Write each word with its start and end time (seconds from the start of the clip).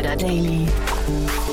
Insider 0.00 0.16
Daily. 0.16 0.66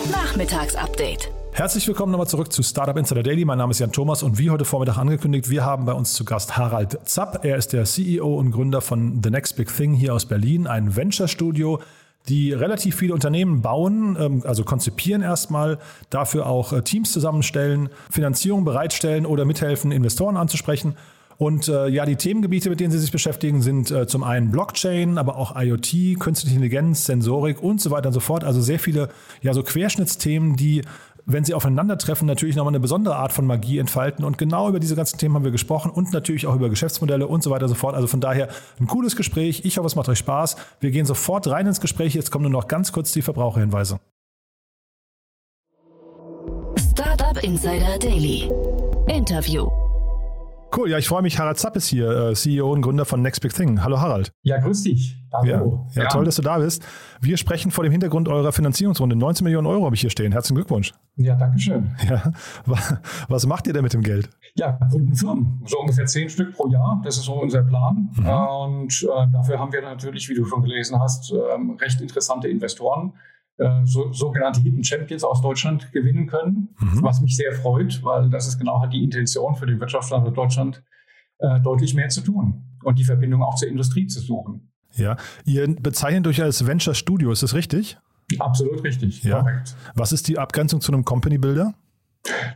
Nachmittagsupdate. 0.10 1.30
Herzlich 1.52 1.86
willkommen 1.86 2.14
nochmal 2.14 2.28
zurück 2.28 2.54
zu 2.54 2.64
Startup 2.64 2.96
Insider 2.96 3.22
Daily. 3.22 3.44
Mein 3.44 3.58
Name 3.58 3.72
ist 3.72 3.80
Jan 3.80 3.92
Thomas 3.92 4.24
und 4.24 4.40
wie 4.40 4.50
heute 4.50 4.64
Vormittag 4.64 4.98
angekündigt, 4.98 5.50
wir 5.50 5.66
haben 5.66 5.84
bei 5.84 5.92
uns 5.92 6.14
zu 6.14 6.24
Gast 6.24 6.56
Harald 6.56 6.98
Zapp. 7.04 7.44
Er 7.44 7.58
ist 7.58 7.74
der 7.74 7.84
CEO 7.84 8.36
und 8.38 8.52
Gründer 8.52 8.80
von 8.80 9.20
The 9.22 9.32
Next 9.32 9.58
Big 9.58 9.76
Thing 9.76 9.94
hier 9.94 10.14
aus 10.14 10.26
Berlin, 10.28 10.66
ein 10.66 10.96
Venture-Studio, 10.96 11.82
die 12.30 12.54
relativ 12.54 12.96
viele 12.96 13.14
Unternehmen 13.14 13.62
bauen, 13.62 14.16
ähm, 14.18 14.44
also 14.46 14.64
konzipieren 14.64 15.24
erstmal, 15.24 15.78
dafür 16.10 16.46
auch 16.46 16.72
äh, 16.72 16.82
Teams 16.84 17.12
zusammenstellen, 17.12 17.90
Finanzierung 18.10 18.64
bereitstellen 18.64 19.26
oder 19.26 19.44
mithelfen, 19.44 19.92
Investoren 19.92 20.38
anzusprechen. 20.38 20.96
Und 21.38 21.68
äh, 21.68 21.88
ja, 21.88 22.06
die 22.06 22.16
Themengebiete, 22.16 22.70
mit 22.70 22.80
denen 22.80 22.92
Sie 22.92 22.98
sich 22.98 23.12
beschäftigen, 23.12 23.62
sind 23.62 23.92
äh, 23.92 24.08
zum 24.08 24.24
einen 24.24 24.50
Blockchain, 24.52 25.18
aber 25.18 25.38
auch 25.38 25.56
IoT, 25.56 26.20
künstliche 26.20 26.56
Intelligenz, 26.56 27.06
Sensorik 27.06 27.62
und 27.62 27.80
so 27.80 27.92
weiter 27.92 28.08
und 28.08 28.14
so 28.14 28.20
fort. 28.20 28.44
Also 28.44 28.60
sehr 28.62 28.80
viele 28.80 29.10
ja 29.42 29.54
so 29.54 29.62
Querschnittsthemen, 29.62 30.56
die 30.56 30.82
wenn 31.30 31.44
sie 31.44 31.54
aufeinandertreffen, 31.54 32.26
natürlich 32.26 32.56
nochmal 32.56 32.72
eine 32.72 32.80
besondere 32.80 33.18
Art 33.18 33.34
von 33.34 33.46
Magie 33.46 33.80
entfalten. 33.80 34.24
Und 34.24 34.38
genau 34.38 34.70
über 34.70 34.80
diese 34.80 34.96
ganzen 34.96 35.18
Themen 35.18 35.36
haben 35.36 35.44
wir 35.44 35.52
gesprochen 35.52 35.92
und 35.92 36.14
natürlich 36.14 36.48
auch 36.48 36.56
über 36.56 36.70
Geschäftsmodelle 36.70 37.28
und 37.28 37.44
so 37.44 37.52
weiter 37.52 37.66
und 37.66 37.70
so 37.70 37.76
fort. 37.76 37.96
Also 37.96 38.08
von 38.08 38.22
daher 38.22 38.48
ein 38.80 38.88
cooles 38.88 39.18
Gespräch. 39.18 39.66
Ich 39.66 39.78
hoffe, 39.78 39.88
es 39.88 39.96
macht 39.96 40.08
euch 40.08 40.20
Spaß. 40.20 40.56
Wir 40.80 40.90
gehen 40.90 41.06
sofort 41.06 41.46
rein 41.48 41.68
ins 41.68 41.82
Gespräch. 41.82 42.14
Jetzt 42.14 42.32
kommen 42.32 42.44
nur 42.44 42.52
noch 42.52 42.70
ganz 42.70 42.94
kurz 42.94 43.12
die 43.12 43.22
Verbraucherhinweise. 43.22 44.00
Startup 46.78 47.44
Insider 47.44 48.00
Daily. 48.00 48.50
Interview. 49.10 49.68
Cool, 50.78 50.92
ja, 50.92 51.00
ich 51.00 51.08
freue 51.08 51.24
mich. 51.24 51.40
Harald 51.40 51.58
Zapp 51.58 51.76
ist 51.76 51.88
hier, 51.88 52.08
äh, 52.08 52.34
CEO 52.36 52.72
und 52.72 52.84
Gründer 52.84 53.04
von 53.04 53.20
Next 53.24 53.42
Big 53.42 53.52
Thing. 53.52 53.84
Hallo 53.84 54.00
Harald. 54.00 54.32
Ja, 54.44 54.60
grüß 54.60 54.84
dich. 54.84 55.18
Hallo. 55.34 55.88
Ja, 55.90 55.96
ja, 55.96 56.04
ja, 56.04 56.10
toll, 56.10 56.24
dass 56.24 56.36
du 56.36 56.44
da 56.44 56.60
bist. 56.60 56.86
Wir 57.20 57.38
sprechen 57.38 57.72
vor 57.72 57.84
dem 57.84 57.92
Hintergrund 57.92 58.28
eurer 58.30 58.52
Finanzierungsrunde. 58.52 59.16
19 59.16 59.44
Millionen 59.44 59.66
Euro 59.66 59.86
habe 59.86 59.96
ich 59.96 60.02
hier 60.02 60.12
stehen. 60.12 60.32
Herzlichen 60.32 60.58
Glückwunsch. 60.58 60.94
Ja, 61.16 61.36
danke 61.36 61.58
schön. 61.58 61.96
Ja, 62.08 62.32
was 63.28 63.48
macht 63.48 63.66
ihr 63.66 63.74
denn 63.74 63.82
mit 63.82 63.94
dem 63.94 64.04
Geld? 64.04 64.30
Ja, 64.54 64.78
gründen 64.92 65.16
Firmen. 65.16 65.64
So 65.66 65.80
ungefähr 65.80 66.06
zehn 66.06 66.30
Stück 66.30 66.56
pro 66.56 66.68
Jahr. 66.68 67.02
Das 67.04 67.18
ist 67.18 67.24
so 67.24 67.42
unser 67.42 67.64
Plan. 67.64 68.12
Mhm. 68.14 68.28
Und 68.28 69.04
äh, 69.04 69.32
dafür 69.32 69.58
haben 69.58 69.74
wir 69.74 69.82
natürlich, 69.82 70.30
wie 70.30 70.36
du 70.36 70.46
schon 70.46 70.62
gelesen 70.62 71.00
hast, 71.00 71.32
äh, 71.32 71.38
recht 71.82 72.00
interessante 72.02 72.50
Investoren 72.50 73.14
äh, 73.58 73.86
so, 73.86 74.12
sogenannte 74.14 74.62
Hidden 74.62 74.84
Champions 74.84 75.24
aus 75.24 75.42
Deutschland 75.42 75.92
gewinnen 75.92 76.28
können, 76.28 76.70
mhm. 76.80 77.04
was 77.04 77.22
mich 77.22 77.36
sehr 77.36 77.54
freut, 77.54 78.04
weil 78.04 78.30
das 78.30 78.48
ist 78.48 78.60
genau 78.60 78.80
halt 78.80 78.94
die 78.94 79.04
Intention 79.04 79.56
für 79.56 79.66
den 79.66 79.80
Wirtschaftsstandort 79.80 80.38
Deutschland, 80.38 80.84
äh, 81.40 81.60
deutlich 81.62 81.94
mehr 81.94 82.10
zu 82.10 82.22
tun 82.22 82.64
und 82.84 83.00
die 83.00 83.04
Verbindung 83.04 83.44
auch 83.44 83.56
zur 83.56 83.68
Industrie 83.68 84.08
zu 84.08 84.20
suchen. 84.20 84.72
Ja, 84.96 85.18
ihr 85.46 85.68
bezeichnet 85.76 86.26
euch 86.28 86.42
als 86.42 86.66
Venture 86.66 86.96
Studio, 86.96 87.32
ist 87.32 87.44
das 87.44 87.54
richtig? 87.54 87.98
Absolut 88.40 88.84
richtig, 88.84 89.24
ja. 89.24 89.40
korrekt. 89.40 89.76
Was 89.96 90.12
ist 90.12 90.28
die 90.28 90.38
Abgrenzung 90.38 90.82
zu 90.82 90.92
einem 90.92 91.06
Company 91.06 91.38
Builder? 91.38 91.74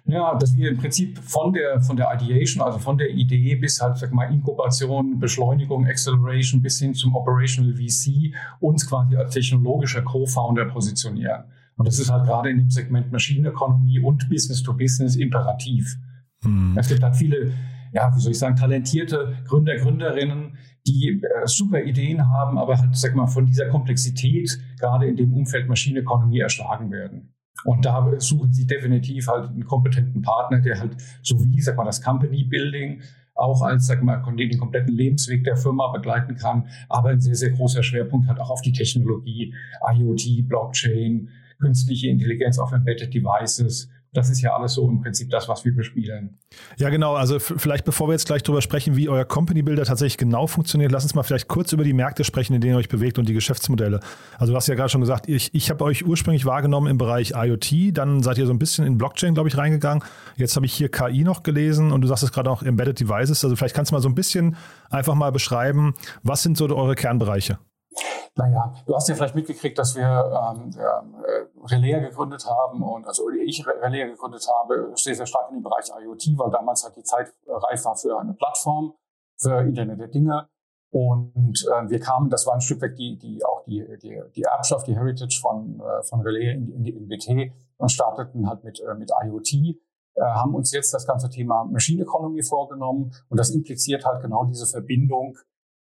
Ja, 0.05 0.35
dass 0.35 0.55
wir 0.55 0.71
im 0.71 0.77
Prinzip 0.77 1.17
von 1.17 1.53
der, 1.53 1.81
von 1.81 1.95
der 1.95 2.11
Ideation, 2.13 2.63
also 2.63 2.79
von 2.79 2.97
der 2.97 3.09
Idee 3.09 3.55
bis 3.55 3.81
halt, 3.81 3.97
sag 3.97 4.11
mal, 4.11 4.31
Inkubation, 4.31 5.19
Beschleunigung, 5.19 5.87
Acceleration 5.87 6.61
bis 6.61 6.79
hin 6.79 6.93
zum 6.93 7.15
Operational 7.15 7.73
VC 7.73 8.33
uns 8.59 8.87
quasi 8.87 9.15
als 9.15 9.33
technologischer 9.33 10.01
Co-Founder 10.01 10.65
positionieren. 10.65 11.45
Und 11.77 11.87
das 11.87 11.99
ist 11.99 12.11
halt 12.11 12.25
gerade 12.25 12.49
in 12.49 12.57
dem 12.57 12.69
Segment 12.69 13.11
Maschinenökonomie 13.11 13.99
und 13.99 14.29
Business 14.29 14.61
to 14.61 14.73
Business 14.73 15.15
imperativ. 15.15 15.97
Mhm. 16.43 16.77
Es 16.77 16.87
gibt 16.87 17.01
halt 17.01 17.15
viele, 17.15 17.53
ja, 17.93 18.13
wie 18.15 18.19
soll 18.19 18.31
ich 18.31 18.39
sagen, 18.39 18.55
talentierte 18.55 19.37
Gründer, 19.47 19.77
Gründerinnen, 19.77 20.57
die 20.87 21.21
äh, 21.23 21.47
super 21.47 21.81
Ideen 21.81 22.29
haben, 22.29 22.57
aber 22.57 22.77
halt, 22.77 22.95
sag 22.95 23.15
mal, 23.15 23.27
von 23.27 23.45
dieser 23.45 23.67
Komplexität 23.69 24.59
gerade 24.79 25.07
in 25.07 25.15
dem 25.15 25.33
Umfeld 25.33 25.67
Maschinenökonomie 25.67 26.39
erschlagen 26.39 26.91
werden. 26.91 27.33
Und 27.63 27.85
da 27.85 28.11
suchen 28.17 28.51
sie 28.53 28.65
definitiv 28.65 29.27
halt 29.27 29.49
einen 29.49 29.65
kompetenten 29.65 30.21
Partner, 30.21 30.59
der 30.59 30.79
halt 30.79 30.97
so 31.21 31.35
wie, 31.43 31.61
sag 31.61 31.77
mal, 31.77 31.85
das 31.85 32.01
Company 32.01 32.43
Building 32.43 33.01
auch 33.35 33.61
als, 33.61 33.87
sag 33.87 34.03
mal, 34.03 34.23
den 34.35 34.57
kompletten 34.57 34.93
Lebensweg 34.93 35.43
der 35.43 35.57
Firma 35.57 35.91
begleiten 35.91 36.35
kann, 36.35 36.67
aber 36.89 37.09
ein 37.09 37.21
sehr, 37.21 37.35
sehr 37.35 37.51
großer 37.51 37.81
Schwerpunkt 37.81 38.27
hat 38.27 38.39
auch 38.39 38.51
auf 38.51 38.61
die 38.61 38.73
Technologie, 38.73 39.53
IoT, 39.93 40.47
Blockchain, 40.47 41.29
künstliche 41.59 42.09
Intelligenz 42.09 42.59
auf 42.59 42.71
Embedded 42.71 43.13
Devices 43.13 43.89
das 44.13 44.29
ist 44.29 44.41
ja 44.41 44.53
alles 44.53 44.73
so 44.73 44.89
im 44.89 45.01
Prinzip 45.01 45.29
das, 45.29 45.47
was 45.47 45.63
wir 45.63 45.73
bespielen. 45.73 46.37
Ja, 46.77 46.89
genau. 46.89 47.15
Also 47.15 47.39
vielleicht 47.39 47.85
bevor 47.85 48.09
wir 48.09 48.13
jetzt 48.13 48.25
gleich 48.25 48.43
darüber 48.43 48.61
sprechen, 48.61 48.97
wie 48.97 49.07
euer 49.07 49.23
Company 49.23 49.61
Builder 49.61 49.85
tatsächlich 49.85 50.17
genau 50.17 50.47
funktioniert, 50.47 50.91
lass 50.91 51.03
uns 51.03 51.15
mal 51.15 51.23
vielleicht 51.23 51.47
kurz 51.47 51.71
über 51.71 51.85
die 51.85 51.93
Märkte 51.93 52.25
sprechen, 52.25 52.53
in 52.53 52.61
denen 52.61 52.73
ihr 52.73 52.77
euch 52.77 52.89
bewegt 52.89 53.19
und 53.19 53.29
die 53.29 53.33
Geschäftsmodelle. 53.33 54.01
Also 54.37 54.51
du 54.51 54.57
hast 54.57 54.67
ja 54.67 54.75
gerade 54.75 54.89
schon 54.89 54.99
gesagt, 54.99 55.29
ich, 55.29 55.53
ich 55.55 55.69
habe 55.69 55.83
euch 55.85 56.05
ursprünglich 56.05 56.45
wahrgenommen 56.45 56.87
im 56.87 56.97
Bereich 56.97 57.31
IoT, 57.35 57.97
dann 57.97 58.21
seid 58.21 58.37
ihr 58.37 58.45
so 58.45 58.53
ein 58.53 58.59
bisschen 58.59 58.85
in 58.85 58.97
Blockchain, 58.97 59.33
glaube 59.33 59.47
ich, 59.47 59.57
reingegangen. 59.57 60.03
Jetzt 60.35 60.57
habe 60.57 60.65
ich 60.65 60.73
hier 60.73 60.89
KI 60.89 61.23
noch 61.23 61.43
gelesen 61.43 61.93
und 61.93 62.01
du 62.01 62.07
sagst 62.07 62.23
es 62.23 62.33
gerade 62.33 62.49
auch 62.49 62.63
Embedded 62.63 62.99
Devices. 62.99 63.43
Also 63.45 63.55
vielleicht 63.55 63.75
kannst 63.75 63.91
du 63.91 63.95
mal 63.95 64.01
so 64.01 64.09
ein 64.09 64.15
bisschen 64.15 64.57
einfach 64.89 65.15
mal 65.15 65.31
beschreiben, 65.31 65.93
was 66.23 66.43
sind 66.43 66.57
so 66.57 66.67
eure 66.75 66.95
Kernbereiche? 66.95 67.59
Naja, 68.35 68.73
du 68.85 68.95
hast 68.95 69.09
ja 69.09 69.15
vielleicht 69.15 69.35
mitgekriegt, 69.35 69.77
dass 69.77 69.95
wir 69.95 70.05
ähm, 70.05 70.71
äh, 70.77 71.73
Relais 71.73 71.99
gegründet 71.99 72.45
haben 72.45 72.81
und 72.81 73.05
also 73.05 73.29
ich 73.29 73.65
Relais 73.67 74.05
gegründet 74.05 74.47
habe, 74.47 74.93
stehe 74.95 75.15
sehr 75.15 75.25
stark 75.25 75.49
in 75.49 75.57
dem 75.57 75.63
Bereich 75.63 75.89
IoT, 75.89 76.37
weil 76.37 76.49
damals 76.49 76.83
halt 76.83 76.95
die 76.95 77.03
Zeit 77.03 77.33
reif 77.45 77.83
war 77.83 77.97
für 77.97 78.17
eine 78.17 78.33
Plattform, 78.33 78.93
für 79.37 79.59
Internet 79.61 79.99
der 79.99 80.07
Dinge. 80.07 80.47
Und 80.91 81.65
äh, 81.71 81.89
wir 81.89 81.99
kamen, 81.99 82.29
das 82.29 82.45
war 82.45 82.53
ein 82.53 82.61
Stück 82.61 82.81
weg 82.81 82.95
die, 82.97 83.17
die 83.17 83.43
auch 83.45 83.63
die, 83.63 83.85
die, 84.01 84.21
die 84.35 84.43
Erbschaft, 84.43 84.87
die 84.87 84.95
Heritage 84.95 85.39
von, 85.41 85.79
äh, 85.79 86.03
von 86.03 86.19
Relais 86.21 86.53
in, 86.53 86.67
in, 86.69 86.85
in 86.85 87.07
BT 87.07 87.53
und 87.77 87.89
starteten 87.89 88.49
halt 88.49 88.63
mit, 88.65 88.81
äh, 88.81 88.93
mit 88.95 89.09
IoT, 89.23 89.53
äh, 89.53 90.21
haben 90.21 90.53
uns 90.53 90.73
jetzt 90.73 90.93
das 90.93 91.07
ganze 91.07 91.29
Thema 91.29 91.63
Machine 91.63 92.03
Economy 92.03 92.43
vorgenommen 92.43 93.13
und 93.29 93.37
das 93.39 93.51
impliziert 93.51 94.05
halt 94.05 94.21
genau 94.21 94.43
diese 94.43 94.65
Verbindung 94.65 95.37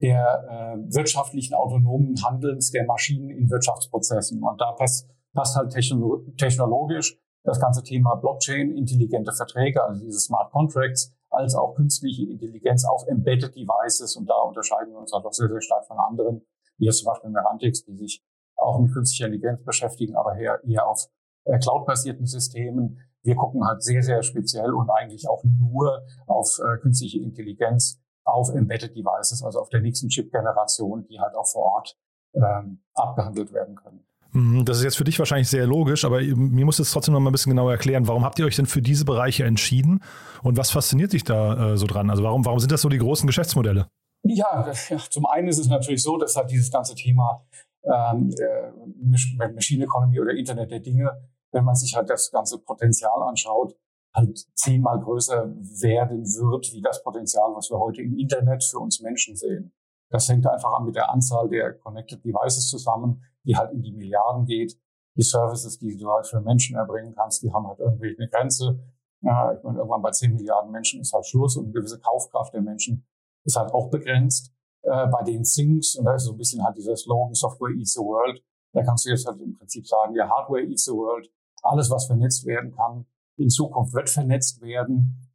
der 0.02 0.76
äh, 0.76 0.94
wirtschaftlichen 0.94 1.54
autonomen 1.54 2.16
Handelns 2.24 2.72
der 2.72 2.84
Maschinen 2.84 3.30
in 3.30 3.48
Wirtschaftsprozessen. 3.48 4.42
Und 4.42 4.60
da 4.60 4.72
passt, 4.72 5.08
passt 5.32 5.56
halt 5.56 5.72
technolo 5.72 6.24
technologisch 6.36 7.16
das 7.44 7.60
ganze 7.60 7.82
Thema 7.82 8.14
Blockchain, 8.16 8.70
intelligente 8.76 9.32
Verträge, 9.32 9.82
also 9.82 10.04
diese 10.04 10.20
Smart 10.20 10.52
Contracts, 10.52 11.12
als 11.30 11.54
auch 11.54 11.74
künstliche 11.74 12.28
Intelligenz 12.28 12.84
auf 12.84 13.06
Embedded 13.08 13.54
Devices. 13.54 14.16
Und 14.16 14.28
da 14.28 14.34
unterscheiden 14.34 14.92
wir 14.92 14.98
uns 14.98 15.12
halt 15.12 15.24
auch 15.24 15.32
sehr, 15.32 15.48
sehr 15.48 15.60
stark 15.60 15.86
von 15.86 15.98
anderen, 15.98 16.42
wie 16.78 16.86
jetzt 16.86 16.98
zum 16.98 17.06
Beispiel 17.06 17.30
Merantix, 17.30 17.84
die 17.84 17.96
sich 17.96 18.24
auch 18.56 18.78
mit 18.78 18.92
künstlicher 18.92 19.26
Intelligenz 19.26 19.64
beschäftigen, 19.64 20.14
aber 20.14 20.36
eher, 20.36 20.62
eher 20.64 20.86
auf 20.86 21.08
äh, 21.44 21.58
cloud-basierten 21.58 22.26
Systemen. 22.26 22.98
Wir 23.22 23.34
gucken 23.34 23.66
halt 23.66 23.82
sehr, 23.82 24.02
sehr 24.02 24.22
speziell 24.22 24.72
und 24.72 24.90
eigentlich 24.90 25.28
auch 25.28 25.42
nur 25.44 26.02
auf 26.26 26.58
äh, 26.58 26.78
künstliche 26.78 27.20
Intelligenz 27.20 28.01
auf 28.24 28.50
Embedded 28.50 28.96
Devices, 28.96 29.42
also 29.42 29.60
auf 29.60 29.68
der 29.68 29.80
nächsten 29.80 30.08
Chip-Generation, 30.08 31.06
die 31.08 31.20
halt 31.20 31.34
auch 31.34 31.46
vor 31.46 31.62
Ort 31.62 31.96
ähm, 32.34 32.82
abgehandelt 32.94 33.52
werden 33.52 33.76
können. 33.76 34.04
Mhm, 34.32 34.64
das 34.64 34.78
ist 34.78 34.84
jetzt 34.84 34.96
für 34.96 35.04
dich 35.04 35.18
wahrscheinlich 35.18 35.48
sehr 35.48 35.66
logisch, 35.66 36.04
aber 36.04 36.20
mir 36.20 36.64
muss 36.64 36.78
es 36.78 36.90
trotzdem 36.90 37.12
noch 37.12 37.20
mal 37.20 37.30
ein 37.30 37.32
bisschen 37.32 37.50
genauer 37.50 37.72
erklären. 37.72 38.08
Warum 38.08 38.24
habt 38.24 38.38
ihr 38.38 38.46
euch 38.46 38.56
denn 38.56 38.66
für 38.66 38.80
diese 38.80 39.04
Bereiche 39.04 39.44
entschieden 39.44 40.02
und 40.42 40.56
was 40.56 40.70
fasziniert 40.70 41.12
dich 41.12 41.24
da 41.24 41.72
äh, 41.72 41.76
so 41.76 41.86
dran? 41.86 42.10
Also 42.10 42.22
warum, 42.22 42.44
warum 42.44 42.58
sind 42.58 42.72
das 42.72 42.80
so 42.80 42.88
die 42.88 42.98
großen 42.98 43.26
Geschäftsmodelle? 43.26 43.88
Ja, 44.24 44.66
ja, 44.88 44.98
zum 45.10 45.26
einen 45.26 45.48
ist 45.48 45.58
es 45.58 45.68
natürlich 45.68 46.02
so, 46.02 46.16
dass 46.16 46.36
halt 46.36 46.50
dieses 46.50 46.70
ganze 46.70 46.94
Thema 46.94 47.44
ähm, 47.82 48.32
äh, 48.38 49.48
Machine 49.48 49.84
Economy 49.84 50.20
oder 50.20 50.32
Internet 50.32 50.70
der 50.70 50.80
Dinge, 50.80 51.10
wenn 51.50 51.64
man 51.64 51.74
sich 51.74 51.94
halt 51.94 52.08
das 52.08 52.30
ganze 52.30 52.58
Potenzial 52.58 53.22
anschaut, 53.22 53.76
halt 54.14 54.46
zehnmal 54.54 55.00
größer 55.00 55.46
werden 55.80 56.24
wird, 56.24 56.72
wie 56.72 56.82
das 56.82 57.02
Potenzial, 57.02 57.54
was 57.54 57.70
wir 57.70 57.78
heute 57.78 58.02
im 58.02 58.18
Internet 58.18 58.64
für 58.64 58.78
uns 58.78 59.00
Menschen 59.00 59.36
sehen. 59.36 59.72
Das 60.10 60.28
hängt 60.28 60.46
einfach 60.46 60.78
mit 60.80 60.94
der 60.94 61.10
Anzahl 61.10 61.48
der 61.48 61.72
Connected 61.72 62.22
Devices 62.22 62.68
zusammen, 62.68 63.22
die 63.44 63.56
halt 63.56 63.72
in 63.72 63.82
die 63.82 63.92
Milliarden 63.92 64.44
geht. 64.44 64.78
Die 65.16 65.22
Services, 65.22 65.78
die 65.78 65.96
du 65.96 66.10
halt 66.10 66.26
für 66.26 66.40
Menschen 66.40 66.76
erbringen 66.76 67.14
kannst, 67.14 67.42
die 67.42 67.52
haben 67.52 67.66
halt 67.66 67.78
irgendwie 67.78 68.14
eine 68.18 68.28
Grenze. 68.28 68.78
Ja, 69.22 69.52
ich 69.54 69.62
meine, 69.62 69.78
irgendwann 69.78 70.02
bei 70.02 70.10
zehn 70.10 70.34
Milliarden 70.34 70.70
Menschen 70.70 71.00
ist 71.00 71.12
halt 71.12 71.26
Schluss 71.26 71.56
und 71.56 71.64
eine 71.64 71.72
gewisse 71.72 71.98
Kaufkraft 72.00 72.52
der 72.52 72.62
Menschen 72.62 73.06
ist 73.44 73.56
halt 73.56 73.72
auch 73.72 73.88
begrenzt. 73.88 74.52
Äh, 74.82 75.06
bei 75.08 75.22
den 75.22 75.44
Things, 75.44 75.96
und 75.96 76.04
da 76.04 76.14
ist 76.14 76.24
so 76.24 76.32
ein 76.32 76.38
bisschen 76.38 76.62
halt 76.64 76.76
dieser 76.76 76.96
Slogan 76.96 77.34
Software 77.34 77.70
eats 77.70 77.92
the 77.92 78.00
world, 78.00 78.42
da 78.72 78.82
kannst 78.82 79.06
du 79.06 79.10
jetzt 79.10 79.26
halt 79.26 79.40
im 79.40 79.56
Prinzip 79.56 79.86
sagen, 79.86 80.14
ja, 80.14 80.28
Hardware 80.28 80.62
eats 80.62 80.84
the 80.84 80.92
world. 80.92 81.30
Alles, 81.62 81.90
was 81.90 82.06
vernetzt 82.06 82.44
werden 82.44 82.74
kann, 82.74 83.06
in 83.36 83.48
Zukunft 83.48 83.94
wird 83.94 84.10
vernetzt 84.10 84.60
werden. 84.62 85.30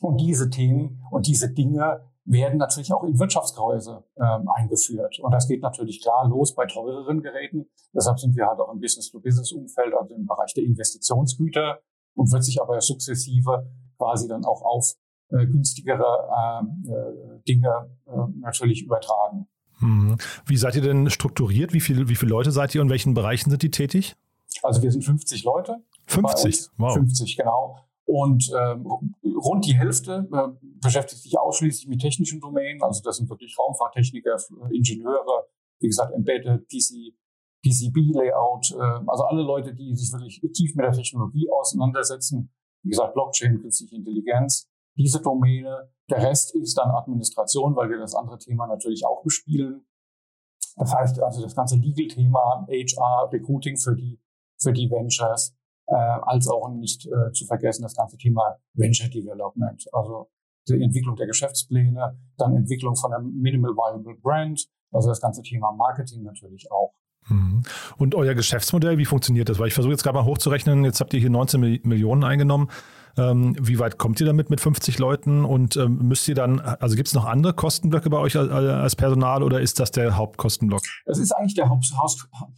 Und 0.00 0.20
diese 0.20 0.50
Themen 0.50 1.02
und 1.10 1.26
diese 1.26 1.52
Dinge 1.52 2.00
werden 2.24 2.58
natürlich 2.58 2.92
auch 2.92 3.04
in 3.04 3.18
Wirtschaftskreise 3.18 4.04
ähm, 4.16 4.48
eingeführt. 4.54 5.18
Und 5.20 5.32
das 5.32 5.46
geht 5.46 5.62
natürlich 5.62 6.02
klar 6.02 6.26
los 6.26 6.54
bei 6.54 6.66
teureren 6.66 7.22
Geräten. 7.22 7.66
Deshalb 7.94 8.18
sind 8.18 8.34
wir 8.34 8.46
halt 8.46 8.60
auch 8.60 8.72
im 8.72 8.80
Business-to-Business-Umfeld, 8.80 9.94
also 9.94 10.14
im 10.14 10.26
Bereich 10.26 10.54
der 10.54 10.64
Investitionsgüter 10.64 11.80
und 12.14 12.32
wird 12.32 12.44
sich 12.44 12.60
aber 12.60 12.80
sukzessive 12.80 13.70
quasi 13.98 14.26
dann 14.26 14.44
auch 14.44 14.62
auf 14.62 14.94
äh, 15.30 15.46
günstigere 15.46 16.28
ähm, 16.60 16.84
äh, 16.86 17.42
Dinge 17.46 17.90
äh, 18.06 18.10
natürlich 18.40 18.82
übertragen. 18.82 19.46
Mhm. 19.80 20.16
Wie 20.46 20.56
seid 20.56 20.76
ihr 20.76 20.82
denn 20.82 21.10
strukturiert? 21.10 21.72
Wie, 21.72 21.80
viel, 21.80 22.08
wie 22.08 22.14
viele 22.14 22.30
Leute 22.30 22.52
seid 22.52 22.74
ihr 22.74 22.80
und 22.80 22.86
in 22.86 22.90
welchen 22.90 23.14
Bereichen 23.14 23.50
sind 23.50 23.62
die 23.62 23.70
tätig? 23.70 24.16
Also 24.62 24.82
wir 24.82 24.90
sind 24.90 25.02
50 25.02 25.44
Leute. 25.44 25.82
50, 26.06 26.68
wow. 26.76 26.94
50, 26.94 27.36
genau. 27.36 27.78
Und 28.06 28.50
ähm, 28.54 28.86
rund 29.24 29.64
die 29.66 29.74
Hälfte 29.74 30.28
äh, 30.30 30.66
beschäftigt 30.80 31.22
sich 31.22 31.38
ausschließlich 31.38 31.88
mit 31.88 32.00
technischen 32.00 32.40
Domänen. 32.40 32.82
Also 32.82 33.02
das 33.02 33.16
sind 33.16 33.30
wirklich 33.30 33.56
Raumfahrttechniker, 33.58 34.36
Ingenieure, 34.70 35.46
wie 35.80 35.86
gesagt, 35.86 36.12
Embedded, 36.12 36.68
PC, 36.68 37.14
PCB-Layout, 37.64 38.72
äh, 38.72 39.04
also 39.06 39.24
alle 39.24 39.42
Leute, 39.42 39.74
die 39.74 39.94
sich 39.94 40.12
wirklich 40.12 40.40
tief 40.52 40.74
mit 40.74 40.84
der 40.84 40.92
Technologie 40.92 41.48
auseinandersetzen. 41.50 42.52
Wie 42.82 42.90
gesagt, 42.90 43.14
Blockchain, 43.14 43.58
künstliche 43.60 43.96
Intelligenz, 43.96 44.68
diese 44.96 45.20
Domäne. 45.22 45.90
Der 46.10 46.22
Rest 46.22 46.54
ist 46.54 46.76
dann 46.76 46.90
Administration, 46.90 47.74
weil 47.74 47.88
wir 47.88 47.98
das 47.98 48.14
andere 48.14 48.38
Thema 48.38 48.66
natürlich 48.66 49.06
auch 49.06 49.22
bespielen. 49.22 49.86
Das 50.76 50.92
heißt 50.92 51.22
also 51.22 51.42
das 51.42 51.54
ganze 51.54 51.76
Legal-Thema, 51.76 52.66
HR, 52.68 53.32
Recruiting 53.32 53.78
für 53.78 53.94
die, 53.94 54.20
für 54.60 54.72
die 54.72 54.90
Ventures, 54.90 55.56
äh, 55.86 55.94
als 55.94 56.48
auch 56.48 56.68
nicht 56.70 57.06
äh, 57.06 57.32
zu 57.32 57.46
vergessen 57.46 57.82
das 57.82 57.94
ganze 57.94 58.16
Thema 58.16 58.56
Venture 58.74 59.08
Development, 59.08 59.84
also 59.92 60.30
die 60.68 60.82
Entwicklung 60.82 61.16
der 61.16 61.26
Geschäftspläne, 61.26 62.18
dann 62.38 62.56
Entwicklung 62.56 62.96
von 62.96 63.12
einem 63.12 63.34
Minimal 63.40 63.72
Viable 63.72 64.16
Brand, 64.22 64.66
also 64.92 65.08
das 65.08 65.20
ganze 65.20 65.42
Thema 65.42 65.72
Marketing 65.72 66.22
natürlich 66.22 66.70
auch. 66.70 66.94
Mhm. 67.28 67.62
Und 67.96 68.14
euer 68.14 68.34
Geschäftsmodell, 68.34 68.98
wie 68.98 69.04
funktioniert 69.04 69.48
das? 69.48 69.58
Weil 69.58 69.68
ich 69.68 69.74
versuche 69.74 69.92
jetzt 69.92 70.02
gerade 70.02 70.18
mal 70.18 70.24
hochzurechnen, 70.24 70.84
jetzt 70.84 71.00
habt 71.00 71.12
ihr 71.14 71.20
hier 71.20 71.30
19 71.30 71.60
Millionen 71.82 72.24
eingenommen. 72.24 72.68
Ähm, 73.16 73.56
wie 73.60 73.78
weit 73.78 73.96
kommt 73.96 74.20
ihr 74.20 74.26
damit 74.26 74.50
mit 74.50 74.60
50 74.60 74.98
Leuten 74.98 75.44
und 75.44 75.76
ähm, 75.76 75.98
müsst 76.02 76.26
ihr 76.26 76.34
dann, 76.34 76.58
also 76.58 76.96
gibt 76.96 77.06
es 77.06 77.14
noch 77.14 77.26
andere 77.26 77.54
Kostenblöcke 77.54 78.10
bei 78.10 78.18
euch 78.18 78.36
als, 78.36 78.50
als, 78.50 78.96
Personal 78.96 79.44
oder 79.44 79.60
ist 79.60 79.78
das 79.78 79.92
der 79.92 80.16
Hauptkostenblock? 80.16 80.82
Es 81.04 81.18
ist 81.18 81.30
eigentlich 81.30 81.54
der 81.54 81.68
Haupt, 81.68 81.86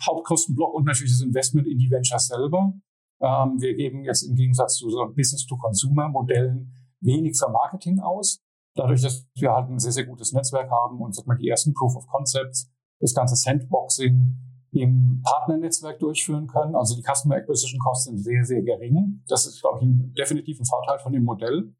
Hauptkostenblock 0.06 0.72
und 0.72 0.86
natürlich 0.86 1.12
das 1.12 1.20
Investment 1.20 1.66
in 1.66 1.76
die 1.76 1.90
Ventures 1.90 2.28
selber. 2.28 2.72
Ähm, 3.20 3.60
wir 3.60 3.74
geben 3.74 4.04
jetzt 4.04 4.22
im 4.22 4.34
Gegensatz 4.34 4.76
zu 4.76 4.90
so 4.90 5.06
Business-to-Consumer-Modellen 5.06 6.72
wenig 7.00 7.38
für 7.38 7.50
Marketing 7.50 8.00
aus. 8.00 8.42
Dadurch, 8.74 9.02
dass 9.02 9.26
wir 9.34 9.52
halt 9.52 9.70
ein 9.70 9.78
sehr, 9.78 9.92
sehr 9.92 10.06
gutes 10.06 10.32
Netzwerk 10.32 10.70
haben 10.70 11.00
und 11.00 11.14
sag 11.14 11.26
mal, 11.26 11.36
die 11.36 11.48
ersten 11.48 11.72
Proof 11.72 11.96
of 11.96 12.06
Concepts, 12.08 12.70
das 13.00 13.14
ganze 13.14 13.36
Sandboxing 13.36 14.36
im 14.72 15.22
Partnernetzwerk 15.22 15.98
durchführen 15.98 16.46
können. 16.46 16.74
Also 16.74 16.94
die 16.94 17.02
Customer 17.02 17.36
Acquisition 17.36 17.80
Kosten 17.80 18.16
sind 18.16 18.24
sehr, 18.24 18.44
sehr 18.44 18.62
gering. 18.62 19.22
Das 19.28 19.46
ist, 19.46 19.60
glaube 19.60 19.78
ich, 19.78 19.86
ein 19.86 20.12
definitiv 20.12 20.60
ein 20.60 20.66
Vorteil 20.66 20.98
von 20.98 21.12
dem 21.12 21.24
Modell, 21.24 21.74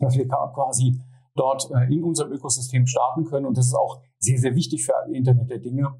dass 0.00 0.16
wir 0.16 0.26
quasi 0.26 1.00
dort 1.36 1.70
äh, 1.70 1.92
in 1.92 2.02
unserem 2.02 2.32
Ökosystem 2.32 2.86
starten 2.86 3.24
können. 3.24 3.46
Und 3.46 3.56
das 3.56 3.66
ist 3.66 3.74
auch 3.74 4.00
sehr, 4.18 4.38
sehr 4.38 4.54
wichtig 4.56 4.84
für 4.84 4.94
Internet 5.12 5.50
der 5.50 5.58
Dinge 5.58 5.94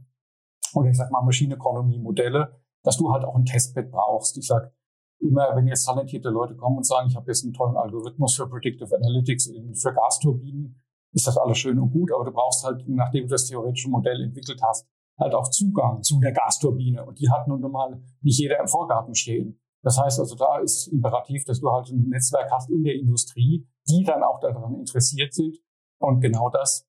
oder 0.75 0.91
ich 0.91 0.97
sag 0.97 1.11
mal 1.11 1.23
Machine 1.23 1.55
Economy 1.55 1.99
Modelle, 1.99 2.61
dass 2.89 2.97
du 2.97 3.13
halt 3.13 3.23
auch 3.23 3.35
ein 3.35 3.45
Testbed 3.45 3.91
brauchst. 3.91 4.39
Ich 4.39 4.47
sag 4.47 4.73
immer, 5.21 5.55
wenn 5.55 5.67
jetzt 5.67 5.85
talentierte 5.85 6.31
Leute 6.31 6.57
kommen 6.57 6.79
und 6.79 6.87
sagen, 6.87 7.09
ich 7.11 7.17
habe 7.17 7.27
jetzt 7.27 7.45
einen 7.45 7.53
tollen 7.53 7.77
Algorithmus 7.77 8.35
für 8.35 8.49
Predictive 8.49 8.97
Analytics 8.97 9.53
für 9.75 9.93
Gasturbinen, 9.93 10.83
ist 11.13 11.27
das 11.27 11.37
alles 11.37 11.59
schön 11.59 11.79
und 11.79 11.91
gut, 11.91 12.11
aber 12.15 12.25
du 12.25 12.33
brauchst 12.33 12.65
halt, 12.65 12.89
nachdem 12.89 13.25
du 13.25 13.29
das 13.29 13.45
theoretische 13.45 13.91
Modell 13.91 14.23
entwickelt 14.23 14.63
hast, 14.63 14.89
halt 15.19 15.35
auch 15.35 15.51
Zugang 15.51 16.03
zu 16.03 16.19
der 16.19 16.33
Gasturbine. 16.33 17.05
Und 17.05 17.19
die 17.21 17.29
hat 17.29 17.47
nun 17.47 17.61
mal 17.61 18.03
nicht 18.23 18.39
jeder 18.39 18.59
im 18.59 18.69
Vorgarten 18.69 19.15
stehen. 19.15 19.61
Das 19.83 19.99
heißt 19.99 20.19
also, 20.19 20.35
da 20.35 20.59
ist 20.59 20.87
imperativ, 20.87 21.45
dass 21.45 21.61
du 21.61 21.71
halt 21.71 21.91
ein 21.91 22.09
Netzwerk 22.09 22.51
hast 22.51 22.71
in 22.71 22.85
der 22.85 22.95
Industrie, 22.95 23.69
die 23.87 24.03
dann 24.03 24.23
auch 24.23 24.41
daran 24.41 24.77
interessiert 24.77 25.35
sind. 25.35 25.59
Und 25.99 26.21
genau 26.21 26.49
das 26.49 26.89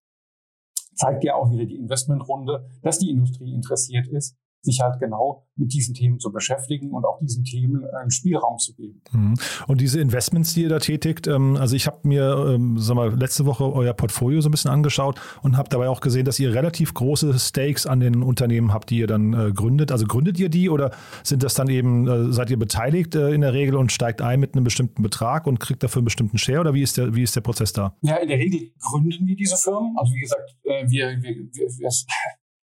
zeigt 0.96 1.26
ja 1.26 1.36
auch 1.36 1.52
wieder 1.52 1.66
die 1.66 1.76
Investmentrunde, 1.76 2.70
dass 2.84 3.00
die 3.00 3.10
Industrie 3.10 3.54
interessiert 3.54 4.08
ist 4.08 4.38
sich 4.62 4.82
halt 4.82 5.00
genau 5.00 5.46
mit 5.56 5.74
diesen 5.74 5.94
Themen 5.94 6.20
zu 6.20 6.32
beschäftigen 6.32 6.92
und 6.92 7.06
auch 7.06 7.20
diesen 7.20 7.44
Themen 7.44 7.86
einen 8.02 8.12
Spielraum 8.12 8.58
zu 8.58 8.74
geben. 8.76 9.02
Mhm. 9.12 9.34
Und 9.68 9.82
diese 9.82 10.00
Investments, 10.00 10.54
die 10.54 10.64
ihr 10.64 10.70
da 10.70 10.80
tätigt, 10.80 11.28
ähm, 11.28 11.58
also 11.58 11.76
ich 11.76 11.88
habe 11.88 12.08
mir 12.08 12.54
ähm, 12.56 12.78
sag 12.78 12.96
mal, 12.96 13.14
letzte 13.18 13.46
Woche 13.46 13.72
euer 13.72 13.94
Portfolio 13.94 14.42
so 14.42 14.50
ein 14.50 14.52
bisschen 14.52 14.72
angeschaut 14.72 15.20
und 15.44 15.58
habe 15.58 15.70
dabei 15.70 15.90
auch 15.90 16.02
gesehen, 16.02 16.26
dass 16.26 16.40
ihr 16.40 16.54
relativ 16.54 16.94
große 16.94 17.38
Stakes 17.40 17.86
an 17.86 18.00
den 18.00 18.24
Unternehmen 18.24 18.74
habt, 18.74 18.90
die 18.90 19.00
ihr 19.00 19.08
dann 19.08 19.34
äh, 19.34 19.52
gründet. 19.52 19.92
Also 19.92 20.06
gründet 20.06 20.40
ihr 20.40 20.50
die 20.50 20.70
oder 20.70 20.92
sind 21.24 21.44
das 21.44 21.54
dann 21.54 21.70
eben, 21.70 22.08
äh, 22.08 22.34
seid 22.34 22.50
ihr 22.50 22.58
beteiligt 22.58 23.16
äh, 23.16 23.32
in 23.32 23.42
der 23.42 23.54
Regel 23.54 23.76
und 23.76 23.92
steigt 23.92 24.22
ein 24.22 24.40
mit 24.40 24.56
einem 24.56 24.64
bestimmten 24.64 25.04
Betrag 25.04 25.48
und 25.48 25.60
kriegt 25.60 25.84
dafür 25.84 26.00
einen 26.00 26.06
bestimmten 26.06 26.38
Share 26.38 26.62
oder 26.62 26.74
wie 26.74 26.82
ist 26.82 26.98
der, 26.98 27.16
wie 27.16 27.24
ist 27.24 27.36
der 27.36 27.42
Prozess 27.42 27.74
da? 27.74 27.96
Ja, 28.02 28.16
in 28.18 28.30
der 28.30 28.38
Regel 28.38 28.72
gründen 28.80 29.26
wir 29.26 29.36
diese 29.36 29.58
Firmen. 29.58 29.96
Also 29.98 30.14
wie 30.14 30.22
gesagt, 30.22 30.56
wir, 30.64 30.90
wir, 30.90 31.22
wir, 31.22 31.68
wir 31.78 31.90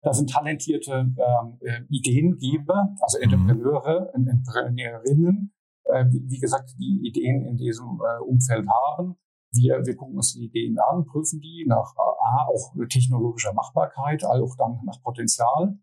da 0.03 0.13
sind 0.13 0.29
talentierte 0.29 0.91
ähm, 0.91 1.57
äh, 1.61 1.81
Ideengeber, 1.89 2.93
also 2.99 3.17
mhm. 3.17 3.23
Entrepreneure, 3.23 4.11
mhm. 4.15 4.27
Entrepreneurinnen, 4.27 5.53
äh, 5.85 6.05
wie, 6.09 6.29
wie, 6.29 6.39
gesagt, 6.39 6.75
die 6.77 7.07
Ideen 7.07 7.45
in 7.45 7.55
diesem 7.55 8.01
äh, 8.01 8.21
Umfeld 8.21 8.67
haben. 8.67 9.15
Wir, 9.53 9.85
wir 9.85 9.95
gucken 9.95 10.15
uns 10.15 10.33
die 10.33 10.45
Ideen 10.45 10.77
an, 10.79 11.05
prüfen 11.05 11.39
die 11.39 11.65
nach 11.67 11.95
A, 11.95 12.47
auch 12.47 12.73
technologischer 12.89 13.53
Machbarkeit, 13.53 14.25
auch 14.25 14.55
dann 14.57 14.79
nach 14.83 15.01
Potenzial. 15.01 15.77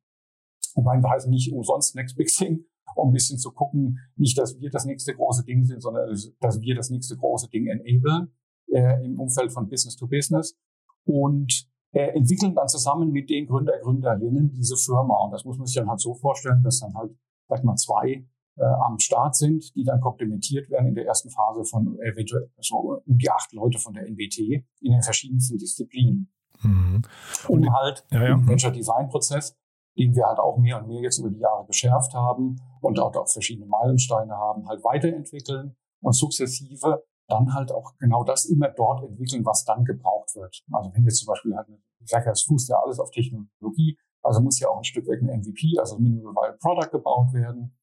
Und 0.75 0.85
mein 0.85 1.03
heißt 1.03 1.29
nicht 1.29 1.53
umsonst 1.53 1.95
Next 1.95 2.17
Big 2.17 2.29
Thing, 2.29 2.65
um 2.97 3.11
ein 3.11 3.13
bisschen 3.13 3.39
zu 3.39 3.53
gucken, 3.53 3.99
nicht, 4.17 4.37
dass 4.39 4.61
wir 4.61 4.71
das 4.71 4.85
nächste 4.85 5.15
große 5.15 5.45
Ding 5.45 5.65
sind, 5.65 5.81
sondern 5.81 6.11
dass 6.41 6.61
wir 6.61 6.75
das 6.75 6.91
nächste 6.91 7.17
große 7.17 7.49
Ding 7.49 7.69
enablen 7.69 8.35
äh, 8.73 9.05
im 9.05 9.19
Umfeld 9.19 9.53
von 9.53 9.69
Business 9.69 9.97
to 9.97 10.07
Business. 10.07 10.59
Und 11.05 11.70
äh, 11.93 12.17
entwickeln 12.17 12.55
dann 12.55 12.69
zusammen 12.69 13.11
mit 13.11 13.31
den 13.31 13.47
Gründer, 13.47 13.79
Gründerinnen 13.81 14.53
diese 14.53 14.77
Firma. 14.77 15.25
Und 15.25 15.33
das 15.33 15.45
muss 15.45 15.59
man 15.59 15.67
sich 15.67 15.77
dann 15.77 15.89
halt 15.89 16.01
so 16.01 16.15
vorstellen, 16.15 16.63
dass 16.63 16.81
dann 16.81 16.95
halt, 16.95 17.13
sag 17.49 17.65
mal, 17.65 17.77
zwei 17.77 18.27
äh, 18.57 18.65
am 18.65 18.99
Start 18.99 19.35
sind, 19.35 19.75
die 19.75 19.85
dann 19.85 20.01
komplementiert 20.01 20.71
werden 20.71 20.89
in 20.89 20.95
der 20.95 21.07
ersten 21.07 21.31
Phase 21.31 21.65
von 21.65 21.99
eventuell 22.01 22.51
so 22.59 23.01
um 23.05 23.19
die 23.19 23.31
acht 23.31 23.53
Leute 23.53 23.79
von 23.79 23.95
der 23.95 24.07
NBT 24.07 24.39
in 24.81 24.93
den 24.93 25.03
verschiedensten 25.03 25.59
Disziplinen. 25.59 26.33
Mhm. 26.63 27.03
Um 27.49 27.75
halt 27.75 28.05
ja, 28.11 28.23
ja. 28.23 28.35
im 28.35 28.47
Venture 28.47 28.71
Design 28.71 29.09
Prozess, 29.09 29.57
den 29.97 30.15
wir 30.15 30.27
halt 30.27 30.39
auch 30.39 30.59
mehr 30.59 30.79
und 30.79 30.89
mehr 30.89 31.01
jetzt 31.01 31.19
über 31.19 31.31
die 31.31 31.41
Jahre 31.41 31.65
geschärft 31.67 32.13
haben 32.15 32.61
und 32.81 32.99
auch, 33.01 33.15
auch 33.17 33.29
verschiedene 33.29 33.67
Meilensteine 33.67 34.35
haben, 34.35 34.69
halt 34.69 34.85
weiterentwickeln 34.85 35.75
und 36.03 36.13
sukzessive 36.13 37.03
dann 37.31 37.55
halt 37.55 37.73
auch 37.73 37.97
genau 37.99 38.25
das 38.25 38.45
immer 38.45 38.69
dort 38.69 39.03
entwickeln, 39.03 39.45
was 39.45 39.65
dann 39.65 39.85
gebraucht 39.85 40.35
wird. 40.35 40.63
Also 40.73 40.93
wenn 40.95 41.05
jetzt 41.05 41.19
zum 41.19 41.27
Beispiel 41.27 41.57
halt, 41.57 41.69
ich 42.01 42.09
sage 42.09 42.27
ja, 42.27 42.33
es 42.33 42.43
fußt 42.43 42.69
ja 42.69 42.77
alles 42.83 42.99
auf 42.99 43.11
Technologie, 43.11 43.99
also 44.23 44.41
muss 44.41 44.61
ja 44.61 44.69
auch 44.69 44.79
ein 44.79 44.85
Stück 44.85 45.07
weg 45.09 45.23
ein 45.23 45.41
MVP, 45.41 45.79
also 45.79 45.99
Minimal 45.99 46.35
Viable 46.35 46.59
Product 46.59 46.91
gebaut 46.91 47.33
werden, 47.33 47.77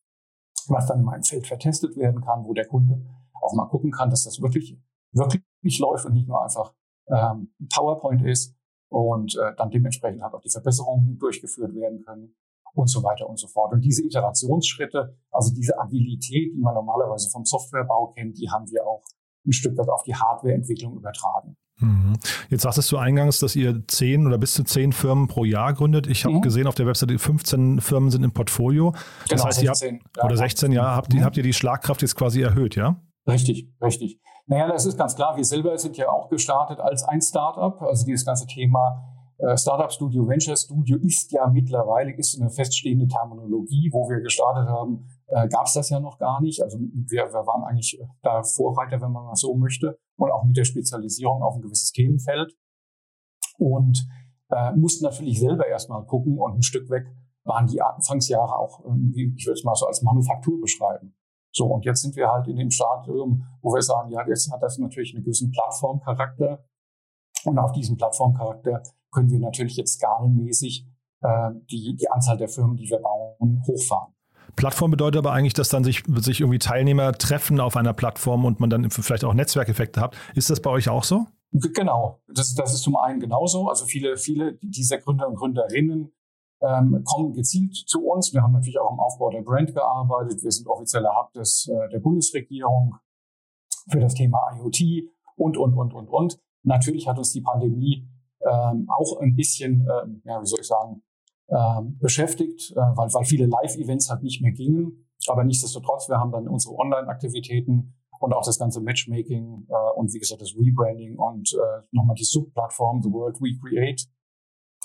was 0.67 0.87
dann 0.87 0.99
in 0.99 1.05
meinem 1.05 1.23
Feld 1.23 1.47
vertestet 1.47 1.95
werden 1.97 2.21
kann, 2.21 2.45
wo 2.45 2.53
der 2.53 2.67
Kunde 2.67 3.03
auch 3.41 3.53
mal 3.53 3.67
gucken 3.67 3.91
kann, 3.91 4.09
dass 4.09 4.23
das 4.23 4.41
wirklich, 4.41 4.77
wirklich 5.11 5.79
läuft 5.79 6.05
und 6.05 6.13
nicht 6.13 6.27
nur 6.27 6.43
einfach 6.43 6.73
ähm, 7.07 7.53
PowerPoint 7.73 8.23
ist 8.25 8.55
und 8.89 9.35
äh, 9.35 9.55
dann 9.55 9.69
dementsprechend 9.69 10.21
halt 10.21 10.33
auch 10.33 10.41
die 10.41 10.49
Verbesserungen 10.49 11.17
durchgeführt 11.17 11.73
werden 11.75 12.03
können 12.03 12.35
und 12.73 12.87
so 12.87 13.03
weiter 13.03 13.27
und 13.27 13.39
so 13.39 13.47
fort. 13.47 13.73
Und 13.73 13.81
diese 13.81 14.03
Iterationsschritte, 14.03 15.17
also 15.31 15.53
diese 15.53 15.79
Agilität, 15.79 16.53
die 16.53 16.61
man 16.61 16.75
normalerweise 16.75 17.29
vom 17.29 17.45
Softwarebau 17.45 18.13
kennt, 18.15 18.37
die 18.37 18.49
haben 18.49 18.69
wir 18.69 18.85
auch 18.85 19.03
ein 19.47 19.53
Stück 19.53 19.77
weit 19.77 19.89
auf 19.89 20.03
die 20.03 20.15
Hardwareentwicklung 20.15 20.97
übertragen. 20.97 21.55
Mhm. 21.79 22.17
Jetzt 22.49 22.63
sagtest 22.63 22.91
du 22.91 22.97
eingangs, 22.97 23.39
dass 23.39 23.55
ihr 23.55 23.87
zehn 23.87 24.25
oder 24.25 24.37
bis 24.37 24.53
zu 24.53 24.63
zehn 24.63 24.91
Firmen 24.91 25.27
pro 25.27 25.45
Jahr 25.45 25.73
gründet. 25.73 26.07
Ich 26.07 26.25
habe 26.25 26.35
mhm. 26.35 26.41
gesehen 26.41 26.67
auf 26.67 26.75
der 26.75 26.87
Webseite, 26.87 27.17
15 27.17 27.81
Firmen 27.81 28.09
sind 28.09 28.23
im 28.23 28.31
Portfolio. 28.31 28.91
Das 28.91 29.29
genau, 29.29 29.45
heißt, 29.45 29.59
16, 29.59 29.95
ihr 29.95 30.01
habt, 30.01 30.17
ja, 30.17 30.23
oder 30.23 30.37
16 30.37 30.71
Jahre 30.71 30.95
habt, 30.95 31.13
mhm. 31.13 31.23
habt 31.23 31.37
ihr 31.37 31.43
die 31.43 31.53
Schlagkraft 31.53 32.01
jetzt 32.01 32.15
quasi 32.15 32.41
erhöht, 32.41 32.75
ja? 32.75 32.99
Richtig, 33.27 33.69
richtig. 33.81 34.19
Naja, 34.47 34.67
das 34.67 34.85
ist 34.85 34.97
ganz 34.97 35.15
klar. 35.15 35.35
Wir 35.35 35.43
selber 35.43 35.77
sind 35.77 35.97
ja 35.97 36.09
auch 36.09 36.29
gestartet 36.29 36.79
als 36.79 37.03
ein 37.03 37.21
Startup. 37.21 37.81
Also 37.81 38.05
dieses 38.05 38.25
ganze 38.25 38.47
Thema 38.47 39.16
Startup 39.55 39.91
Studio, 39.91 40.27
Venture 40.27 40.57
Studio 40.57 40.97
ist 40.97 41.31
ja 41.31 41.47
mittlerweile 41.47 42.11
ist 42.15 42.39
eine 42.39 42.49
feststehende 42.49 43.07
Terminologie. 43.07 43.89
Wo 43.93 44.09
wir 44.09 44.21
gestartet 44.21 44.67
haben, 44.67 45.07
äh, 45.27 45.47
gab 45.47 45.67
es 45.67 45.73
das 45.73 45.89
ja 45.89 45.99
noch 45.99 46.17
gar 46.17 46.41
nicht. 46.41 46.61
Also 46.61 46.79
wir, 46.79 47.31
wir 47.31 47.45
waren 47.45 47.63
eigentlich 47.63 47.99
da 48.23 48.41
Vorreiter, 48.41 48.99
wenn 49.01 49.11
man 49.11 49.25
mal 49.25 49.35
so 49.35 49.55
möchte, 49.55 49.99
und 50.17 50.31
auch 50.31 50.43
mit 50.43 50.57
der 50.57 50.65
Spezialisierung 50.65 51.43
auf 51.43 51.55
ein 51.55 51.61
gewisses 51.61 51.91
Themenfeld. 51.91 52.57
Und 53.59 54.07
äh, 54.49 54.71
mussten 54.75 55.05
natürlich 55.05 55.39
selber 55.39 55.67
erstmal 55.67 56.03
gucken 56.05 56.39
und 56.39 56.55
ein 56.55 56.63
Stück 56.63 56.89
weg 56.89 57.05
waren 57.43 57.67
die 57.67 57.81
Anfangsjahre 57.81 58.57
auch, 58.57 58.83
wie 58.85 59.33
ich 59.35 59.45
würde 59.45 59.57
es 59.57 59.63
mal 59.63 59.75
so 59.75 59.85
als 59.85 60.01
Manufaktur 60.01 60.59
beschreiben. 60.59 61.15
So, 61.51 61.65
und 61.67 61.85
jetzt 61.85 62.01
sind 62.01 62.15
wir 62.15 62.29
halt 62.29 62.47
in 62.47 62.57
dem 62.57 62.69
Stadium, 62.69 63.43
wo 63.61 63.73
wir 63.73 63.81
sagen, 63.81 64.11
ja, 64.11 64.27
jetzt 64.27 64.51
hat 64.51 64.61
das 64.61 64.77
natürlich 64.77 65.15
einen 65.15 65.23
gewissen 65.23 65.51
Plattformcharakter. 65.51 66.65
Und 67.45 67.57
auf 67.57 67.71
diesen 67.71 67.97
Plattformcharakter 67.97 68.83
können 69.17 69.31
wir 69.31 69.39
natürlich 69.39 69.75
jetzt 69.77 69.93
skalenmäßig 69.93 70.85
äh, 71.21 71.49
die, 71.71 71.95
die 71.95 72.07
Anzahl 72.11 72.37
der 72.37 72.49
Firmen, 72.49 72.77
die 72.77 72.87
wir 72.87 72.99
bauen, 72.99 73.63
hochfahren. 73.65 74.13
Plattform 74.55 74.91
bedeutet 74.91 75.17
aber 75.17 75.33
eigentlich, 75.33 75.55
dass 75.55 75.69
dann 75.69 75.83
sich, 75.83 76.03
sich 76.17 76.41
irgendwie 76.41 76.59
Teilnehmer 76.59 77.13
treffen 77.13 77.59
auf 77.59 77.75
einer 77.77 77.93
Plattform 77.93 78.45
und 78.45 78.59
man 78.59 78.69
dann 78.69 78.91
vielleicht 78.91 79.23
auch 79.23 79.33
Netzwerkeffekte 79.33 80.01
hat. 80.01 80.15
Ist 80.35 80.51
das 80.51 80.61
bei 80.61 80.69
euch 80.69 80.87
auch 80.89 81.03
so? 81.03 81.25
Genau, 81.51 82.21
das, 82.27 82.53
das 82.53 82.75
ist 82.75 82.83
zum 82.83 82.95
einen 82.95 83.19
genauso. 83.19 83.69
Also 83.69 83.85
viele, 83.85 84.17
viele 84.17 84.53
dieser 84.61 84.99
Gründer 84.99 85.27
und 85.27 85.35
Gründerinnen 85.35 86.11
ähm, 86.61 87.03
kommen 87.03 87.33
gezielt 87.33 87.75
zu 87.75 88.05
uns. 88.05 88.33
Wir 88.33 88.43
haben 88.43 88.53
natürlich 88.53 88.79
auch 88.79 88.91
im 88.91 88.99
Aufbau 88.99 89.31
der 89.31 89.41
Brand 89.41 89.73
gearbeitet. 89.73 90.43
Wir 90.43 90.51
sind 90.51 90.67
offizieller 90.67 91.15
Hub 91.15 91.33
des, 91.33 91.67
äh, 91.67 91.89
der 91.89 91.99
Bundesregierung 91.99 92.95
für 93.89 93.99
das 93.99 94.13
Thema 94.13 94.39
IoT 94.57 95.09
und, 95.37 95.57
und, 95.57 95.73
und, 95.73 95.93
und, 95.93 96.07
und. 96.07 96.39
Natürlich 96.61 97.07
hat 97.07 97.17
uns 97.17 97.31
die 97.31 97.41
Pandemie 97.41 98.07
ähm, 98.47 98.89
auch 98.89 99.19
ein 99.19 99.35
bisschen, 99.35 99.81
ähm, 99.81 100.21
ja, 100.25 100.41
wie 100.41 100.45
soll 100.45 100.59
ich 100.61 100.67
sagen, 100.67 101.03
ähm, 101.49 101.97
beschäftigt, 101.99 102.71
äh, 102.71 102.75
weil, 102.75 103.13
weil 103.13 103.25
viele 103.25 103.45
Live-Events 103.45 104.09
halt 104.09 104.23
nicht 104.23 104.41
mehr 104.41 104.51
gingen. 104.51 105.07
Aber 105.27 105.43
nichtsdestotrotz, 105.43 106.09
wir 106.09 106.19
haben 106.19 106.31
dann 106.31 106.47
unsere 106.47 106.75
Online-Aktivitäten 106.75 107.93
und 108.19 108.33
auch 108.33 108.43
das 108.43 108.59
ganze 108.59 108.81
Matchmaking 108.81 109.67
äh, 109.69 109.91
und 109.95 110.13
wie 110.13 110.19
gesagt 110.19 110.41
das 110.41 110.55
Rebranding 110.55 111.17
und 111.17 111.53
äh, 111.53 111.83
nochmal 111.91 112.15
die 112.15 112.23
Subplattform 112.23 113.01
The 113.01 113.11
World 113.11 113.39
We 113.41 113.57
Create 113.59 114.07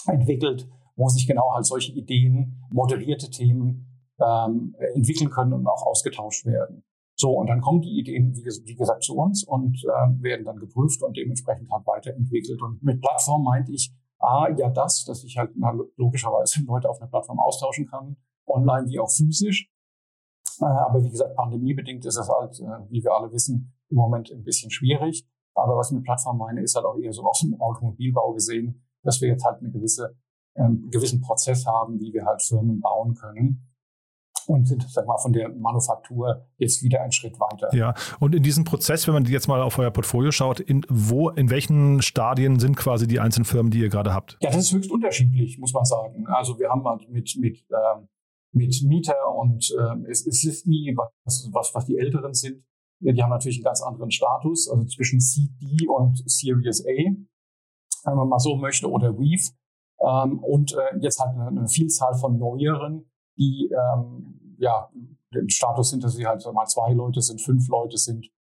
entwickelt, 0.07 0.69
wo 0.97 1.09
sich 1.09 1.27
genau 1.27 1.53
halt 1.55 1.67
solche 1.67 1.93
Ideen, 1.93 2.65
moderierte 2.71 3.31
Themen 3.31 3.87
ähm, 4.21 4.75
entwickeln 4.95 5.31
können 5.31 5.53
und 5.53 5.67
auch 5.67 5.87
ausgetauscht 5.87 6.45
werden. 6.45 6.85
So, 7.23 7.39
und 7.39 7.47
dann 7.47 7.61
kommen 7.61 7.81
die 7.83 8.01
Ideen, 8.01 8.35
wie, 8.35 8.75
gesagt, 8.75 9.05
zu 9.05 9.15
uns 9.15 9.45
und 9.45 9.77
äh, 9.85 10.23
werden 10.25 10.45
dann 10.45 10.59
geprüft 10.59 11.05
und 11.05 11.17
dementsprechend 11.17 11.71
halt 11.71 11.87
weiterentwickelt. 11.87 12.61
Und 12.61 12.83
mit 12.83 13.01
Plattform 13.01 13.45
meinte 13.45 13.71
ich, 13.71 13.95
A, 14.19 14.49
ja 14.51 14.69
das, 14.71 15.05
dass 15.05 15.23
ich 15.23 15.39
halt 15.39 15.53
na, 15.55 15.73
logischerweise 15.97 16.61
Leute 16.67 16.91
auf 16.91 17.01
einer 17.01 17.09
Plattform 17.09 17.39
austauschen 17.39 17.87
kann, 17.87 18.17
online 18.45 18.89
wie 18.89 18.99
auch 18.99 19.09
physisch. 19.09 19.71
Äh, 20.61 20.65
aber 20.65 21.05
wie 21.05 21.11
gesagt, 21.11 21.37
pandemiebedingt 21.37 22.05
ist 22.05 22.17
es 22.17 22.29
halt, 22.29 22.59
äh, 22.59 22.91
wie 22.91 23.05
wir 23.05 23.13
alle 23.13 23.31
wissen, 23.31 23.73
im 23.89 23.99
Moment 23.99 24.33
ein 24.33 24.43
bisschen 24.43 24.73
schwierig. 24.73 25.25
Aber 25.55 25.77
was 25.77 25.93
ich 25.93 25.99
mit 25.99 26.05
Plattform 26.05 26.39
meine, 26.39 26.61
ist 26.61 26.75
halt 26.75 26.87
auch 26.87 26.99
eher 26.99 27.13
so 27.13 27.23
aus 27.23 27.39
dem 27.39 27.55
Automobilbau 27.61 28.33
gesehen, 28.33 28.83
dass 29.05 29.21
wir 29.21 29.29
jetzt 29.29 29.45
halt 29.45 29.61
eine 29.61 29.71
gewisse, 29.71 30.17
ähm, 30.57 30.89
gewissen 30.91 31.21
Prozess 31.21 31.67
haben, 31.67 32.01
wie 32.01 32.13
wir 32.13 32.25
halt 32.25 32.43
Firmen 32.43 32.81
bauen 32.81 33.15
können 33.15 33.72
und 34.53 34.67
sind, 34.67 34.85
sag 34.89 35.07
mal, 35.07 35.19
von 35.19 35.33
der 35.33 35.49
Manufaktur 35.49 36.47
jetzt 36.59 36.83
wieder 36.83 37.01
einen 37.03 37.13
Schritt 37.13 37.39
weiter. 37.41 37.75
Ja, 37.75 37.95
und 38.21 38.35
in 38.35 38.43
diesem 38.43 38.65
Prozess, 38.65 39.07
wenn 39.07 39.15
man 39.15 39.25
jetzt 39.25 39.49
mal 39.49 39.63
auf 39.63 39.79
euer 39.79 39.91
Portfolio 39.91 40.31
schaut, 40.31 40.61
in 40.61 40.85
wo, 40.89 41.31
in 41.31 41.51
welchen 41.51 42.03
Stadien 42.03 42.61
sind 42.61 42.77
quasi 42.77 43.07
die 43.07 43.21
einzelnen 43.21 43.45
Firmen, 43.45 43.71
die 43.71 43.81
ihr 43.81 43.89
gerade 43.89 44.15
habt? 44.15 44.37
Ja, 44.41 44.51
das 44.51 44.59
ist 44.59 44.73
höchst 44.73 44.91
unterschiedlich, 44.91 45.59
muss 45.59 45.73
man 45.73 45.85
sagen. 45.85 46.27
Also 46.27 46.59
wir 46.59 46.69
haben 46.69 46.85
halt 46.85 47.09
mit, 47.09 47.37
mit, 47.41 47.65
ähm, 47.71 48.09
mit 48.53 48.83
Mieter 48.83 49.35
und 49.35 49.75
ähm, 49.81 50.07
es, 50.09 50.27
es 50.27 50.45
ist 50.45 50.67
nie, 50.67 50.95
was, 50.97 51.49
was, 51.53 51.75
was 51.75 51.87
die 51.87 51.97
Älteren 51.97 52.35
sind, 52.35 52.63
die 53.01 53.23
haben 53.23 53.31
natürlich 53.31 53.59
einen 53.59 53.65
ganz 53.65 53.83
anderen 53.83 54.11
Status, 54.11 54.69
also 54.71 54.85
zwischen 54.85 55.19
CD 55.19 55.89
und 55.89 56.23
Series 56.31 56.85
A, 56.87 56.95
wenn 58.05 58.17
man 58.17 58.29
mal 58.29 58.39
so 58.39 58.57
möchte, 58.57 58.89
oder 58.89 59.19
Weave. 59.19 59.53
Ähm, 60.01 60.39
und 60.39 60.73
äh, 60.73 60.99
jetzt 61.01 61.21
halt 61.21 61.37
eine, 61.37 61.49
eine 61.49 61.69
Vielzahl 61.69 62.15
von 62.15 62.39
neueren, 62.39 63.11
die 63.37 63.71
ähm, 63.73 64.42
ja 64.63 64.89
den 65.35 65.51
Status 65.51 65.91
sind, 65.91 66.05
dass 66.05 66.15
sie 66.15 66.27
halt 66.27 66.45
mal 66.53 66.67
zwei 66.67 66.93
Leute 66.93 67.21
sind, 67.21 67.41
fünf 67.41 67.69
Leute 67.69 67.99
sind, 67.99 68.31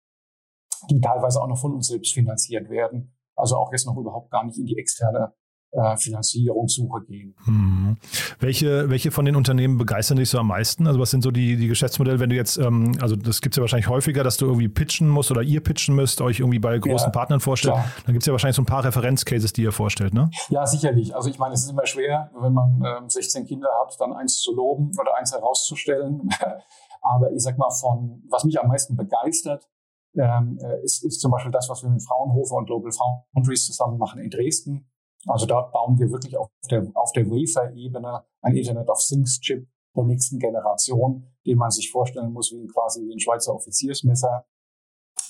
die 0.88 1.00
teilweise 1.00 1.43
auch 1.43 1.49
noch 1.49 1.59
von 1.59 1.75
uns 1.75 1.88
selbst 1.88 2.14
finanziert 2.14 2.71
werden. 2.71 3.14
Also 3.35 3.57
auch 3.57 3.73
jetzt 3.73 3.87
noch 3.87 3.97
überhaupt 3.97 4.31
gar 4.31 4.45
nicht 4.45 4.59
in 4.59 4.67
die 4.67 4.79
externe 4.79 5.35
äh, 5.73 5.97
Finanzierungssuche 5.97 7.02
gehen. 7.07 7.35
Hm. 7.45 7.97
Welche, 8.38 8.91
welche 8.91 9.11
von 9.11 9.25
den 9.25 9.37
Unternehmen 9.37 9.79
begeistern 9.79 10.19
dich 10.19 10.29
so 10.29 10.38
am 10.38 10.49
meisten? 10.49 10.87
Also 10.87 11.00
was 11.00 11.11
sind 11.11 11.23
so 11.23 11.31
die, 11.31 11.57
die 11.57 11.69
Geschäftsmodelle, 11.69 12.21
wenn 12.21 12.31
du 12.31 12.37
jetzt, 12.37 12.59
ähm, 12.59 12.93
also 13.00 13.17
das 13.17 13.41
gibt 13.41 13.55
es 13.55 13.57
ja 13.57 13.62
wahrscheinlich 13.62 13.88
häufiger, 13.88 14.23
dass 14.23 14.37
du 14.37 14.47
irgendwie 14.47 14.69
pitchen 14.69 15.09
musst 15.09 15.31
oder 15.31 15.43
ihr 15.43 15.62
pitchen 15.62 15.95
müsst, 15.95 16.21
euch 16.21 16.41
irgendwie 16.41 16.59
bei 16.59 16.79
großen 16.79 17.09
ja, 17.09 17.11
Partnern 17.11 17.41
vorstellt. 17.41 17.75
Klar. 17.75 17.88
Dann 18.05 18.12
gibt 18.12 18.23
es 18.23 18.26
ja 18.26 18.33
wahrscheinlich 18.33 18.57
so 18.57 18.62
ein 18.62 18.67
paar 18.67 18.85
Referenzcases, 18.85 19.52
die 19.52 19.62
ihr 19.62 19.73
vorstellt, 19.73 20.12
ne? 20.12 20.31
Ja, 20.50 20.67
sicherlich. 20.67 21.14
Also 21.17 21.31
ich 21.31 21.38
meine, 21.38 21.55
es 21.55 21.64
ist 21.64 21.71
immer 21.71 21.87
schwer, 21.87 22.31
wenn 22.38 22.52
man 22.52 22.83
ähm, 22.85 23.09
16 23.09 23.47
Kinder 23.47 23.69
hat, 23.81 23.97
dann 23.99 24.12
eins 24.12 24.41
zu 24.41 24.55
loben 24.55 24.91
oder 25.00 25.17
eins 25.19 25.33
herauszustellen. 25.33 26.29
Aber 27.02 27.33
ich 27.33 27.43
sag 27.43 27.59
mal, 27.59 27.71
von 27.71 28.23
was 28.31 28.45
mich 28.45 28.61
am 28.61 28.69
meisten 28.69 28.97
begeistert, 28.97 29.69
ähm, 30.14 30.59
äh, 30.62 30.85
ist, 30.85 31.05
ist 31.05 31.21
zum 31.21 31.31
Beispiel 31.31 31.50
das, 31.50 31.69
was 31.69 31.83
wir 31.83 31.91
mit 31.91 32.02
Fraunhofer 32.02 32.57
und 32.57 32.67
Global 32.67 32.93
Foundries 32.93 33.67
zusammen 33.67 33.99
machen 33.99 34.21
in 34.21 34.31
Dresden. 34.31 34.92
Also 35.26 35.47
dort 35.47 35.73
bauen 35.73 35.99
wir 35.99 36.11
wirklich 36.11 36.37
auf 36.37 36.49
der, 36.71 36.91
auf 36.95 37.12
der 37.12 37.26
Wafer-Ebene 37.26 38.25
ein 38.43 38.57
Internet 38.57 38.88
of 38.88 38.99
Things 38.99 39.41
Chip 39.41 39.69
der 39.95 40.05
nächsten 40.05 40.38
Generation, 40.38 41.26
den 41.47 41.59
man 41.59 41.71
sich 41.71 41.91
vorstellen 41.91 42.33
muss 42.33 42.52
wie 42.52 42.67
quasi 42.67 43.02
wie 43.07 43.12
ein 43.12 43.21
Schweizer 43.21 43.55
Offiziersmesser, 43.55 44.47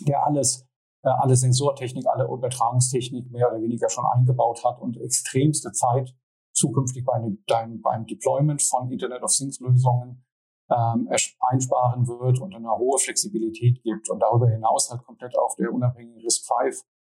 der 0.01 0.25
alles, 0.25 0.67
äh, 1.05 1.09
alle 1.09 1.37
Sensortechnik, 1.37 2.07
alle 2.07 2.25
Übertragungstechnik 2.25 3.31
mehr 3.31 3.51
oder 3.51 3.61
weniger 3.61 3.89
schon 3.89 4.07
eingebaut 4.07 4.65
hat 4.65 4.81
und 4.81 4.97
extremste 4.99 5.73
Zeit 5.73 6.15
zukünftig 6.55 7.05
beim, 7.05 7.43
beim, 7.47 7.81
beim 7.81 8.07
Deployment 8.07 8.63
von 8.63 8.91
Internet 8.91 9.23
of 9.23 9.33
Things 9.33 9.59
Lösungen 9.61 10.25
ähm, 10.71 11.09
einsparen 11.41 12.07
wird 12.07 12.41
und 12.41 12.55
eine 12.55 12.71
hohe 12.71 12.99
Flexibilität 12.99 13.83
gibt 13.83 14.09
und 14.09 14.21
darüber 14.21 14.49
hinaus 14.49 14.91
halt 14.91 15.03
komplett 15.03 15.37
auf 15.37 15.55
der 15.57 15.73
unabhängigen 15.73 16.21
RISC-V 16.23 16.55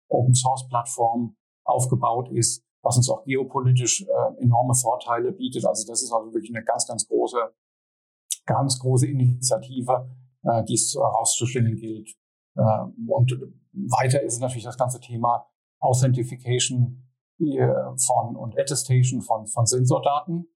Open 0.10 0.34
Source 0.34 0.68
Plattform 0.68 1.36
aufgebaut 1.66 2.30
ist 2.32 2.64
was 2.84 2.98
uns 2.98 3.10
auch 3.10 3.24
geopolitisch 3.24 4.04
äh, 4.04 4.42
enorme 4.44 4.76
Vorteile 4.76 5.32
bietet. 5.32 5.66
Also 5.66 5.88
das 5.88 6.04
ist 6.04 6.12
also 6.12 6.34
wirklich 6.34 6.54
eine 6.54 6.64
ganz, 6.64 6.86
ganz 6.86 7.08
große, 7.08 7.38
ganz 8.46 8.78
große 8.80 9.08
Initiative, 9.08 10.10
äh, 10.44 10.64
die 10.66 10.74
es 10.76 10.94
herauszustellen 10.94 11.76
gilt. 11.78 12.10
Äh, 12.56 12.62
und 13.08 13.40
weiter 13.72 14.22
ist 14.22 14.40
natürlich 14.40 14.66
das 14.66 14.78
ganze 14.78 15.00
Thema 15.00 15.48
Authentification 15.80 17.10
äh, 17.40 17.68
von 17.98 18.36
und 18.36 18.60
Attestation 18.60 19.22
von, 19.22 19.48
von 19.48 19.66
Sensordaten. 19.66 20.48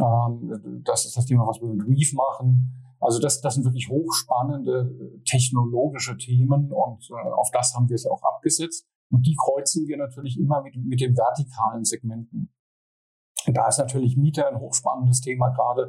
Ähm, 0.00 0.82
das 0.84 1.04
ist 1.04 1.16
das 1.16 1.26
Thema, 1.26 1.46
was 1.46 1.60
wir 1.60 1.68
mit 1.68 1.86
Weave 1.86 2.16
machen. 2.16 2.96
Also 2.98 3.18
das, 3.18 3.40
das 3.40 3.54
sind 3.54 3.64
wirklich 3.64 3.88
hochspannende 3.88 5.22
technologische 5.24 6.16
Themen 6.16 6.72
und 6.72 7.10
äh, 7.10 7.30
auf 7.30 7.50
das 7.50 7.74
haben 7.74 7.88
wir 7.88 7.94
es 7.94 8.06
auch 8.06 8.22
abgesetzt. 8.22 8.89
Und 9.10 9.26
die 9.26 9.36
kreuzen 9.36 9.86
wir 9.86 9.96
natürlich 9.96 10.38
immer 10.38 10.62
mit, 10.62 10.76
mit 10.76 11.00
den 11.00 11.16
vertikalen 11.16 11.84
Segmenten. 11.84 12.52
Und 13.46 13.56
da 13.56 13.68
ist 13.68 13.78
natürlich 13.78 14.16
Mieter 14.16 14.48
ein 14.48 14.60
hochspannendes 14.60 15.20
Thema, 15.20 15.48
gerade 15.50 15.88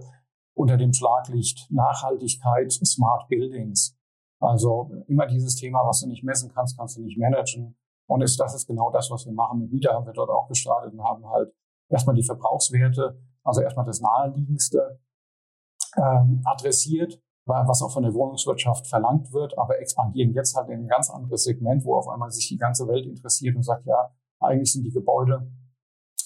unter 0.54 0.78
dem 0.78 0.94
Schlaglicht 0.94 1.68
Nachhaltigkeit, 1.72 2.72
Smart 2.72 3.28
Buildings. 3.30 3.98
Also 4.40 4.92
immer 5.08 5.28
dieses 5.28 5.56
Thema, 5.56 5.86
was 5.86 6.02
du 6.02 6.08
nicht 6.08 6.24
messen 6.24 6.52
kannst, 6.54 6.78
kannst 6.78 6.98
du 6.98 7.02
nicht 7.02 7.20
managen. 7.20 7.78
Und 8.08 8.22
ist, 8.22 8.40
das 8.40 8.56
ist 8.56 8.68
genau 8.68 8.90
das, 8.92 9.10
was 9.12 9.26
wir 9.26 9.34
machen. 9.34 9.60
Mit 9.60 9.72
Mieter 9.72 9.94
haben 9.94 10.06
wir 10.06 10.14
dort 10.14 10.30
auch 10.30 10.48
gestartet 10.48 10.94
und 10.94 11.04
haben 11.04 11.28
halt 11.30 11.54
erstmal 11.90 12.16
die 12.16 12.24
Verbrauchswerte, 12.24 13.22
also 13.44 13.62
erstmal 13.62 13.86
das 13.86 14.02
Naheliegendste 14.02 15.00
ähm, 15.96 16.42
adressiert 16.46 17.22
was 17.46 17.82
auch 17.82 17.92
von 17.92 18.04
der 18.04 18.14
Wohnungswirtschaft 18.14 18.88
verlangt 18.88 19.34
wird, 19.34 19.58
aber 19.58 19.80
expandieren 19.80 20.34
jetzt 20.34 20.56
halt 20.56 20.70
in 20.70 20.82
ein 20.82 20.88
ganz 20.88 21.10
anderes 21.10 21.44
Segment, 21.44 21.84
wo 21.86 21.96
auf 21.96 22.08
einmal 22.08 22.32
sich 22.32 22.48
die 22.48 22.58
ganze 22.58 22.88
Welt 22.88 23.06
interessiert 23.06 23.56
und 23.56 23.64
sagt, 23.64 23.86
ja, 23.86 24.12
eigentlich 24.40 24.72
sind 24.72 24.84
die 24.84 24.92
Gebäude 24.92 25.52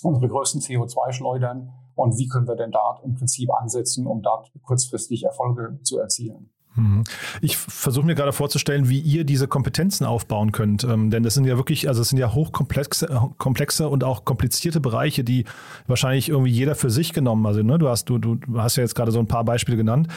unsere 0.03 0.27
größten 0.27 0.61
CO2-Schleudern 0.61 1.71
und 1.95 2.17
wie 2.17 2.27
können 2.27 2.47
wir 2.47 2.55
denn 2.55 2.71
da 2.71 2.99
im 3.03 3.15
Prinzip 3.15 3.49
ansetzen, 3.51 4.05
um 4.05 4.21
dort 4.21 4.51
kurzfristig 4.61 5.23
Erfolge 5.23 5.79
zu 5.83 5.99
erzielen. 5.99 6.51
Mhm. 6.75 7.05
Ich 7.41 7.55
versuche 7.57 8.05
mir 8.05 8.15
gerade 8.15 8.33
vorzustellen, 8.33 8.89
wie 8.89 8.99
ihr 8.99 9.23
diese 9.23 9.47
Kompetenzen 9.47 10.05
aufbauen 10.05 10.51
könnt. 10.51 10.83
Ähm, 10.83 11.09
denn 11.09 11.23
das 11.23 11.33
sind 11.33 11.45
ja 11.45 11.55
wirklich, 11.55 11.87
also 11.87 12.01
es 12.01 12.09
sind 12.09 12.19
ja 12.19 12.33
hochkomplexe 12.33 13.07
komplexe 13.37 13.87
und 13.87 14.03
auch 14.03 14.25
komplizierte 14.25 14.81
Bereiche, 14.81 15.23
die 15.23 15.45
wahrscheinlich 15.87 16.29
irgendwie 16.29 16.51
jeder 16.51 16.75
für 16.75 16.89
sich 16.89 17.13
genommen. 17.13 17.45
Also 17.45 17.63
ne, 17.63 17.77
du 17.77 17.87
hast, 17.87 18.09
du, 18.09 18.17
du 18.17 18.37
hast 18.57 18.75
ja 18.75 18.83
jetzt 18.83 18.95
gerade 18.95 19.11
so 19.11 19.19
ein 19.19 19.27
paar 19.27 19.45
Beispiele 19.45 19.77
genannt 19.77 20.09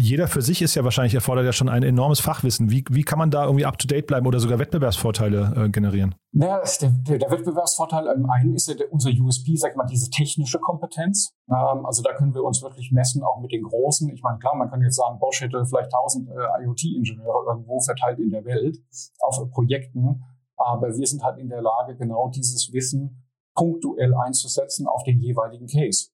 jeder 0.00 0.28
für 0.28 0.42
sich 0.42 0.62
ist 0.62 0.76
ja 0.76 0.84
wahrscheinlich 0.84 1.16
erfordert 1.16 1.44
ja 1.44 1.52
schon 1.52 1.68
ein 1.68 1.82
enormes 1.82 2.20
Fachwissen. 2.20 2.70
Wie, 2.70 2.84
wie 2.88 3.02
kann 3.02 3.18
man 3.18 3.32
da 3.32 3.44
irgendwie 3.44 3.66
up 3.66 3.78
to 3.78 3.88
date 3.88 4.06
bleiben 4.06 4.28
oder 4.28 4.38
sogar 4.38 4.60
Wettbewerbsvorteile 4.60 5.54
äh, 5.56 5.68
generieren? 5.70 6.14
Naja, 6.30 6.62
der, 6.80 7.18
der, 7.18 7.30
Wettbewerbsvorteil 7.32 8.06
im 8.14 8.30
einen 8.30 8.54
ist 8.54 8.68
ja 8.68 8.74
der, 8.74 8.92
unser 8.92 9.10
USP, 9.10 9.56
sag 9.56 9.74
mal, 9.74 9.86
diese 9.86 10.08
technische 10.08 10.60
Kompetenz. 10.60 11.34
Ähm, 11.50 11.84
also 11.84 12.04
da 12.04 12.14
können 12.14 12.32
wir 12.32 12.44
uns 12.44 12.62
wirklich 12.62 12.92
messen, 12.92 13.24
auch 13.24 13.40
mit 13.40 13.50
den 13.50 13.64
Großen. 13.64 14.08
Ich 14.10 14.22
meine, 14.22 14.38
klar, 14.38 14.54
man 14.54 14.70
kann 14.70 14.80
jetzt 14.82 14.94
sagen, 14.94 15.18
Bosch 15.18 15.40
hätte 15.40 15.66
vielleicht 15.66 15.92
1000 15.92 16.28
äh, 16.28 16.32
IoT-Ingenieure 16.62 17.50
irgendwo 17.50 17.80
verteilt 17.80 18.20
in 18.20 18.30
der 18.30 18.44
Welt 18.44 18.78
auf 19.18 19.40
äh, 19.42 19.46
Projekten. 19.46 20.22
Aber 20.56 20.96
wir 20.96 21.06
sind 21.08 21.24
halt 21.24 21.38
in 21.38 21.48
der 21.48 21.60
Lage, 21.60 21.96
genau 21.96 22.28
dieses 22.28 22.72
Wissen 22.72 23.24
punktuell 23.56 24.14
einzusetzen 24.14 24.86
auf 24.86 25.02
den 25.02 25.18
jeweiligen 25.18 25.66
Case. 25.66 26.10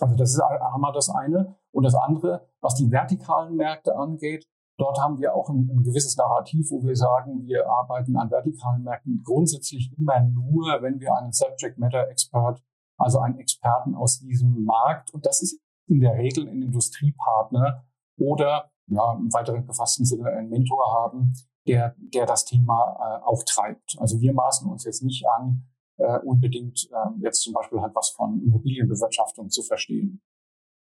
Also 0.00 0.16
das 0.16 0.34
ist 0.34 0.40
einmal 0.40 0.92
das 0.92 1.08
eine. 1.08 1.56
Und 1.74 1.82
das 1.82 1.94
andere, 1.96 2.46
was 2.64 2.74
die 2.76 2.90
vertikalen 2.90 3.56
Märkte 3.56 3.94
angeht, 3.94 4.48
dort 4.78 4.98
haben 4.98 5.18
wir 5.18 5.34
auch 5.34 5.50
ein, 5.50 5.70
ein, 5.70 5.82
gewisses 5.84 6.16
Narrativ, 6.16 6.70
wo 6.70 6.82
wir 6.82 6.96
sagen, 6.96 7.46
wir 7.46 7.68
arbeiten 7.68 8.16
an 8.16 8.30
vertikalen 8.30 8.82
Märkten 8.82 9.22
grundsätzlich 9.22 9.92
immer 9.98 10.20
nur, 10.20 10.80
wenn 10.80 10.98
wir 10.98 11.14
einen 11.14 11.32
Subject 11.32 11.78
Matter 11.78 12.08
Expert, 12.08 12.62
also 12.96 13.20
einen 13.20 13.38
Experten 13.38 13.94
aus 13.94 14.18
diesem 14.20 14.64
Markt, 14.64 15.12
und 15.12 15.26
das 15.26 15.42
ist 15.42 15.60
in 15.86 16.00
der 16.00 16.14
Regel 16.14 16.48
ein 16.48 16.62
Industriepartner 16.62 17.84
oder 18.18 18.70
ja, 18.86 19.12
im 19.12 19.32
weiteren 19.32 19.66
gefassten 19.66 20.06
Sinne 20.06 20.30
einen 20.30 20.48
Mentor 20.48 20.92
haben, 20.94 21.34
der, 21.66 21.94
der 21.98 22.26
das 22.26 22.44
Thema 22.44 22.96
äh, 22.98 23.24
auch 23.24 23.42
treibt. 23.44 23.96
Also 23.98 24.20
wir 24.20 24.32
maßen 24.32 24.70
uns 24.70 24.84
jetzt 24.84 25.02
nicht 25.02 25.26
an, 25.28 25.66
äh, 25.98 26.18
unbedingt 26.20 26.88
äh, 26.90 27.22
jetzt 27.22 27.42
zum 27.42 27.52
Beispiel 27.52 27.80
halt 27.80 27.94
was 27.94 28.10
von 28.10 28.40
Immobilienbewirtschaftung 28.42 29.50
zu 29.50 29.62
verstehen. 29.62 30.22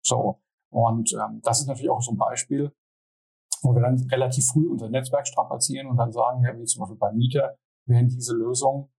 So. 0.02 0.40
Und 0.70 1.12
ähm, 1.12 1.40
das 1.42 1.60
ist 1.60 1.66
natürlich 1.66 1.90
auch 1.90 2.02
so 2.02 2.12
ein 2.12 2.18
Beispiel, 2.18 2.72
wo 3.62 3.74
wir 3.74 3.82
dann 3.82 3.96
relativ 4.10 4.46
früh 4.46 4.68
unser 4.68 4.88
Netzwerk 4.88 5.26
strapazieren 5.26 5.88
und 5.88 5.96
dann 5.96 6.12
sagen, 6.12 6.44
ja, 6.44 6.56
wie 6.56 6.64
zum 6.64 6.80
Beispiel 6.80 6.98
bei 6.98 7.12
Mieter, 7.12 7.56
werden 7.86 8.08
diese 8.08 8.36
Lösung 8.36 8.90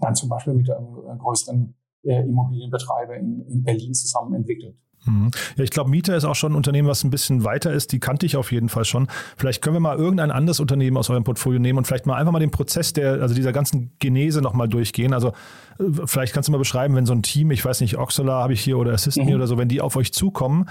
dann 0.00 0.14
zum 0.14 0.28
Beispiel 0.28 0.54
mit 0.54 0.70
einem 0.70 1.18
größeren 1.18 1.74
äh, 2.02 2.22
Immobilienbetreiber 2.22 3.16
in, 3.16 3.44
in 3.46 3.62
Berlin 3.62 3.94
zusammen 3.94 4.34
entwickelt. 4.34 4.76
Mhm. 5.06 5.30
Ja, 5.56 5.64
ich 5.64 5.70
glaube, 5.70 5.90
Mieter 5.90 6.16
ist 6.16 6.24
auch 6.24 6.34
schon 6.34 6.52
ein 6.52 6.56
Unternehmen, 6.56 6.88
was 6.88 7.04
ein 7.04 7.10
bisschen 7.10 7.44
weiter 7.44 7.72
ist. 7.72 7.92
Die 7.92 8.00
kannte 8.00 8.26
ich 8.26 8.36
auf 8.36 8.52
jeden 8.52 8.68
Fall 8.68 8.84
schon. 8.84 9.08
Vielleicht 9.36 9.62
können 9.62 9.76
wir 9.76 9.80
mal 9.80 9.96
irgendein 9.96 10.30
anderes 10.30 10.60
Unternehmen 10.60 10.96
aus 10.96 11.10
eurem 11.10 11.24
Portfolio 11.24 11.60
nehmen 11.60 11.78
und 11.78 11.86
vielleicht 11.86 12.06
mal 12.06 12.16
einfach 12.16 12.32
mal 12.32 12.38
den 12.38 12.50
Prozess 12.50 12.92
der, 12.92 13.20
also 13.22 13.34
dieser 13.34 13.52
ganzen 13.52 13.92
Genese 13.98 14.40
nochmal 14.40 14.68
durchgehen. 14.68 15.12
Also 15.12 15.28
äh, 15.78 15.84
vielleicht 16.06 16.32
kannst 16.32 16.48
du 16.48 16.52
mal 16.52 16.58
beschreiben, 16.58 16.94
wenn 16.96 17.06
so 17.06 17.12
ein 17.12 17.22
Team, 17.22 17.50
ich 17.50 17.64
weiß 17.64 17.80
nicht, 17.80 17.98
Oxola 17.98 18.42
habe 18.42 18.52
ich 18.52 18.60
hier 18.60 18.78
oder 18.78 18.92
Assist 18.92 19.18
mhm. 19.18 19.34
oder 19.34 19.46
so, 19.46 19.58
wenn 19.58 19.68
die 19.68 19.80
auf 19.80 19.96
euch 19.96 20.12
zukommen, 20.12 20.66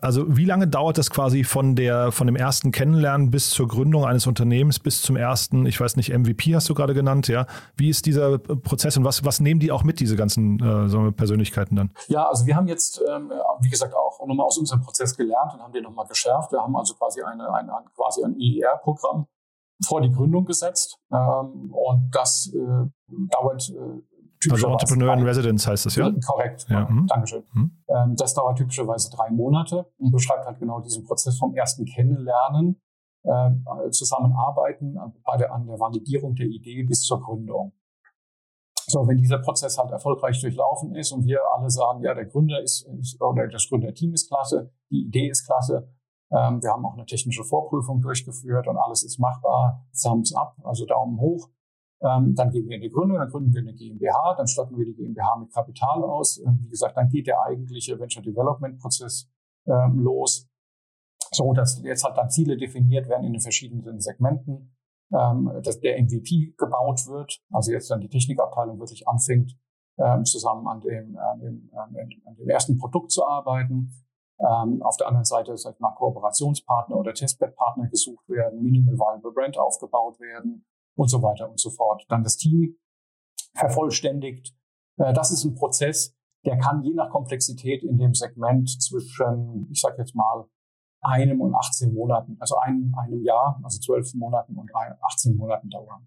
also 0.00 0.24
wie 0.36 0.44
lange 0.44 0.66
dauert 0.66 0.98
das 0.98 1.10
quasi 1.10 1.44
von 1.44 1.76
der 1.76 2.12
von 2.12 2.26
dem 2.26 2.36
ersten 2.36 2.72
Kennenlernen 2.72 3.30
bis 3.30 3.50
zur 3.50 3.68
Gründung 3.68 4.04
eines 4.04 4.26
Unternehmens 4.26 4.78
bis 4.78 5.02
zum 5.02 5.16
ersten, 5.16 5.66
ich 5.66 5.80
weiß 5.80 5.96
nicht, 5.96 6.16
MVP 6.16 6.54
hast 6.54 6.68
du 6.68 6.74
gerade 6.74 6.94
genannt, 6.94 7.28
ja? 7.28 7.46
Wie 7.76 7.88
ist 7.88 8.06
dieser 8.06 8.38
Prozess 8.38 8.96
und 8.96 9.04
was 9.04 9.24
was 9.24 9.40
nehmen 9.40 9.60
die 9.60 9.70
auch 9.70 9.84
mit 9.84 10.00
diese 10.00 10.16
ganzen 10.16 10.58
äh, 10.60 10.88
so 10.88 11.12
Persönlichkeiten 11.12 11.76
dann? 11.76 11.90
Ja, 12.08 12.28
also 12.28 12.46
wir 12.46 12.56
haben 12.56 12.68
jetzt 12.68 13.02
ähm, 13.08 13.30
wie 13.60 13.70
gesagt 13.70 13.94
auch 13.94 14.26
nochmal 14.26 14.46
aus 14.46 14.58
unserem 14.58 14.82
Prozess 14.82 15.16
gelernt 15.16 15.54
und 15.54 15.60
haben 15.60 15.72
den 15.72 15.84
nochmal 15.84 16.06
geschärft. 16.06 16.52
Wir 16.52 16.60
haben 16.60 16.74
also 16.76 16.94
quasi 16.94 17.22
eine, 17.22 17.52
ein, 17.52 17.70
ein 17.70 17.84
quasi 17.94 18.24
ein 18.24 18.36
EER-Programm 18.38 19.26
vor 19.86 20.00
die 20.00 20.10
Gründung 20.10 20.44
gesetzt 20.44 20.98
ähm, 21.12 21.72
und 21.72 22.10
das 22.12 22.50
äh, 22.54 22.88
dauert 23.30 23.68
äh, 23.70 24.13
also 24.50 24.68
Entrepreneur 24.68 25.14
in 25.14 25.22
Residence 25.22 25.66
heißt 25.66 25.86
das, 25.86 25.96
ja? 25.96 26.10
Korrekt, 26.26 26.66
ja. 26.68 26.88
Mhm. 26.88 27.06
Dankeschön. 27.06 27.44
Mhm. 27.52 27.82
Ähm, 27.88 28.16
das 28.16 28.34
dauert 28.34 28.58
typischerweise 28.58 29.10
drei 29.10 29.30
Monate 29.30 29.86
und 29.98 30.10
beschreibt 30.10 30.46
halt 30.46 30.58
genau 30.58 30.80
diesen 30.80 31.04
Prozess 31.04 31.38
vom 31.38 31.54
ersten 31.54 31.84
Kennenlernen, 31.84 32.80
äh, 33.24 33.50
Zusammenarbeiten 33.90 34.98
bei 35.24 35.36
der, 35.36 35.52
an 35.52 35.66
der 35.66 35.80
Validierung 35.80 36.34
der 36.34 36.46
Idee 36.46 36.82
bis 36.82 37.02
zur 37.02 37.20
Gründung. 37.20 37.72
So, 38.86 39.06
wenn 39.08 39.16
dieser 39.16 39.38
Prozess 39.38 39.78
halt 39.78 39.90
erfolgreich 39.90 40.40
durchlaufen 40.40 40.94
ist 40.94 41.10
und 41.12 41.24
wir 41.24 41.40
alle 41.56 41.70
sagen, 41.70 42.02
ja, 42.02 42.12
der 42.12 42.26
Gründer 42.26 42.60
ist, 42.60 42.86
ist 43.00 43.20
oder 43.20 43.48
das 43.48 43.66
Gründerteam 43.68 44.12
ist 44.12 44.28
klasse, 44.28 44.70
die 44.90 45.06
Idee 45.06 45.28
ist 45.28 45.46
klasse, 45.46 45.88
ähm, 46.30 46.62
wir 46.62 46.70
haben 46.70 46.84
auch 46.84 46.94
eine 46.94 47.06
technische 47.06 47.44
Vorprüfung 47.44 48.02
durchgeführt 48.02 48.66
und 48.66 48.76
alles 48.76 49.04
ist 49.04 49.18
machbar, 49.18 49.86
Thumbs 50.00 50.34
up, 50.34 50.56
also 50.64 50.84
Daumen 50.84 51.18
hoch, 51.18 51.48
ähm, 52.04 52.34
dann 52.34 52.50
gehen 52.50 52.68
wir 52.68 52.76
in 52.76 52.82
die 52.82 52.90
Gründung, 52.90 53.18
dann 53.18 53.30
gründen 53.30 53.52
wir 53.54 53.62
eine 53.62 53.72
GmbH, 53.72 54.34
dann 54.36 54.46
statten 54.46 54.76
wir 54.76 54.84
die 54.84 54.94
GmbH 54.94 55.36
mit 55.36 55.52
Kapital 55.52 56.04
aus. 56.04 56.38
Ähm, 56.38 56.58
wie 56.62 56.68
gesagt, 56.68 56.96
dann 56.96 57.08
geht 57.08 57.26
der 57.26 57.40
eigentliche 57.42 57.98
Venture 57.98 58.22
Development 58.22 58.78
Prozess 58.78 59.30
ähm, 59.66 60.00
los, 60.00 60.46
so 61.32 61.52
dass 61.54 61.80
jetzt 61.82 62.04
halt 62.04 62.18
dann 62.18 62.28
Ziele 62.28 62.56
definiert 62.58 63.08
werden 63.08 63.24
in 63.24 63.32
den 63.32 63.40
verschiedenen 63.40 64.00
Segmenten, 64.00 64.76
ähm, 65.14 65.50
dass 65.62 65.80
der 65.80 65.98
MVP 66.02 66.54
gebaut 66.58 67.06
wird, 67.06 67.40
also 67.50 67.72
jetzt 67.72 67.90
dann 67.90 68.00
die 68.00 68.10
Technikabteilung 68.10 68.78
wirklich 68.78 69.08
anfängt, 69.08 69.56
ähm, 69.96 70.24
zusammen 70.24 70.66
an 70.66 70.80
dem, 70.80 71.16
an, 71.16 71.40
dem, 71.40 71.70
an 72.26 72.34
dem 72.36 72.48
ersten 72.50 72.76
Produkt 72.76 73.12
zu 73.12 73.26
arbeiten. 73.26 73.92
Ähm, 74.40 74.82
auf 74.82 74.96
der 74.96 75.06
anderen 75.06 75.24
Seite, 75.24 75.56
sag 75.56 75.74
ich 75.74 75.80
mal, 75.80 75.94
Kooperationspartner 75.94 76.96
oder 76.96 77.14
Testbed-Partner 77.14 77.88
gesucht 77.88 78.28
werden, 78.28 78.62
Minimal 78.62 78.98
Viable 78.98 79.32
Brand 79.32 79.56
aufgebaut 79.56 80.18
werden 80.20 80.66
und 80.96 81.08
so 81.08 81.22
weiter 81.22 81.50
und 81.50 81.60
so 81.60 81.70
fort. 81.70 82.04
Dann 82.08 82.22
das 82.22 82.36
Team 82.36 82.76
vervollständigt. 83.54 84.54
Äh, 84.96 85.12
das 85.12 85.30
ist 85.30 85.44
ein 85.44 85.54
Prozess, 85.54 86.14
der 86.44 86.58
kann 86.58 86.82
je 86.82 86.94
nach 86.94 87.10
Komplexität 87.10 87.82
in 87.82 87.98
dem 87.98 88.14
Segment 88.14 88.68
zwischen, 88.82 89.68
ich 89.70 89.80
sage 89.80 89.96
jetzt 89.98 90.14
mal, 90.14 90.46
einem 91.00 91.40
und 91.40 91.54
18 91.54 91.92
Monaten, 91.92 92.36
also 92.40 92.56
einem, 92.56 92.94
einem 92.96 93.22
Jahr, 93.22 93.60
also 93.62 93.78
zwölf 93.78 94.12
Monaten 94.14 94.56
und 94.56 94.70
18 94.74 95.36
Monaten 95.36 95.68
dauern. 95.68 96.06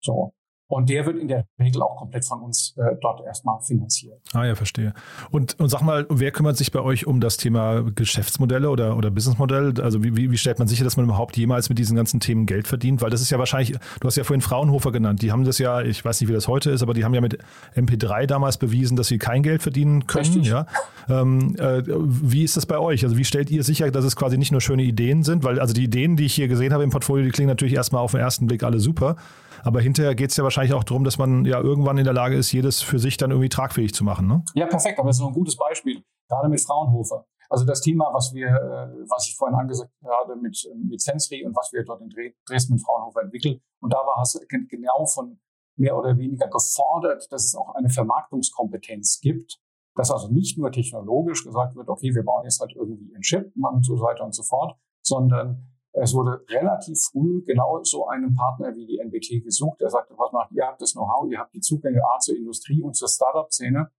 So. 0.00 0.32
Und 0.70 0.88
der 0.88 1.04
wird 1.04 1.18
in 1.18 1.26
der 1.26 1.46
Regel 1.58 1.82
auch 1.82 1.96
komplett 1.96 2.24
von 2.24 2.42
uns 2.42 2.76
äh, 2.76 2.94
dort 3.02 3.26
erstmal 3.26 3.60
finanziert. 3.60 4.20
Ah 4.32 4.44
ja, 4.44 4.54
verstehe. 4.54 4.94
Und, 5.32 5.58
und 5.58 5.68
sag 5.68 5.82
mal, 5.82 6.06
wer 6.08 6.30
kümmert 6.30 6.56
sich 6.56 6.70
bei 6.70 6.80
euch 6.80 7.08
um 7.08 7.20
das 7.20 7.36
Thema 7.38 7.82
Geschäftsmodelle 7.82 8.70
oder, 8.70 8.96
oder 8.96 9.10
Businessmodell? 9.10 9.74
Also 9.80 10.04
wie, 10.04 10.16
wie, 10.16 10.30
wie 10.30 10.38
stellt 10.38 10.60
man 10.60 10.68
sicher, 10.68 10.84
dass 10.84 10.96
man 10.96 11.06
überhaupt 11.06 11.36
jemals 11.36 11.68
mit 11.70 11.78
diesen 11.78 11.96
ganzen 11.96 12.20
Themen 12.20 12.46
Geld 12.46 12.68
verdient? 12.68 13.02
Weil 13.02 13.10
das 13.10 13.20
ist 13.20 13.30
ja 13.30 13.38
wahrscheinlich, 13.40 13.72
du 13.72 14.06
hast 14.06 14.14
ja 14.14 14.22
vorhin 14.22 14.42
Fraunhofer 14.42 14.92
genannt, 14.92 15.22
die 15.22 15.32
haben 15.32 15.44
das 15.44 15.58
ja, 15.58 15.82
ich 15.82 16.04
weiß 16.04 16.20
nicht, 16.20 16.30
wie 16.30 16.34
das 16.34 16.46
heute 16.46 16.70
ist, 16.70 16.82
aber 16.82 16.94
die 16.94 17.04
haben 17.04 17.14
ja 17.14 17.20
mit 17.20 17.38
MP3 17.74 18.26
damals 18.26 18.56
bewiesen, 18.56 18.96
dass 18.96 19.08
sie 19.08 19.18
kein 19.18 19.42
Geld 19.42 19.62
verdienen 19.62 20.06
können. 20.06 20.24
Richtig. 20.24 20.46
Ja? 20.46 20.66
Ähm, 21.08 21.56
äh, 21.58 21.82
wie 21.84 22.44
ist 22.44 22.56
das 22.56 22.66
bei 22.66 22.78
euch? 22.78 23.02
Also 23.02 23.16
wie 23.16 23.24
stellt 23.24 23.50
ihr 23.50 23.64
sicher, 23.64 23.90
dass 23.90 24.04
es 24.04 24.14
quasi 24.14 24.38
nicht 24.38 24.52
nur 24.52 24.60
schöne 24.60 24.84
Ideen 24.84 25.24
sind? 25.24 25.42
Weil 25.42 25.58
also 25.58 25.74
die 25.74 25.82
Ideen, 25.82 26.16
die 26.16 26.26
ich 26.26 26.34
hier 26.34 26.46
gesehen 26.46 26.72
habe 26.72 26.84
im 26.84 26.90
Portfolio, 26.90 27.24
die 27.24 27.32
klingen 27.32 27.48
natürlich 27.48 27.74
erstmal 27.74 28.02
auf 28.02 28.12
den 28.12 28.20
ersten 28.20 28.46
Blick 28.46 28.62
alle 28.62 28.78
super. 28.78 29.16
Aber 29.62 29.80
hinterher 29.80 30.14
geht 30.14 30.30
es 30.30 30.36
ja 30.36 30.44
wahrscheinlich 30.44 30.74
auch 30.74 30.84
darum, 30.84 31.04
dass 31.04 31.18
man 31.18 31.44
ja 31.44 31.60
irgendwann 31.60 31.98
in 31.98 32.04
der 32.04 32.12
Lage 32.12 32.36
ist, 32.36 32.52
jedes 32.52 32.82
für 32.82 32.98
sich 32.98 33.16
dann 33.16 33.30
irgendwie 33.30 33.48
tragfähig 33.48 33.94
zu 33.94 34.04
machen. 34.04 34.26
Ne? 34.26 34.44
Ja, 34.54 34.66
perfekt. 34.66 34.98
Aber 34.98 35.08
das 35.08 35.16
ist 35.16 35.20
noch 35.20 35.28
ein 35.28 35.34
gutes 35.34 35.56
Beispiel, 35.56 36.02
gerade 36.28 36.48
mit 36.48 36.60
Fraunhofer. 36.60 37.26
Also 37.48 37.64
das 37.64 37.80
Thema, 37.80 38.10
was 38.12 38.32
wir, 38.32 38.46
äh, 38.48 39.08
was 39.08 39.26
ich 39.26 39.36
vorhin 39.36 39.58
angesagt 39.58 39.90
habe 40.04 40.36
mit, 40.36 40.56
mit 40.88 41.00
Sensri 41.00 41.44
und 41.44 41.56
was 41.56 41.72
wir 41.72 41.84
dort 41.84 42.00
in 42.00 42.08
Dresden 42.46 42.74
mit 42.74 42.82
Fraunhofer 42.82 43.22
entwickeln. 43.22 43.60
Und 43.80 43.92
da 43.92 43.98
war 43.98 44.22
es 44.22 44.40
genau 44.48 45.06
von 45.06 45.40
mehr 45.76 45.96
oder 45.96 46.16
weniger 46.16 46.46
gefordert, 46.48 47.26
dass 47.30 47.44
es 47.44 47.54
auch 47.56 47.74
eine 47.74 47.88
Vermarktungskompetenz 47.88 49.20
gibt, 49.20 49.58
dass 49.96 50.12
also 50.12 50.28
nicht 50.28 50.58
nur 50.58 50.70
technologisch 50.70 51.44
gesagt 51.44 51.74
wird, 51.74 51.88
okay, 51.88 52.14
wir 52.14 52.22
bauen 52.22 52.44
jetzt 52.44 52.60
halt 52.60 52.72
irgendwie 52.76 53.12
einen 53.14 53.22
Chip 53.22 53.52
und 53.56 53.84
so 53.84 54.00
weiter 54.00 54.24
und 54.24 54.34
so 54.34 54.42
fort, 54.42 54.78
sondern 55.02 55.66
es 55.92 56.14
wurde 56.14 56.44
relativ 56.48 56.98
früh 57.10 57.42
genau 57.44 57.82
so 57.82 58.06
einen 58.06 58.34
Partner 58.34 58.74
wie 58.74 58.86
die 58.86 58.98
NBT 58.98 59.42
gesucht, 59.42 59.80
der 59.80 59.90
sagte, 59.90 60.14
was 60.16 60.32
macht 60.32 60.52
ihr? 60.52 60.66
habt 60.66 60.80
das 60.80 60.92
Know-how, 60.92 61.28
ihr 61.30 61.38
habt 61.38 61.54
die 61.54 61.60
Zugänge 61.60 62.00
A 62.04 62.18
zur 62.18 62.36
Industrie 62.36 62.80
und 62.80 62.94
zur 62.94 63.08
Startup-Szene, 63.08 63.90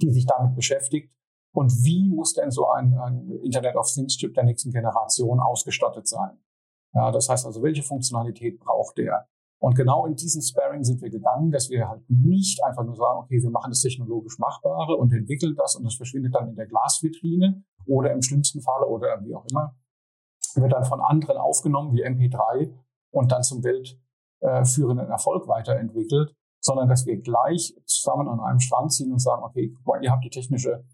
die 0.00 0.10
sich 0.10 0.26
damit 0.26 0.54
beschäftigt. 0.54 1.12
Und 1.54 1.70
wie 1.84 2.08
muss 2.08 2.32
denn 2.32 2.50
so 2.50 2.70
ein, 2.70 2.96
ein 2.98 3.30
Internet 3.42 3.76
of 3.76 3.90
Things 3.92 4.16
Chip 4.16 4.32
der 4.34 4.44
nächsten 4.44 4.72
Generation 4.72 5.38
ausgestattet 5.38 6.08
sein? 6.08 6.38
Ja, 6.94 7.10
das 7.10 7.28
heißt 7.28 7.44
also, 7.44 7.62
welche 7.62 7.82
Funktionalität 7.82 8.58
braucht 8.58 8.96
der? 8.96 9.28
Und 9.58 9.76
genau 9.76 10.06
in 10.06 10.16
diesen 10.16 10.42
Sparring 10.42 10.82
sind 10.82 11.00
wir 11.02 11.10
gegangen, 11.10 11.52
dass 11.52 11.70
wir 11.70 11.88
halt 11.88 12.02
nicht 12.08 12.64
einfach 12.64 12.84
nur 12.84 12.96
sagen, 12.96 13.20
okay, 13.20 13.40
wir 13.40 13.50
machen 13.50 13.70
das 13.70 13.80
technologisch 13.80 14.38
Machbare 14.38 14.96
und 14.96 15.12
entwickeln 15.12 15.54
das 15.56 15.76
und 15.76 15.84
das 15.84 15.94
verschwindet 15.94 16.34
dann 16.34 16.48
in 16.48 16.56
der 16.56 16.66
Glasvitrine 16.66 17.62
oder 17.86 18.12
im 18.12 18.22
schlimmsten 18.22 18.60
Falle 18.60 18.86
oder 18.86 19.22
wie 19.22 19.34
auch 19.34 19.46
immer, 19.50 19.76
wird 20.56 20.72
dann 20.72 20.84
von 20.84 21.00
anderen 21.00 21.36
aufgenommen 21.36 21.92
wie 21.92 22.04
MP3 22.04 22.72
und 23.10 23.32
dann 23.32 23.42
zum 23.42 23.62
weltführenden 23.62 25.08
Erfolg 25.08 25.48
weiterentwickelt, 25.48 26.34
sondern 26.60 26.88
dass 26.88 27.06
wir 27.06 27.20
gleich 27.20 27.74
zusammen 27.86 28.28
an 28.28 28.40
einem 28.40 28.60
Strang 28.60 28.88
ziehen 28.88 29.12
und 29.12 29.20
sagen, 29.20 29.42
okay, 29.42 29.74
ihr 30.00 30.10
habt 30.10 30.24
die 30.24 30.30
technische 30.30 30.84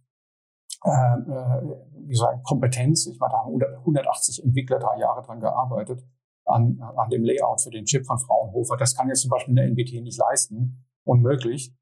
äh, 0.85 0.91
äh, 0.91 1.77
wie 2.07 2.15
sagen, 2.15 2.41
Kompetenz. 2.45 3.07
Ich 3.07 3.19
meine, 3.19 3.33
da 3.33 3.39
haben 3.39 3.61
180 3.81 4.45
Entwickler 4.45 4.79
drei 4.79 4.99
Jahre 4.99 5.23
dran 5.23 5.41
gearbeitet 5.41 6.05
an, 6.45 6.81
an 6.97 7.11
dem 7.11 7.25
Layout 7.25 7.61
für 7.61 7.71
den 7.71 7.85
Chip 7.85 8.07
von 8.07 8.19
Fraunhofer. 8.19 8.77
Das 8.77 8.95
kann 8.95 9.09
jetzt 9.09 9.23
zum 9.23 9.31
Beispiel 9.31 9.59
eine 9.59 9.69
NBT 9.71 10.03
nicht 10.03 10.19
leisten, 10.19 10.87
unmöglich. 11.05 11.75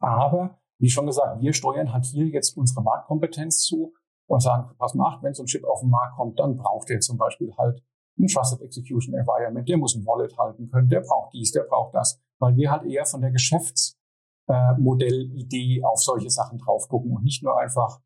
Aber 0.00 0.58
wie 0.78 0.88
schon 0.88 1.06
gesagt, 1.06 1.40
wir 1.40 1.52
steuern 1.52 1.92
halt 1.92 2.06
hier 2.06 2.26
jetzt 2.26 2.56
unsere 2.56 2.82
Marktkompetenz 2.82 3.62
zu 3.62 3.92
und 4.28 4.40
sagen, 4.40 4.70
was 4.78 4.94
macht, 4.94 5.22
wenn 5.22 5.34
so 5.34 5.42
ein 5.42 5.46
Chip 5.46 5.64
auf 5.64 5.80
den 5.80 5.90
Markt 5.90 6.16
kommt, 6.16 6.38
dann 6.38 6.56
braucht 6.56 6.88
der 6.90 7.00
zum 7.00 7.16
Beispiel 7.16 7.52
halt 7.56 7.82
ein 8.18 8.26
Trusted 8.26 8.60
Execution 8.60 9.14
Environment, 9.14 9.66
der 9.68 9.78
muss 9.78 9.96
ein 9.96 10.06
Wallet 10.06 10.36
halten 10.38 10.70
können, 10.70 10.88
der 10.88 11.00
braucht 11.00 11.32
dies, 11.32 11.50
der 11.52 11.62
braucht 11.62 11.94
das, 11.94 12.20
weil 12.38 12.54
wir 12.56 12.70
halt 12.70 12.84
eher 12.84 13.06
von 13.06 13.22
der 13.22 13.30
Geschäftsmodellidee 13.30 15.82
auf 15.84 16.00
solche 16.00 16.30
Sachen 16.30 16.58
drauf 16.58 16.88
gucken 16.88 17.16
und 17.16 17.24
nicht 17.24 17.42
nur 17.42 17.58
einfach 17.58 18.00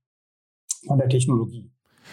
von 0.87 0.99
der 0.99 1.09
Technologie. 1.09 1.73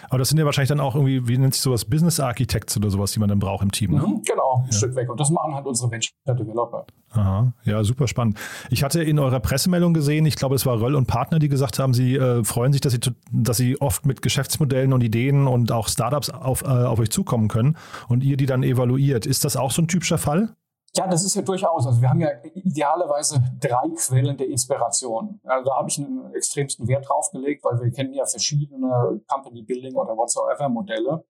Aber 0.09 0.17
das 0.19 0.29
sind 0.29 0.37
ja 0.37 0.45
wahrscheinlich 0.45 0.69
dann 0.69 0.79
auch 0.79 0.95
irgendwie, 0.95 1.27
wie 1.27 1.37
nennt 1.37 1.53
sich 1.53 1.61
sowas, 1.61 1.85
Business 1.85 2.19
Architects 2.19 2.77
oder 2.77 2.89
sowas, 2.89 3.11
die 3.11 3.19
man 3.19 3.29
dann 3.29 3.39
braucht 3.39 3.63
im 3.63 3.71
Team. 3.71 3.91
Ne? 3.91 3.99
Mhm, 3.99 4.21
genau, 4.23 4.63
ein 4.63 4.71
ja. 4.71 4.77
Stück 4.77 4.95
weg. 4.95 5.09
Und 5.09 5.19
das 5.19 5.29
machen 5.29 5.53
halt 5.55 5.65
unsere 5.65 5.91
Venture 5.91 6.13
Developer. 6.27 6.85
Aha, 7.11 7.53
ja, 7.65 7.83
super 7.83 8.07
spannend. 8.07 8.37
Ich 8.69 8.83
hatte 8.83 9.03
in 9.03 9.17
eurer 9.17 9.39
Pressemeldung 9.39 9.93
gesehen, 9.93 10.25
ich 10.25 10.35
glaube, 10.35 10.55
es 10.55 10.65
war 10.65 10.79
Röll 10.79 10.95
und 10.95 11.07
Partner, 11.07 11.39
die 11.39 11.49
gesagt 11.49 11.79
haben, 11.79 11.93
sie 11.93 12.15
äh, 12.15 12.43
freuen 12.43 12.71
sich, 12.71 12.81
dass 12.81 12.93
sie, 12.93 12.99
dass 13.31 13.57
sie 13.57 13.81
oft 13.81 14.05
mit 14.05 14.21
Geschäftsmodellen 14.21 14.93
und 14.93 15.01
Ideen 15.01 15.47
und 15.47 15.71
auch 15.71 15.87
Startups 15.87 16.29
auf, 16.29 16.61
äh, 16.61 16.67
auf 16.67 16.99
euch 16.99 17.09
zukommen 17.09 17.47
können 17.47 17.77
und 18.07 18.23
ihr 18.23 18.37
die 18.37 18.45
dann 18.45 18.63
evaluiert. 18.63 19.25
Ist 19.25 19.43
das 19.43 19.57
auch 19.57 19.71
so 19.71 19.81
ein 19.81 19.87
typischer 19.87 20.17
Fall? 20.19 20.53
Ja, 20.95 21.07
das 21.07 21.23
ist 21.23 21.35
ja 21.35 21.41
durchaus. 21.41 21.85
Also 21.85 22.01
wir 22.01 22.09
haben 22.09 22.19
ja 22.19 22.29
idealerweise 22.53 23.41
drei 23.59 23.89
Quellen 23.95 24.37
der 24.37 24.47
Inspiration. 24.47 25.39
Also 25.43 25.69
da 25.69 25.77
habe 25.77 25.89
ich 25.89 25.99
einen 25.99 26.33
extremsten 26.33 26.87
Wert 26.87 27.07
drauf 27.07 27.29
gelegt, 27.31 27.63
weil 27.63 27.79
wir 27.79 27.91
kennen 27.91 28.13
ja 28.13 28.25
verschiedene 28.25 29.21
Company 29.27 29.63
Building 29.63 29.95
oder 29.95 30.17
whatsoever 30.17 30.67
Modelle, 30.69 31.25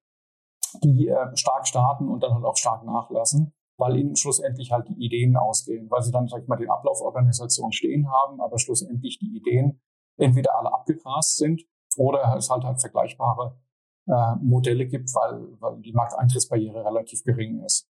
die 0.83 1.07
äh, 1.07 1.35
stark 1.35 1.67
starten 1.67 2.07
und 2.07 2.23
dann 2.23 2.33
halt 2.33 2.45
auch 2.45 2.55
stark 2.55 2.83
nachlassen, 2.85 3.53
weil 3.77 3.97
ihnen 3.97 4.15
schlussendlich 4.15 4.71
halt 4.71 4.87
die 4.87 5.03
Ideen 5.03 5.35
ausgehen, 5.35 5.89
weil 5.89 6.01
sie 6.03 6.11
dann, 6.11 6.27
sag 6.27 6.41
ich 6.41 6.47
mal, 6.47 6.57
den 6.57 6.69
Ablauforganisation 6.69 7.71
stehen 7.71 8.09
haben, 8.09 8.39
aber 8.39 8.59
schlussendlich 8.59 9.19
die 9.19 9.35
Ideen 9.35 9.81
entweder 10.17 10.57
alle 10.57 10.73
abgegrast 10.73 11.37
sind 11.37 11.63
oder 11.97 12.35
es 12.37 12.49
halt 12.49 12.63
halt 12.63 12.79
vergleichbare 12.79 13.57
äh, 14.07 14.35
Modelle 14.41 14.85
gibt, 14.85 15.13
weil, 15.15 15.59
weil 15.59 15.81
die 15.81 15.93
Markteintrittsbarriere 15.93 16.85
relativ 16.85 17.23
gering 17.23 17.63
ist. 17.63 17.88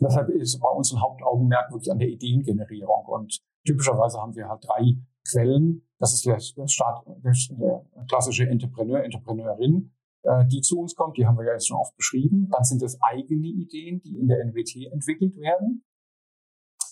Deshalb 0.00 0.28
ist 0.30 0.58
bei 0.60 0.68
uns 0.68 0.92
ein 0.92 1.00
Hauptaugenmerk 1.00 1.70
wirklich 1.70 1.90
an 1.90 1.98
der 1.98 2.08
Ideengenerierung. 2.08 3.06
Und 3.06 3.38
typischerweise 3.66 4.20
haben 4.20 4.34
wir 4.34 4.48
halt 4.48 4.64
drei 4.66 4.96
Quellen. 5.28 5.86
Das 5.98 6.12
ist 6.12 6.26
der, 6.26 6.40
Start, 6.40 7.06
der 7.06 7.84
klassische 8.08 8.48
Entrepreneur, 8.48 9.04
Entrepreneurin, 9.04 9.92
äh, 10.22 10.44
die 10.46 10.60
zu 10.60 10.80
uns 10.80 10.94
kommt. 10.94 11.16
Die 11.16 11.26
haben 11.26 11.38
wir 11.38 11.46
ja 11.46 11.52
jetzt 11.52 11.68
schon 11.68 11.76
oft 11.76 11.96
beschrieben. 11.96 12.48
Dann 12.50 12.64
sind 12.64 12.82
es 12.82 13.00
eigene 13.00 13.46
Ideen, 13.46 14.00
die 14.02 14.18
in 14.18 14.28
der 14.28 14.44
NWT 14.44 14.92
entwickelt 14.92 15.36
werden. 15.36 15.84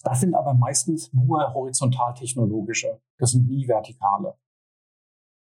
Das 0.03 0.21
sind 0.21 0.35
aber 0.35 0.55
meistens 0.55 1.13
nur 1.13 1.53
horizontal-technologische. 1.53 3.01
Das 3.19 3.33
sind 3.33 3.49
nie 3.49 3.69
vertikale. 3.69 4.35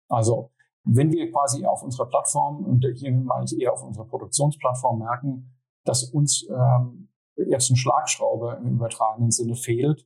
Also, 0.09 0.51
wenn 0.83 1.11
wir 1.11 1.31
quasi 1.31 1.65
auf 1.65 1.83
unserer 1.83 2.07
Plattform, 2.07 2.65
und 2.65 2.85
hier 2.95 3.11
meine 3.13 3.45
ich 3.45 3.59
eher 3.59 3.73
auf 3.73 3.83
unserer 3.83 4.05
Produktionsplattform 4.05 4.99
merken, 4.99 5.55
dass 5.85 6.03
uns 6.03 6.47
ähm, 6.49 7.10
eine 7.45 7.77
Schlagschraube 7.77 8.59
im 8.61 8.75
übertragenen 8.75 9.31
Sinne 9.31 9.55
fehlt, 9.55 10.05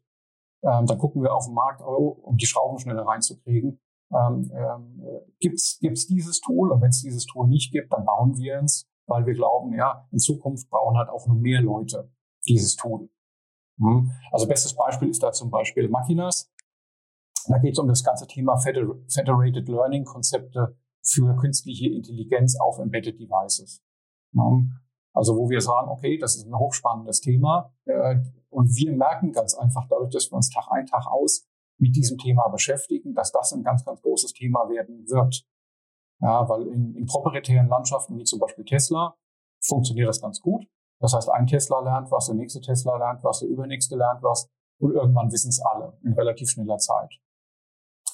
ähm, 0.64 0.86
dann 0.86 0.98
gucken 0.98 1.22
wir 1.22 1.34
auf 1.34 1.46
den 1.46 1.54
Markt, 1.54 1.82
oh, 1.82 2.18
um 2.24 2.38
die 2.38 2.48
Schrauben 2.48 2.80
schneller 2.80 3.06
reinzukriegen. 3.06 3.80
Ähm, 4.12 4.52
ähm, 4.54 5.04
gibt's 5.40 5.80
gibt's 5.80 6.08
dieses 6.08 6.42
Tool? 6.42 6.72
Und 6.72 6.82
wenn 6.82 6.90
es 6.90 7.02
dieses 7.02 7.26
Tool 7.26 7.48
nicht 7.48 7.72
gibt, 7.72 7.94
dann 7.94 8.06
bauen 8.06 8.38
wir 8.38 8.62
es, 8.64 8.88
weil 9.08 9.26
wir 9.26 9.34
glauben, 9.34 9.74
ja, 9.74 10.08
in 10.12 10.20
Zukunft 10.20 10.70
brauchen 10.70 10.98
halt 10.98 11.10
auch 11.10 11.28
nur 11.28 11.38
mehr 11.38 11.62
Leute 11.62 12.12
dieses 12.48 12.76
Tool. 12.76 13.10
Hm. 13.80 14.12
Also 14.32 14.48
bestes 14.48 14.76
Beispiel 14.76 15.10
ist 15.10 15.22
da 15.22 15.32
zum 15.32 15.50
Beispiel 15.52 15.90
Machinas. 15.90 16.52
Da 17.48 17.58
geht 17.60 17.74
es 17.74 17.80
um 17.80 17.88
das 17.88 18.04
ganze 18.04 18.26
Thema 18.26 18.58
Federated 18.58 19.68
Learning 19.68 20.04
Konzepte 20.04 20.78
für 21.04 21.36
künstliche 21.36 21.90
Intelligenz 21.90 22.60
auf 22.60 22.80
Embedded 22.80 23.20
Devices. 23.20 23.84
Hm. 24.34 24.80
Also 25.16 25.38
wo 25.38 25.50
wir 25.50 25.62
sagen, 25.62 25.90
okay, 25.90 26.18
das 26.18 26.36
ist 26.36 26.46
ein 26.46 26.58
hochspannendes 26.58 27.22
Thema 27.22 27.74
äh, 27.86 28.18
und 28.50 28.76
wir 28.76 28.92
merken 28.96 29.32
ganz 29.32 29.56
einfach 29.56 29.88
dadurch, 29.90 30.12
dass 30.12 30.30
wir 30.30 30.36
uns 30.36 30.50
Tag 30.50 30.68
ein, 30.70 30.86
Tag 30.86 31.08
aus 31.08 31.48
mit 31.78 31.96
diesem 31.96 32.18
Thema 32.18 32.48
beschäftigen, 32.50 33.14
dass 33.14 33.32
das 33.32 33.54
ein 33.54 33.64
ganz, 33.64 33.86
ganz 33.86 34.02
großes 34.02 34.34
Thema 34.34 34.70
werden 34.70 35.06
wird. 35.08 35.46
Ja, 36.22 36.48
weil 36.48 36.68
in, 36.68 36.96
in 36.96 37.06
proprietären 37.06 37.68
Landschaften 37.68 38.18
wie 38.18 38.24
zum 38.24 38.40
Beispiel 38.40 38.66
Tesla 38.66 39.16
funktioniert 39.62 40.08
das 40.08 40.22
ganz 40.22 40.42
gut. 40.42 40.66
Das 41.00 41.14
heißt, 41.14 41.30
ein 41.30 41.48
Tesla 41.48 41.80
lernt 41.80 42.12
was, 42.12 42.28
der 42.28 42.36
nächste 42.36 42.62
Tesla 42.62 42.98
lernt 42.98 43.24
was, 43.24 43.40
der 43.40 43.50
übernächste 43.50 43.96
lernt 43.96 44.24
was 44.24 44.50
und 44.80 44.94
irgendwann 44.94 45.32
wissen 45.32 45.50
es 45.50 45.62
alle 45.62 45.98
in 46.04 46.14
relativ 46.14 46.50
schneller 46.50 46.78
Zeit. 46.78 47.14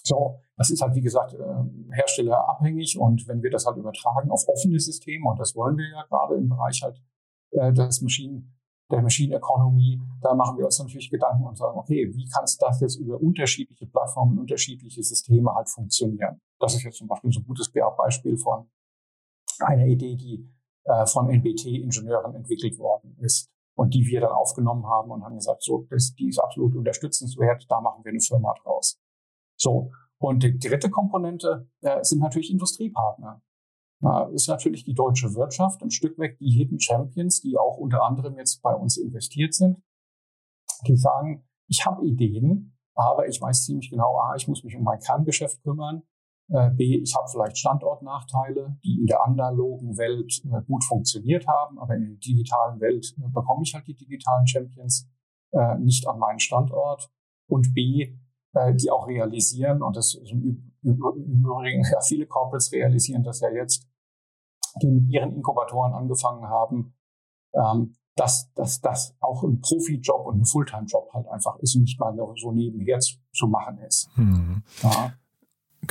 So, 0.03 0.39
das 0.57 0.69
ist 0.69 0.81
halt, 0.81 0.95
wie 0.95 1.01
gesagt, 1.01 1.33
äh, 1.33 1.95
herstellerabhängig 1.95 2.97
und 2.97 3.27
wenn 3.27 3.41
wir 3.43 3.51
das 3.51 3.65
halt 3.65 3.77
übertragen 3.77 4.31
auf 4.31 4.47
offene 4.47 4.79
Systeme, 4.79 5.29
und 5.29 5.39
das 5.39 5.55
wollen 5.55 5.77
wir 5.77 5.89
ja 5.89 6.03
gerade 6.09 6.35
im 6.35 6.49
Bereich 6.49 6.81
halt 6.81 7.01
äh, 7.51 7.71
des 7.71 8.01
Maschinen, 8.01 8.57
der 8.91 9.01
Machine 9.01 9.35
Economy, 9.35 10.01
da 10.21 10.33
machen 10.33 10.57
wir 10.57 10.65
uns 10.65 10.79
natürlich 10.79 11.09
Gedanken 11.09 11.45
und 11.45 11.57
sagen, 11.57 11.77
okay, 11.77 12.11
wie 12.13 12.27
kann 12.27 12.43
es 12.43 12.57
das 12.57 12.81
jetzt 12.81 12.97
über 12.97 13.19
unterschiedliche 13.21 13.87
Plattformen, 13.87 14.37
unterschiedliche 14.37 15.01
Systeme 15.01 15.53
halt 15.53 15.69
funktionieren? 15.69 16.41
Das 16.59 16.75
ist 16.75 16.83
jetzt 16.83 16.97
zum 16.97 17.07
Beispiel 17.07 17.31
so 17.31 17.39
ein 17.39 17.45
gutes 17.45 17.71
Beispiel 17.71 18.37
von 18.37 18.69
einer 19.59 19.85
Idee, 19.85 20.15
die 20.15 20.47
äh, 20.83 21.05
von 21.05 21.29
NBT-Ingenieuren 21.29 22.35
entwickelt 22.35 22.77
worden 22.77 23.15
ist 23.19 23.49
und 23.75 23.93
die 23.93 24.05
wir 24.05 24.21
dann 24.21 24.31
aufgenommen 24.31 24.85
haben 24.85 25.11
und 25.11 25.23
haben 25.23 25.35
gesagt, 25.35 25.63
so, 25.63 25.87
das, 25.89 26.13
die 26.15 26.27
ist 26.27 26.39
absolut 26.39 26.75
unterstützenswert, 26.75 27.65
da 27.69 27.79
machen 27.81 28.03
wir 28.03 28.09
eine 28.09 28.19
Firma 28.19 28.53
draus. 28.61 28.99
So. 29.61 29.91
Und 30.17 30.43
die 30.43 30.57
dritte 30.57 30.89
Komponente 30.89 31.67
äh, 31.81 32.03
sind 32.03 32.19
natürlich 32.19 32.51
Industriepartner. 32.51 33.41
Das 34.03 34.33
ist 34.33 34.47
natürlich 34.47 34.83
die 34.83 34.95
deutsche 34.95 35.35
Wirtschaft, 35.35 35.83
ein 35.83 35.91
Stück 35.91 36.17
weg 36.17 36.39
die 36.39 36.49
Hidden 36.49 36.79
Champions, 36.79 37.41
die 37.41 37.55
auch 37.55 37.77
unter 37.77 38.03
anderem 38.03 38.35
jetzt 38.35 38.63
bei 38.63 38.73
uns 38.73 38.97
investiert 38.97 39.53
sind, 39.53 39.77
die 40.87 40.97
sagen, 40.97 41.47
ich 41.67 41.85
habe 41.85 42.03
Ideen, 42.03 42.75
aber 42.95 43.27
ich 43.27 43.39
weiß 43.39 43.65
ziemlich 43.65 43.91
genau, 43.91 44.17
A, 44.17 44.35
ich 44.35 44.47
muss 44.47 44.63
mich 44.63 44.75
um 44.75 44.83
mein 44.83 44.99
Kerngeschäft 44.99 45.61
kümmern, 45.61 46.01
äh, 46.49 46.71
B, 46.71 46.97
ich 46.97 47.15
habe 47.15 47.29
vielleicht 47.29 47.59
Standortnachteile, 47.59 48.75
die 48.83 49.01
in 49.01 49.05
der 49.05 49.23
analogen 49.23 49.95
Welt 49.99 50.41
äh, 50.45 50.63
gut 50.63 50.83
funktioniert 50.83 51.45
haben, 51.47 51.77
aber 51.77 51.95
in 51.95 52.05
der 52.05 52.17
digitalen 52.17 52.79
Welt 52.81 53.13
äh, 53.19 53.29
bekomme 53.29 53.61
ich 53.63 53.75
halt 53.75 53.85
die 53.85 53.95
digitalen 53.95 54.47
Champions 54.47 55.07
nicht 55.79 56.07
an 56.07 56.17
meinen 56.17 56.39
Standort. 56.39 57.11
Und 57.49 57.73
B, 57.73 58.17
äh, 58.53 58.73
die 58.73 58.89
auch 58.89 59.07
realisieren, 59.07 59.81
und 59.81 59.95
das 59.95 60.15
im 60.15 60.73
Übrigen, 60.81 61.83
ja, 61.91 62.01
viele 62.01 62.25
Corporates 62.25 62.71
realisieren 62.71 63.23
das 63.23 63.39
ja 63.39 63.49
jetzt, 63.49 63.87
die 64.81 64.87
mit 64.87 65.09
ihren 65.09 65.33
Inkubatoren 65.33 65.93
angefangen 65.93 66.47
haben, 66.47 66.93
ähm, 67.53 67.95
dass, 68.15 68.51
dass 68.53 68.81
das 68.81 69.15
auch 69.19 69.43
ein 69.43 69.61
Profi-Job 69.61 70.25
und 70.27 70.41
ein 70.41 70.45
Fulltime-Job 70.45 71.13
halt 71.13 71.27
einfach 71.27 71.57
ist 71.59 71.75
und 71.75 71.83
nicht 71.83 71.99
mal 71.99 72.15
so 72.35 72.51
nebenher 72.51 72.99
zu, 72.99 73.17
zu 73.33 73.47
machen 73.47 73.77
ist. 73.79 74.09
Hm. 74.15 74.63
Ja. 74.83 75.13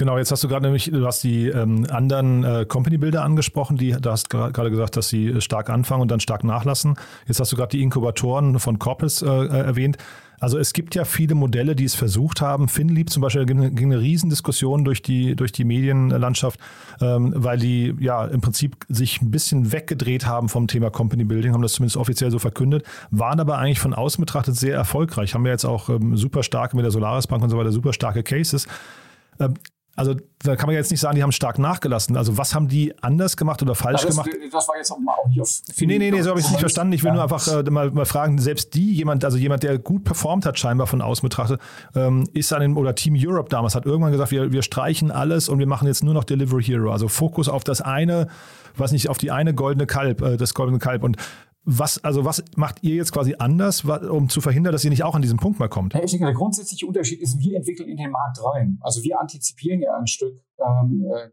Genau, 0.00 0.16
jetzt 0.16 0.32
hast 0.32 0.42
du 0.42 0.48
gerade 0.48 0.64
nämlich, 0.64 0.90
du 0.90 1.06
hast 1.06 1.22
die 1.24 1.48
ähm, 1.48 1.86
anderen 1.90 2.42
äh, 2.42 2.64
Company-Bilder 2.66 3.22
angesprochen, 3.22 3.76
die, 3.76 3.90
du 3.90 4.10
hast 4.10 4.30
gerade 4.30 4.70
gesagt, 4.70 4.96
dass 4.96 5.10
sie 5.10 5.42
stark 5.42 5.68
anfangen 5.68 6.00
und 6.00 6.10
dann 6.10 6.20
stark 6.20 6.42
nachlassen. 6.42 6.94
Jetzt 7.26 7.38
hast 7.38 7.52
du 7.52 7.56
gerade 7.56 7.76
die 7.76 7.82
Inkubatoren 7.82 8.58
von 8.60 8.78
Corpus 8.78 9.20
äh, 9.20 9.26
äh, 9.26 9.58
erwähnt. 9.58 9.98
Also 10.38 10.56
es 10.56 10.72
gibt 10.72 10.94
ja 10.94 11.04
viele 11.04 11.34
Modelle, 11.34 11.76
die 11.76 11.84
es 11.84 11.94
versucht 11.94 12.40
haben. 12.40 12.68
Finlieb 12.68 13.10
zum 13.10 13.20
Beispiel 13.20 13.44
ging, 13.44 13.74
ging 13.74 13.92
eine 13.92 14.00
Riesendiskussion 14.00 14.86
durch 14.86 15.02
die, 15.02 15.36
durch 15.36 15.52
die 15.52 15.64
Medienlandschaft, 15.64 16.58
ähm, 17.02 17.34
weil 17.36 17.58
die 17.58 17.94
ja 18.00 18.24
im 18.24 18.40
Prinzip 18.40 18.78
sich 18.88 19.20
ein 19.20 19.30
bisschen 19.30 19.70
weggedreht 19.70 20.24
haben 20.24 20.48
vom 20.48 20.66
Thema 20.66 20.88
Company 20.88 21.24
Building, 21.24 21.52
haben 21.52 21.60
das 21.60 21.74
zumindest 21.74 21.98
offiziell 21.98 22.30
so 22.30 22.38
verkündet, 22.38 22.86
waren 23.10 23.38
aber 23.38 23.58
eigentlich 23.58 23.80
von 23.80 23.92
außen 23.92 24.22
betrachtet 24.22 24.56
sehr 24.56 24.74
erfolgreich. 24.74 25.34
Haben 25.34 25.44
wir 25.44 25.52
jetzt 25.52 25.66
auch 25.66 25.90
ähm, 25.90 26.16
super 26.16 26.42
starke 26.42 26.74
mit 26.74 26.86
der 26.86 26.90
Solaris 26.90 27.26
Bank 27.26 27.42
und 27.42 27.50
so 27.50 27.58
weiter, 27.58 27.70
super 27.70 27.92
starke 27.92 28.22
Cases. 28.22 28.66
Ähm, 29.38 29.56
also 29.96 30.14
da 30.42 30.56
kann 30.56 30.66
man 30.66 30.74
jetzt 30.76 30.90
nicht 30.90 31.00
sagen, 31.00 31.16
die 31.16 31.22
haben 31.22 31.32
stark 31.32 31.58
nachgelassen. 31.58 32.16
Also 32.16 32.38
was 32.38 32.54
haben 32.54 32.68
die 32.68 32.94
anders 33.02 33.36
gemacht 33.36 33.60
oder 33.60 33.74
falsch 33.74 34.02
das, 34.02 34.10
gemacht? 34.10 34.30
Das 34.50 34.68
war 34.68 34.76
jetzt 34.76 34.90
auch 34.90 34.98
mal 34.98 35.12
auch 35.12 35.26
nicht 35.26 35.40
auf. 35.40 35.48
Nee, 35.78 35.98
nee, 35.98 36.10
nee, 36.10 36.22
so 36.22 36.30
habe 36.30 36.40
ich 36.40 36.46
es 36.46 36.50
nicht 36.50 36.60
verstanden. 36.60 36.92
Ich 36.92 37.02
will 37.02 37.08
ja. 37.08 37.14
nur 37.14 37.22
einfach 37.24 37.46
äh, 37.46 37.62
mal, 37.70 37.90
mal 37.90 38.06
fragen, 38.06 38.38
selbst 38.38 38.74
die, 38.74 38.94
jemand, 38.94 39.24
also 39.24 39.36
jemand, 39.36 39.62
der 39.62 39.78
gut 39.78 40.04
performt 40.04 40.46
hat, 40.46 40.58
scheinbar 40.58 40.86
von 40.86 41.02
außen 41.02 41.28
betrachtet, 41.28 41.60
ähm, 41.94 42.28
ist 42.32 42.52
an 42.52 42.60
den, 42.60 42.76
oder 42.76 42.94
Team 42.94 43.14
Europe 43.18 43.50
damals 43.50 43.74
hat 43.74 43.84
irgendwann 43.84 44.12
gesagt, 44.12 44.30
wir, 44.30 44.52
wir 44.52 44.62
streichen 44.62 45.10
alles 45.10 45.48
und 45.48 45.58
wir 45.58 45.66
machen 45.66 45.86
jetzt 45.86 46.02
nur 46.02 46.14
noch 46.14 46.24
Delivery 46.24 46.62
Hero. 46.62 46.92
Also 46.92 47.08
Fokus 47.08 47.48
auf 47.48 47.64
das 47.64 47.82
eine, 47.82 48.28
was 48.76 48.92
nicht, 48.92 49.10
auf 49.10 49.18
die 49.18 49.30
eine 49.30 49.54
goldene 49.54 49.86
Kalb, 49.86 50.22
äh, 50.22 50.36
das 50.36 50.54
goldene 50.54 50.78
Kalb. 50.78 51.02
Und 51.02 51.16
was, 51.64 52.02
also 52.02 52.24
was 52.24 52.42
macht 52.56 52.82
ihr 52.82 52.94
jetzt 52.94 53.12
quasi 53.12 53.34
anders, 53.38 53.84
um 53.84 54.28
zu 54.28 54.40
verhindern, 54.40 54.72
dass 54.72 54.82
ihr 54.84 54.90
nicht 54.90 55.04
auch 55.04 55.14
an 55.14 55.22
diesen 55.22 55.38
Punkt 55.38 55.58
mal 55.58 55.68
kommt? 55.68 55.94
ich 55.94 56.10
denke, 56.10 56.24
der 56.24 56.34
grundsätzliche 56.34 56.86
Unterschied 56.86 57.20
ist, 57.20 57.38
wir 57.38 57.56
entwickeln 57.56 57.88
in 57.88 57.98
den 57.98 58.10
Markt 58.10 58.42
rein. 58.42 58.78
Also 58.80 59.02
wir 59.02 59.20
antizipieren 59.20 59.82
ja 59.82 59.94
ein 59.96 60.06
Stück 60.06 60.40
ähm, 60.58 61.06
äh, 61.14 61.28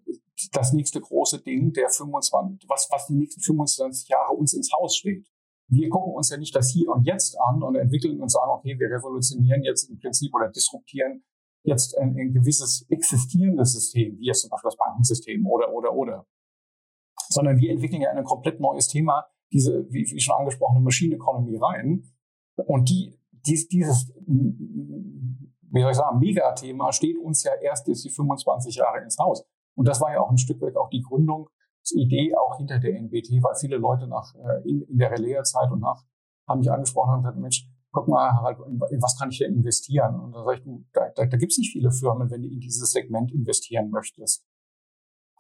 das 0.52 0.74
nächste 0.74 1.02
große 1.02 1.42
Ding, 1.42 1.74
der 1.74 1.90
25, 1.90 2.70
was, 2.70 2.88
was 2.92 3.08
die 3.08 3.16
nächsten 3.16 3.42
25 3.42 4.10
Jahre 4.10 4.34
uns 4.34 4.54
ins 4.54 4.72
Haus 4.74 4.96
steht. 4.96 5.26
Wir 5.70 5.90
gucken 5.90 6.14
uns 6.14 6.30
ja 6.30 6.38
nicht 6.38 6.56
das 6.56 6.70
Hier 6.70 6.90
und 6.90 7.06
Jetzt 7.06 7.38
an 7.40 7.64
und 7.64 7.76
entwickeln 7.76 8.22
und 8.22 8.30
sagen, 8.30 8.52
okay, 8.52 8.78
wir 8.78 8.88
revolutionieren 8.88 9.64
jetzt 9.64 9.90
im 9.90 9.98
Prinzip 10.00 10.34
oder 10.34 10.50
disruptieren 10.50 11.24
jetzt 11.64 11.98
ein, 11.98 12.16
ein 12.18 12.34
gewisses 12.34 12.86
existierendes 12.90 13.74
System, 13.74 14.18
wie 14.20 14.28
jetzt 14.28 14.42
zum 14.42 14.50
Beispiel 14.50 14.70
das 14.70 14.78
Bankensystem 14.78 15.46
oder, 15.46 15.74
oder, 15.74 15.94
oder. 15.94 16.26
Sondern 17.30 17.58
wir 17.58 17.72
entwickeln 17.72 18.02
ja 18.02 18.12
ein 18.12 18.24
komplett 18.24 18.60
neues 18.60 18.88
Thema, 18.88 19.26
diese, 19.52 19.86
wie, 19.90 20.06
wie 20.12 20.20
schon 20.20 20.36
angesprochene 20.36 20.82
Machine 20.82 21.16
Economy 21.16 21.58
rein. 21.58 22.04
Und 22.56 22.90
die, 22.90 23.20
dies, 23.32 23.68
dieses, 23.68 24.14
wie 24.26 25.82
soll 25.82 25.92
ich 25.92 25.98
sagen, 25.98 26.20
Megathema 26.20 26.92
steht 26.92 27.18
uns 27.18 27.44
ja 27.44 27.54
erst 27.62 27.88
jetzt 27.88 28.04
die 28.04 28.10
25 28.10 28.76
Jahre 28.76 29.02
ins 29.02 29.18
Haus. 29.18 29.46
Und 29.76 29.88
das 29.88 30.02
war 30.02 30.12
ja 30.12 30.22
auch 30.22 30.30
ein 30.30 30.38
Stück 30.38 30.62
weit 30.62 30.76
auch 30.76 30.90
die 30.90 31.02
Gründungsidee 31.02 32.36
auch 32.36 32.58
hinter 32.58 32.80
der 32.80 32.98
NBT, 33.00 33.44
weil 33.44 33.56
viele 33.60 33.78
Leute 33.78 34.08
nach, 34.08 34.34
äh, 34.36 34.68
in, 34.68 34.82
in 34.84 34.98
der 34.98 35.12
Relais-Zeit 35.12 35.72
und 35.72 35.82
nach, 35.82 36.04
haben 36.48 36.60
mich 36.60 36.72
angesprochen 36.72 37.16
und 37.16 37.22
gesagt, 37.22 37.38
Mensch, 37.38 37.70
guck 37.92 38.08
mal, 38.08 38.32
Harald, 38.32 38.58
in 38.68 39.02
was 39.02 39.18
kann 39.18 39.30
ich 39.30 39.40
denn 39.40 39.54
investieren? 39.54 40.20
Und 40.20 40.34
da 40.34 40.44
sage 40.44 40.58
ich, 40.58 40.64
du, 40.64 40.86
da, 40.94 41.10
da, 41.16 41.26
da 41.26 41.38
gibt 41.38 41.52
es 41.52 41.58
nicht 41.58 41.72
viele 41.72 41.92
Firmen, 41.92 42.30
wenn 42.30 42.42
du 42.42 42.48
in 42.48 42.60
dieses 42.60 42.92
Segment 42.92 43.32
investieren 43.32 43.90
möchtest. 43.90 44.46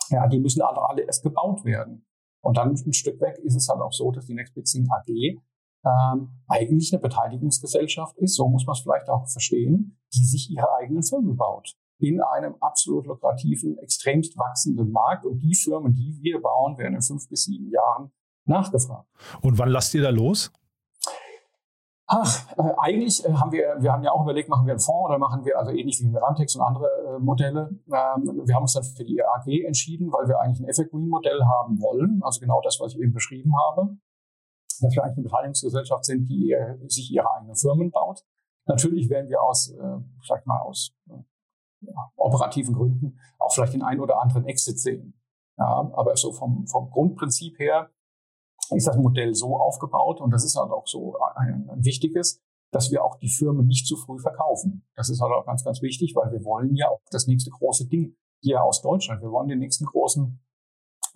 Ja, 0.09 0.27
die 0.27 0.39
müssen 0.39 0.61
alle, 0.61 0.81
alle 0.81 1.01
erst 1.03 1.23
gebaut 1.23 1.65
werden. 1.65 2.06
Und 2.41 2.57
dann 2.57 2.71
ein 2.73 2.93
Stück 2.93 3.19
weg 3.19 3.37
ist 3.43 3.55
es 3.55 3.67
halt 3.67 3.81
auch 3.81 3.91
so, 3.91 4.11
dass 4.11 4.25
die 4.25 4.33
Next 4.33 4.57
AG 4.57 5.39
ähm, 5.85 6.29
eigentlich 6.47 6.93
eine 6.93 7.01
Beteiligungsgesellschaft 7.01 8.17
ist, 8.17 8.35
so 8.35 8.47
muss 8.47 8.65
man 8.65 8.73
es 8.73 8.81
vielleicht 8.81 9.09
auch 9.09 9.27
verstehen, 9.27 9.97
die 10.13 10.25
sich 10.25 10.49
ihre 10.49 10.73
eigenen 10.75 11.03
Firmen 11.03 11.35
baut 11.35 11.75
in 11.99 12.21
einem 12.21 12.55
absolut 12.59 13.07
lukrativen, 13.07 13.77
extremst 13.79 14.37
wachsenden 14.37 14.91
Markt. 14.91 15.25
Und 15.25 15.39
die 15.39 15.55
Firmen, 15.55 15.93
die 15.93 16.17
wir 16.21 16.41
bauen, 16.41 16.77
werden 16.77 16.95
in 16.95 17.01
fünf 17.01 17.27
bis 17.27 17.45
sieben 17.45 17.71
Jahren 17.71 18.11
nachgefragt. 18.45 19.07
Und 19.41 19.57
wann 19.57 19.69
lasst 19.69 19.93
ihr 19.93 20.03
da 20.03 20.09
los? 20.09 20.51
Ach, 22.09 22.57
äh, 22.57 22.73
eigentlich 22.77 23.25
äh, 23.25 23.33
haben 23.33 23.51
wir, 23.51 23.75
wir 23.79 23.91
haben 23.91 24.01
ja 24.01 24.11
auch 24.13 24.23
überlegt, 24.23 24.47
machen 24.47 24.65
wir 24.65 24.71
einen 24.71 24.79
Fonds 24.79 25.09
oder 25.09 25.19
machen 25.19 25.43
wir, 25.43 25.59
also 25.59 25.71
ähnlich 25.71 25.99
wie 26.01 26.07
Mirantex 26.07 26.55
und 26.55 26.61
andere 26.61 26.87
äh, 26.87 27.19
Modelle. 27.19 27.69
Ähm, 27.87 28.41
wir 28.45 28.55
haben 28.55 28.61
uns 28.61 28.73
dann 28.73 28.83
für 28.83 29.03
die 29.03 29.21
AG 29.21 29.47
entschieden, 29.65 30.11
weil 30.13 30.27
wir 30.29 30.39
eigentlich 30.39 30.61
ein 30.61 30.69
Evergreen-Modell 30.69 31.43
haben 31.43 31.81
wollen, 31.81 32.21
also 32.23 32.39
genau 32.39 32.61
das, 32.61 32.79
was 32.79 32.93
ich 32.93 33.01
eben 33.01 33.11
beschrieben 33.11 33.51
habe, 33.57 33.97
dass 34.79 34.95
wir 34.95 35.03
eigentlich 35.03 35.17
eine 35.17 35.23
Beteiligungsgesellschaft 35.23 36.05
sind, 36.05 36.27
die 36.27 36.53
äh, 36.53 36.77
sich 36.87 37.11
ihre 37.11 37.29
eigenen 37.35 37.57
Firmen 37.57 37.91
baut. 37.91 38.23
Natürlich 38.67 39.09
werden 39.09 39.29
wir 39.29 39.43
aus, 39.43 39.69
äh, 39.71 39.97
sag 40.25 40.45
mal, 40.47 40.59
aus 40.61 40.95
äh, 41.09 41.23
ja, 41.81 42.11
operativen 42.15 42.73
Gründen 42.73 43.19
auch 43.37 43.51
vielleicht 43.51 43.73
den 43.73 43.83
einen 43.83 43.99
oder 43.99 44.21
anderen 44.21 44.45
Exit 44.45 44.79
sehen. 44.79 45.13
Ja, 45.57 45.91
aber 45.93 46.15
so 46.15 46.31
vom, 46.31 46.67
vom 46.67 46.89
Grundprinzip 46.89 47.59
her 47.59 47.89
ist 48.71 48.87
das 48.87 48.97
Modell 48.97 49.33
so 49.33 49.57
aufgebaut 49.57 50.21
und 50.21 50.31
das 50.31 50.43
ist 50.43 50.57
halt 50.57 50.71
auch 50.71 50.87
so 50.87 51.15
ein, 51.35 51.69
ein 51.69 51.85
wichtiges, 51.85 52.41
dass 52.71 52.91
wir 52.91 53.03
auch 53.03 53.17
die 53.19 53.29
Firmen 53.29 53.65
nicht 53.65 53.87
zu 53.87 53.95
früh 53.95 54.19
verkaufen. 54.19 54.85
Das 54.95 55.09
ist 55.09 55.21
halt 55.21 55.31
auch 55.31 55.45
ganz, 55.45 55.63
ganz 55.63 55.81
wichtig, 55.81 56.13
weil 56.15 56.31
wir 56.31 56.43
wollen 56.43 56.75
ja 56.75 56.89
auch 56.89 56.99
das 57.11 57.27
nächste 57.27 57.49
große 57.49 57.87
Ding 57.87 58.15
hier 58.41 58.63
aus 58.63 58.81
Deutschland. 58.81 59.21
Wir 59.21 59.31
wollen 59.31 59.47
den 59.47 59.59
nächsten 59.59 59.85
großen 59.85 60.39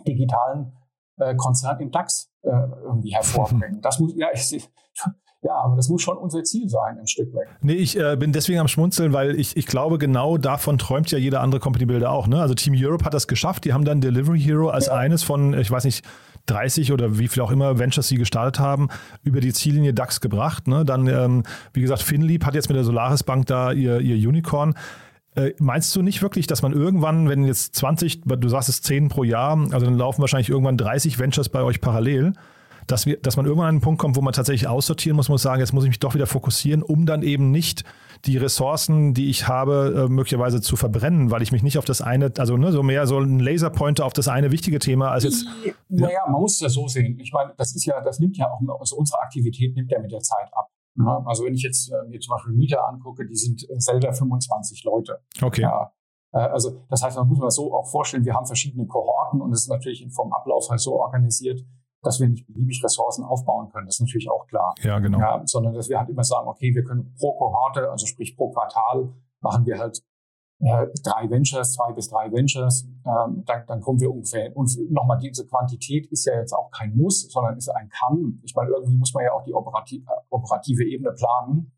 digitalen 0.07 0.73
äh, 1.17 1.35
Konzern 1.35 1.79
im 1.79 1.91
DAX 1.91 2.31
äh, 2.43 2.49
irgendwie 2.49 3.13
hervorbringen. 3.13 3.79
Das 3.81 3.99
muss, 3.99 4.13
ja, 4.15 4.27
ich, 4.33 4.51
ja, 5.41 5.53
aber 5.63 5.75
das 5.75 5.89
muss 5.89 6.01
schon 6.01 6.17
unser 6.17 6.43
Ziel 6.43 6.69
sein, 6.69 6.97
ein 6.99 7.07
Stück 7.07 7.33
weg. 7.33 7.47
Nee, 7.61 7.73
ich 7.73 7.97
äh, 7.97 8.15
bin 8.15 8.31
deswegen 8.31 8.59
am 8.59 8.67
Schmunzeln, 8.67 9.11
weil 9.13 9.39
ich, 9.39 9.57
ich 9.57 9.67
glaube, 9.67 9.97
genau 9.97 10.37
davon 10.37 10.77
träumt 10.77 11.11
ja 11.11 11.17
jeder 11.17 11.41
andere 11.41 11.59
Company 11.59 11.85
Builder 11.85 12.11
auch. 12.11 12.27
Ne? 12.27 12.41
Also 12.41 12.53
Team 12.53 12.73
Europe 12.77 13.05
hat 13.05 13.13
das 13.13 13.27
geschafft. 13.27 13.65
Die 13.65 13.73
haben 13.73 13.85
dann 13.85 14.01
Delivery 14.01 14.39
Hero 14.39 14.69
als 14.69 14.87
ja. 14.87 14.93
eines 14.93 15.23
von, 15.23 15.53
ich 15.53 15.69
weiß 15.69 15.83
nicht, 15.83 16.05
30 16.45 16.91
oder 16.91 17.17
wie 17.17 17.27
viel 17.27 17.43
auch 17.43 17.51
immer 17.51 17.79
Ventures 17.79 18.07
sie 18.07 18.15
gestartet 18.15 18.59
haben, 18.59 18.89
über 19.23 19.41
die 19.41 19.53
Ziellinie 19.53 19.93
DAX 19.93 20.21
gebracht. 20.21 20.67
Ne? 20.67 20.85
Dann, 20.85 21.07
ähm, 21.07 21.43
wie 21.73 21.81
gesagt, 21.81 22.01
Finlieb 22.01 22.45
hat 22.45 22.55
jetzt 22.55 22.69
mit 22.69 22.75
der 22.75 22.83
Solaris 22.83 23.23
Bank 23.23 23.45
da 23.45 23.71
ihr, 23.71 23.99
ihr 23.99 24.27
Unicorn. 24.27 24.75
Äh, 25.35 25.51
meinst 25.59 25.95
du 25.95 26.01
nicht 26.01 26.21
wirklich, 26.21 26.47
dass 26.47 26.61
man 26.61 26.73
irgendwann, 26.73 27.29
wenn 27.29 27.45
jetzt 27.45 27.75
20, 27.75 28.21
du 28.25 28.49
sagst 28.49 28.69
es 28.69 28.81
10 28.81 29.07
pro 29.07 29.23
Jahr, 29.23 29.57
also 29.71 29.85
dann 29.85 29.97
laufen 29.97 30.21
wahrscheinlich 30.21 30.49
irgendwann 30.49 30.77
30 30.77 31.19
Ventures 31.19 31.49
bei 31.49 31.61
euch 31.61 31.79
parallel, 31.79 32.33
dass, 32.87 33.05
wir, 33.05 33.17
dass 33.17 33.37
man 33.37 33.45
irgendwann 33.45 33.67
an 33.67 33.75
einen 33.75 33.81
Punkt 33.81 34.01
kommt, 34.01 34.15
wo 34.17 34.21
man 34.21 34.33
tatsächlich 34.33 34.67
aussortieren 34.67 35.15
muss, 35.15 35.29
muss 35.29 35.41
sagen, 35.41 35.61
jetzt 35.61 35.73
muss 35.73 35.85
ich 35.85 35.89
mich 35.89 35.99
doch 35.99 36.15
wieder 36.15 36.27
fokussieren, 36.27 36.83
um 36.83 37.05
dann 37.05 37.21
eben 37.21 37.51
nicht 37.51 37.83
die 38.25 38.37
Ressourcen, 38.37 39.13
die 39.13 39.29
ich 39.29 39.47
habe, 39.47 40.05
äh, 40.07 40.11
möglicherweise 40.11 40.61
zu 40.61 40.75
verbrennen, 40.75 41.31
weil 41.31 41.41
ich 41.41 41.51
mich 41.51 41.63
nicht 41.63 41.77
auf 41.77 41.85
das 41.85 42.01
eine, 42.01 42.31
also 42.37 42.57
ne, 42.57 42.71
so 42.71 42.83
mehr 42.83 43.07
so 43.07 43.19
ein 43.19 43.39
Laserpointer 43.39 44.05
auf 44.05 44.13
das 44.13 44.27
eine 44.27 44.51
wichtige 44.51 44.79
Thema 44.79 45.11
als 45.11 45.23
jetzt. 45.23 45.45
Naja, 45.89 46.13
ja. 46.13 46.31
man 46.31 46.41
muss 46.41 46.59
das 46.59 46.73
so 46.73 46.87
sehen. 46.87 47.19
Ich 47.19 47.33
meine, 47.33 47.53
das 47.57 47.75
ist 47.75 47.85
ja, 47.85 47.99
das 48.01 48.19
nimmt 48.19 48.37
ja 48.37 48.47
auch, 48.49 48.59
also 48.79 48.95
unsere 48.97 49.21
Aktivität 49.21 49.75
nimmt 49.75 49.91
ja 49.91 49.99
mit 49.99 50.11
der 50.11 50.21
Zeit 50.21 50.47
ab. 50.53 50.67
Ja, 50.97 51.23
also 51.25 51.45
wenn 51.45 51.53
ich 51.53 51.63
jetzt 51.63 51.91
äh, 51.91 52.07
mir 52.09 52.19
zum 52.19 52.35
Beispiel 52.35 52.53
Mieter 52.53 52.87
angucke, 52.87 53.25
die 53.25 53.35
sind 53.35 53.63
äh, 53.69 53.79
selber 53.79 54.13
25 54.13 54.83
Leute. 54.83 55.19
Okay. 55.41 55.61
Ja, 55.61 55.91
äh, 56.33 56.39
also 56.39 56.83
das 56.89 57.01
heißt, 57.01 57.17
man 57.17 57.27
muss 57.27 57.39
man 57.39 57.49
so 57.49 57.73
auch 57.73 57.89
vorstellen, 57.89 58.25
wir 58.25 58.33
haben 58.33 58.45
verschiedene 58.45 58.85
Kohorten 58.85 59.41
und 59.41 59.53
es 59.53 59.61
ist 59.61 59.69
natürlich 59.69 60.05
vom 60.11 60.33
Ablauf 60.33 60.69
halt 60.69 60.79
so 60.79 60.99
organisiert, 60.99 61.61
dass 62.01 62.19
wir 62.19 62.27
nicht 62.27 62.47
beliebig 62.47 62.83
Ressourcen 62.83 63.23
aufbauen 63.23 63.69
können. 63.69 63.85
Das 63.85 63.95
ist 63.95 64.01
natürlich 64.01 64.29
auch 64.29 64.47
klar. 64.47 64.73
Ja, 64.81 64.99
genau. 64.99 65.19
Ja, 65.19 65.41
sondern 65.45 65.73
dass 65.73 65.89
wir 65.89 65.99
halt 65.99 66.09
immer 66.09 66.23
sagen, 66.23 66.47
okay, 66.47 66.73
wir 66.73 66.83
können 66.83 67.13
pro 67.19 67.33
Kohorte, 67.33 67.89
also 67.89 68.05
sprich 68.05 68.35
pro 68.35 68.51
Quartal, 68.51 69.13
machen 69.39 69.65
wir 69.65 69.77
halt 69.79 70.01
äh, 70.61 70.87
drei 71.03 71.29
Ventures, 71.29 71.73
zwei 71.73 71.91
bis 71.93 72.09
drei 72.09 72.31
Ventures. 72.31 72.87
Ähm, 73.05 73.43
dann, 73.45 73.65
dann 73.67 73.81
kommen 73.81 73.99
wir 73.99 74.11
ungefähr. 74.11 74.55
Und 74.55 74.71
nochmal, 74.89 75.17
diese 75.17 75.47
Quantität 75.47 76.07
ist 76.11 76.25
ja 76.25 76.35
jetzt 76.35 76.53
auch 76.53 76.69
kein 76.71 76.95
Muss, 76.95 77.31
sondern 77.31 77.57
ist 77.57 77.69
ein 77.69 77.89
Kann. 77.89 78.39
Ich 78.43 78.55
meine, 78.55 78.69
irgendwie 78.69 78.97
muss 78.97 79.13
man 79.13 79.23
ja 79.23 79.33
auch 79.33 79.43
die 79.43 79.53
operative, 79.53 80.03
äh, 80.03 80.21
operative 80.29 80.83
Ebene 80.83 81.13
planen. 81.13 81.71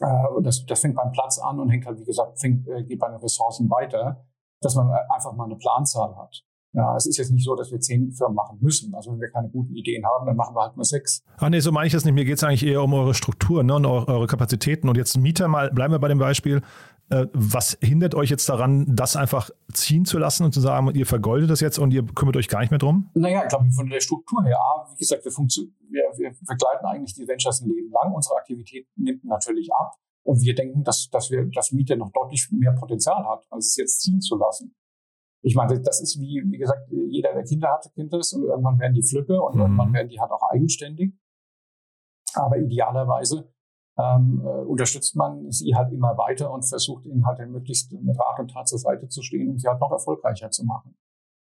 Äh, 0.00 0.28
und 0.28 0.44
das, 0.44 0.64
das 0.66 0.80
fängt 0.80 0.96
beim 0.96 1.12
Platz 1.12 1.38
an 1.38 1.60
und 1.60 1.70
hängt 1.70 1.86
halt, 1.86 1.98
wie 1.98 2.04
gesagt, 2.04 2.40
fängt, 2.40 2.66
äh, 2.68 2.84
geht 2.84 2.98
bei 2.98 3.08
den 3.08 3.20
Ressourcen 3.20 3.70
weiter, 3.70 4.26
dass 4.60 4.74
man 4.74 4.90
äh, 4.90 5.14
einfach 5.14 5.32
mal 5.32 5.44
eine 5.44 5.56
Planzahl 5.56 6.16
hat. 6.16 6.44
Ja, 6.74 6.96
es 6.96 7.06
ist 7.06 7.18
jetzt 7.18 7.30
nicht 7.30 7.44
so, 7.44 7.54
dass 7.54 7.70
wir 7.70 7.78
zehn 7.78 8.10
Firmen 8.10 8.34
machen 8.34 8.58
müssen. 8.60 8.92
Also 8.94 9.12
wenn 9.12 9.20
wir 9.20 9.30
keine 9.30 9.48
guten 9.48 9.74
Ideen 9.76 10.04
haben, 10.04 10.26
dann 10.26 10.34
machen 10.34 10.56
wir 10.56 10.62
halt 10.62 10.74
nur 10.74 10.84
sechs. 10.84 11.22
Ah 11.36 11.48
nee, 11.48 11.60
so 11.60 11.70
meine 11.70 11.86
ich 11.86 11.92
das 11.92 12.04
nicht. 12.04 12.14
Mir 12.14 12.24
geht 12.24 12.36
es 12.36 12.42
eigentlich 12.42 12.66
eher 12.66 12.82
um 12.82 12.92
eure 12.94 13.14
Struktur 13.14 13.62
ne, 13.62 13.76
und 13.76 13.86
eure 13.86 14.26
Kapazitäten. 14.26 14.88
Und 14.88 14.96
jetzt 14.96 15.16
Mieter 15.16 15.46
mal, 15.46 15.70
bleiben 15.70 15.94
wir 15.94 16.00
bei 16.00 16.08
dem 16.08 16.18
Beispiel. 16.18 16.62
Äh, 17.10 17.26
was 17.32 17.78
hindert 17.80 18.16
euch 18.16 18.28
jetzt 18.28 18.48
daran, 18.48 18.86
das 18.88 19.14
einfach 19.14 19.50
ziehen 19.72 20.04
zu 20.04 20.18
lassen 20.18 20.44
und 20.44 20.52
zu 20.52 20.60
sagen, 20.60 20.92
ihr 20.94 21.06
vergoldet 21.06 21.48
das 21.48 21.60
jetzt 21.60 21.78
und 21.78 21.92
ihr 21.92 22.04
kümmert 22.04 22.36
euch 22.36 22.48
gar 22.48 22.60
nicht 22.60 22.70
mehr 22.70 22.78
drum? 22.78 23.08
Naja, 23.14 23.42
ich 23.44 23.50
glaube, 23.50 23.70
von 23.70 23.88
der 23.88 24.00
Struktur 24.00 24.42
her, 24.42 24.58
wie 24.90 24.98
gesagt, 24.98 25.24
wir, 25.24 25.30
wir, 25.30 26.02
wir 26.16 26.30
begleiten 26.46 26.86
eigentlich 26.86 27.14
die 27.14 27.28
Ventures 27.28 27.60
ein 27.60 27.68
Leben 27.68 27.92
lang. 27.92 28.12
Unsere 28.12 28.34
Aktivität 28.36 28.88
nimmt 28.96 29.24
natürlich 29.24 29.68
ab. 29.72 29.92
Und 30.24 30.40
wir 30.40 30.54
denken, 30.54 30.82
dass, 30.82 31.08
dass 31.10 31.30
wir, 31.30 31.44
dass 31.54 31.70
Mieter 31.70 31.94
noch 31.96 32.10
deutlich 32.10 32.48
mehr 32.50 32.72
Potenzial 32.72 33.24
hat, 33.28 33.46
als 33.50 33.68
es 33.68 33.76
jetzt 33.76 34.00
ziehen 34.00 34.20
zu 34.20 34.36
lassen. 34.36 34.74
Ich 35.44 35.54
meine, 35.54 35.78
das 35.78 36.00
ist 36.00 36.18
wie, 36.18 36.42
wie 36.46 36.56
gesagt, 36.56 36.90
jeder, 36.90 37.34
der 37.34 37.44
Kinder 37.44 37.70
hat, 37.70 37.90
kennt 37.94 38.12
das 38.14 38.32
und 38.32 38.44
irgendwann 38.44 38.78
werden 38.78 38.94
die 38.94 39.02
Flücke 39.02 39.40
und 39.40 39.56
mhm. 39.56 39.60
irgendwann 39.60 39.92
werden 39.92 40.08
die 40.08 40.18
halt 40.18 40.30
auch 40.30 40.50
eigenständig. 40.50 41.12
Aber 42.34 42.56
idealerweise 42.56 43.52
ähm, 43.98 44.40
äh, 44.42 44.48
unterstützt 44.48 45.14
man 45.16 45.50
sie 45.50 45.74
halt 45.74 45.92
immer 45.92 46.16
weiter 46.16 46.50
und 46.50 46.62
versucht 46.62 47.04
ihnen 47.04 47.26
halt 47.26 47.46
möglichst 47.50 47.92
mit 47.92 48.18
Rat 48.18 48.40
und 48.40 48.52
Tat 48.52 48.68
zur 48.68 48.78
Seite 48.78 49.08
zu 49.08 49.22
stehen, 49.22 49.50
um 49.50 49.58
sie 49.58 49.68
halt 49.68 49.80
noch 49.80 49.92
erfolgreicher 49.92 50.50
zu 50.50 50.64
machen. 50.64 50.96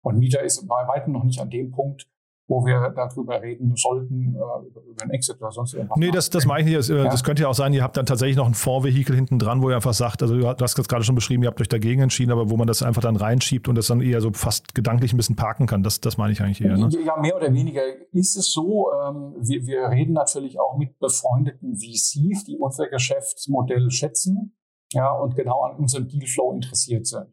Und 0.04 0.18
Mieter 0.18 0.42
ist 0.42 0.66
bei 0.68 0.86
weitem 0.86 1.14
noch 1.14 1.24
nicht 1.24 1.40
an 1.40 1.50
dem 1.50 1.70
Punkt, 1.70 2.08
wo 2.48 2.64
wir 2.64 2.92
darüber 2.96 3.42
reden 3.42 3.76
sollten, 3.76 4.34
äh, 4.34 4.88
über 4.90 5.02
einen 5.02 5.10
Exit 5.10 5.36
oder 5.38 5.52
sonst 5.52 5.74
irgendwas. 5.74 5.98
Nee, 5.98 6.10
das, 6.10 6.30
das 6.30 6.46
meine 6.46 6.60
ich 6.60 6.66
nicht. 6.66 6.78
Das, 6.78 6.88
äh, 6.88 6.96
ja. 6.96 7.04
das 7.04 7.22
könnte 7.22 7.42
ja 7.42 7.48
auch 7.48 7.54
sein, 7.54 7.74
ihr 7.74 7.82
habt 7.82 7.98
dann 7.98 8.06
tatsächlich 8.06 8.38
noch 8.38 8.46
ein 8.46 8.54
Fondsvehikel 8.54 9.14
hinten 9.14 9.38
dran, 9.38 9.62
wo 9.62 9.68
ihr 9.68 9.76
einfach 9.76 9.92
sagt, 9.92 10.22
also 10.22 10.34
du 10.34 10.46
hast 10.46 10.78
jetzt 10.78 10.88
gerade 10.88 11.04
schon 11.04 11.14
beschrieben, 11.14 11.42
ihr 11.42 11.48
habt 11.48 11.60
euch 11.60 11.68
dagegen 11.68 12.00
entschieden, 12.00 12.32
aber 12.32 12.48
wo 12.48 12.56
man 12.56 12.66
das 12.66 12.82
einfach 12.82 13.02
dann 13.02 13.16
reinschiebt 13.16 13.68
und 13.68 13.74
das 13.74 13.88
dann 13.88 14.00
eher 14.00 14.22
so 14.22 14.32
fast 14.32 14.74
gedanklich 14.74 15.12
ein 15.12 15.18
bisschen 15.18 15.36
parken 15.36 15.66
kann. 15.66 15.82
Das, 15.82 16.00
das 16.00 16.16
meine 16.16 16.32
ich 16.32 16.40
eigentlich 16.40 16.62
eher. 16.62 16.78
Ne? 16.78 16.88
Ja, 17.04 17.16
mehr 17.18 17.36
oder 17.36 17.52
weniger 17.52 17.82
ist 18.12 18.36
es 18.36 18.50
so. 18.50 18.90
Ähm, 18.92 19.34
wir, 19.40 19.66
wir 19.66 19.90
reden 19.90 20.14
natürlich 20.14 20.58
auch 20.58 20.78
mit 20.78 20.98
befreundeten 20.98 21.76
VCs, 21.76 22.44
die 22.44 22.56
unser 22.58 22.88
Geschäftsmodell 22.88 23.90
schätzen 23.90 24.56
ja, 24.94 25.12
und 25.12 25.36
genau 25.36 25.64
an 25.64 25.76
unserem 25.76 26.08
Dealflow 26.08 26.52
interessiert 26.52 27.06
sind. 27.06 27.28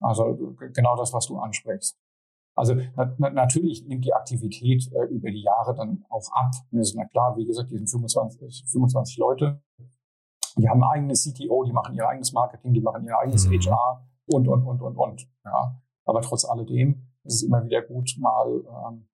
Also 0.00 0.54
genau 0.74 0.94
das, 0.96 1.14
was 1.14 1.26
du 1.26 1.38
ansprichst. 1.38 1.98
Also 2.58 2.74
na, 2.96 3.14
na, 3.18 3.30
natürlich 3.30 3.86
nimmt 3.86 4.04
die 4.04 4.12
Aktivität 4.12 4.90
äh, 4.92 5.04
über 5.04 5.30
die 5.30 5.42
Jahre 5.42 5.74
dann 5.74 6.04
auch 6.08 6.28
ab. 6.32 6.50
Das 6.72 6.88
ist 6.88 6.96
na 6.96 7.04
klar, 7.04 7.36
wie 7.36 7.46
gesagt, 7.46 7.70
die 7.70 7.76
sind 7.76 7.88
25, 7.88 8.64
25 8.66 9.16
Leute. 9.18 9.62
Die 10.56 10.68
haben 10.68 10.82
ein 10.82 10.90
eigenes 10.90 11.22
CTO, 11.22 11.64
die 11.64 11.72
machen 11.72 11.94
ihr 11.94 12.08
eigenes 12.08 12.32
Marketing, 12.32 12.74
die 12.74 12.80
machen 12.80 13.04
ihr 13.04 13.16
eigenes 13.16 13.46
mhm. 13.46 13.60
HR 13.60 14.04
und, 14.26 14.48
und, 14.48 14.64
und, 14.64 14.82
und, 14.82 14.96
und. 14.96 15.28
Ja. 15.44 15.80
Aber 16.04 16.20
trotz 16.20 16.44
alledem 16.44 17.06
ist 17.22 17.34
es 17.34 17.42
immer 17.44 17.64
wieder 17.64 17.80
gut, 17.82 18.16
mal 18.18 18.64
ähm, 18.90 19.07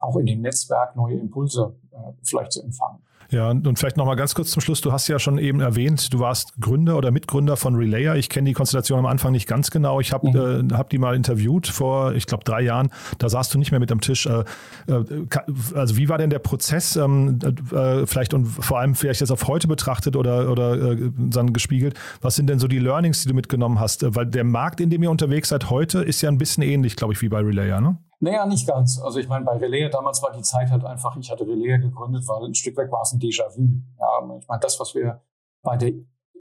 auch 0.00 0.16
in 0.16 0.26
dem 0.26 0.40
Netzwerk 0.40 0.96
neue 0.96 1.16
Impulse 1.16 1.74
äh, 1.92 1.96
vielleicht 2.22 2.52
zu 2.52 2.62
empfangen. 2.62 2.98
Ja, 3.30 3.50
und 3.50 3.78
vielleicht 3.78 3.96
nochmal 3.96 4.16
ganz 4.16 4.34
kurz 4.34 4.50
zum 4.50 4.60
Schluss. 4.60 4.80
Du 4.80 4.90
hast 4.90 5.06
ja 5.06 5.20
schon 5.20 5.38
eben 5.38 5.60
erwähnt, 5.60 6.12
du 6.12 6.18
warst 6.18 6.60
Gründer 6.60 6.96
oder 6.96 7.12
Mitgründer 7.12 7.56
von 7.56 7.76
Relayer. 7.76 8.16
Ich 8.16 8.28
kenne 8.28 8.48
die 8.48 8.54
Konstellation 8.54 8.98
am 8.98 9.06
Anfang 9.06 9.30
nicht 9.30 9.46
ganz 9.46 9.70
genau. 9.70 10.00
Ich 10.00 10.12
habe 10.12 10.28
mhm. 10.28 10.70
äh, 10.70 10.74
hab 10.74 10.90
die 10.90 10.98
mal 10.98 11.14
interviewt 11.14 11.68
vor, 11.68 12.12
ich 12.14 12.26
glaube, 12.26 12.42
drei 12.42 12.62
Jahren. 12.62 12.90
Da 13.18 13.28
saßt 13.28 13.54
du 13.54 13.58
nicht 13.58 13.70
mehr 13.70 13.78
mit 13.78 13.92
am 13.92 14.00
Tisch. 14.00 14.26
Äh, 14.26 14.40
äh, 14.88 15.26
also 15.74 15.96
wie 15.96 16.08
war 16.08 16.18
denn 16.18 16.30
der 16.30 16.40
Prozess? 16.40 16.96
Ähm, 16.96 17.38
äh, 17.72 18.04
vielleicht 18.04 18.34
und 18.34 18.46
vor 18.46 18.80
allem 18.80 18.96
vielleicht 18.96 19.20
jetzt 19.20 19.30
auf 19.30 19.46
heute 19.46 19.68
betrachtet 19.68 20.16
oder, 20.16 20.50
oder 20.50 20.74
äh, 20.74 21.10
dann 21.16 21.52
gespiegelt. 21.52 21.94
Was 22.20 22.34
sind 22.34 22.48
denn 22.48 22.58
so 22.58 22.66
die 22.66 22.80
Learnings, 22.80 23.22
die 23.22 23.28
du 23.28 23.34
mitgenommen 23.34 23.78
hast? 23.78 24.04
Weil 24.16 24.26
der 24.26 24.44
Markt, 24.44 24.80
in 24.80 24.90
dem 24.90 25.04
ihr 25.04 25.10
unterwegs 25.10 25.50
seid 25.50 25.70
heute, 25.70 26.00
ist 26.00 26.20
ja 26.20 26.28
ein 26.28 26.38
bisschen 26.38 26.64
ähnlich, 26.64 26.96
glaube 26.96 27.12
ich, 27.12 27.22
wie 27.22 27.28
bei 27.28 27.40
Relayer, 27.40 27.80
ne? 27.80 27.96
Naja, 28.20 28.44
nicht 28.44 28.68
ganz. 28.68 29.00
Also 29.00 29.18
ich 29.18 29.28
meine, 29.28 29.46
bei 29.46 29.56
Relais 29.56 29.88
damals 29.90 30.22
war 30.22 30.30
die 30.30 30.42
Zeit 30.42 30.70
halt 30.70 30.84
einfach, 30.84 31.16
ich 31.16 31.30
hatte 31.30 31.46
Relais 31.46 31.78
gegründet, 31.78 32.28
weil 32.28 32.44
ein 32.44 32.54
Stück 32.54 32.76
weg 32.76 32.92
war 32.92 33.00
es 33.02 33.12
ein 33.12 33.18
Déjà-vu. 33.18 33.82
Ja, 33.98 34.36
ich 34.38 34.46
meine, 34.46 34.60
das, 34.60 34.78
was 34.78 34.94
wir 34.94 35.22
bei 35.62 35.78
der 35.78 35.92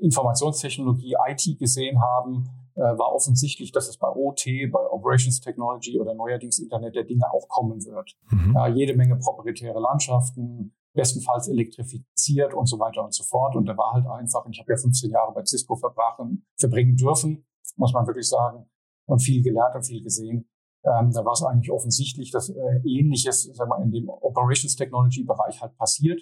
Informationstechnologie 0.02 1.15
IT 1.28 1.58
gesehen 1.58 2.02
haben, 2.02 2.50
äh, 2.76 2.82
war 2.82 3.13
offensichtlich, 3.13 3.72
dass 3.72 3.88
es 3.88 3.98
bei 3.98 4.10
OT, 4.10 4.46
bei 4.72 4.80
Operations 4.92 5.39
Technology 5.39 6.00
oder 6.00 6.13
neuerdings 6.13 6.60
Internet 6.60 6.96
der 6.96 7.06
Dinge 7.06 7.32
auch 7.32 7.48
kommen 7.48 7.86
wird. 7.86 8.18
Mhm. 8.30 8.54
Ja, 8.56 8.68
jede 8.68 8.96
Menge 8.96 9.15
proprietäre 9.15 9.80
Landschaften, 9.80 10.74
bestenfalls 10.94 11.48
elektrifiziert 11.48 12.54
und 12.54 12.65
so 12.65 12.78
weiter 12.80 13.04
und 13.06 13.13
so 13.13 13.24
fort. 13.24 13.56
Und 13.56 13.65
da 13.65 13.78
war 13.78 13.94
halt 13.94 14.06
einfach, 14.08 14.46
ich 14.50 14.60
habe 14.60 14.72
ja 14.74 14.78
15 14.78 15.12
Jahre 15.12 15.34
bei 15.34 15.46
Cisco 15.46 15.78
verbrachen, 15.78 16.46
verbringen 16.58 16.98
dürfen, 16.98 17.46
muss 17.78 17.94
man 17.94 18.06
wirklich 18.06 18.28
sagen, 18.28 18.70
und 19.06 19.20
viel 19.20 19.42
gelernt 19.42 19.76
und 19.76 19.84
viel 19.84 20.04
gesehen 20.04 20.50
Ähm, 20.89 21.12
da 21.12 21.23
war 21.23 21.34
es 21.34 21.43
eigentlich 21.43 21.71
offensichtlich, 21.71 22.32
dass 22.32 22.49
äh, 22.49 22.82
Ähnliches 22.84 23.43
sagen 23.43 23.69
wir, 23.69 23.84
in 23.84 23.91
dem 23.91 24.10
Operations 24.10 24.75
Technology 24.75 25.23
Bereich 25.23 25.62
halt 25.62 25.78
passiert. 25.78 26.21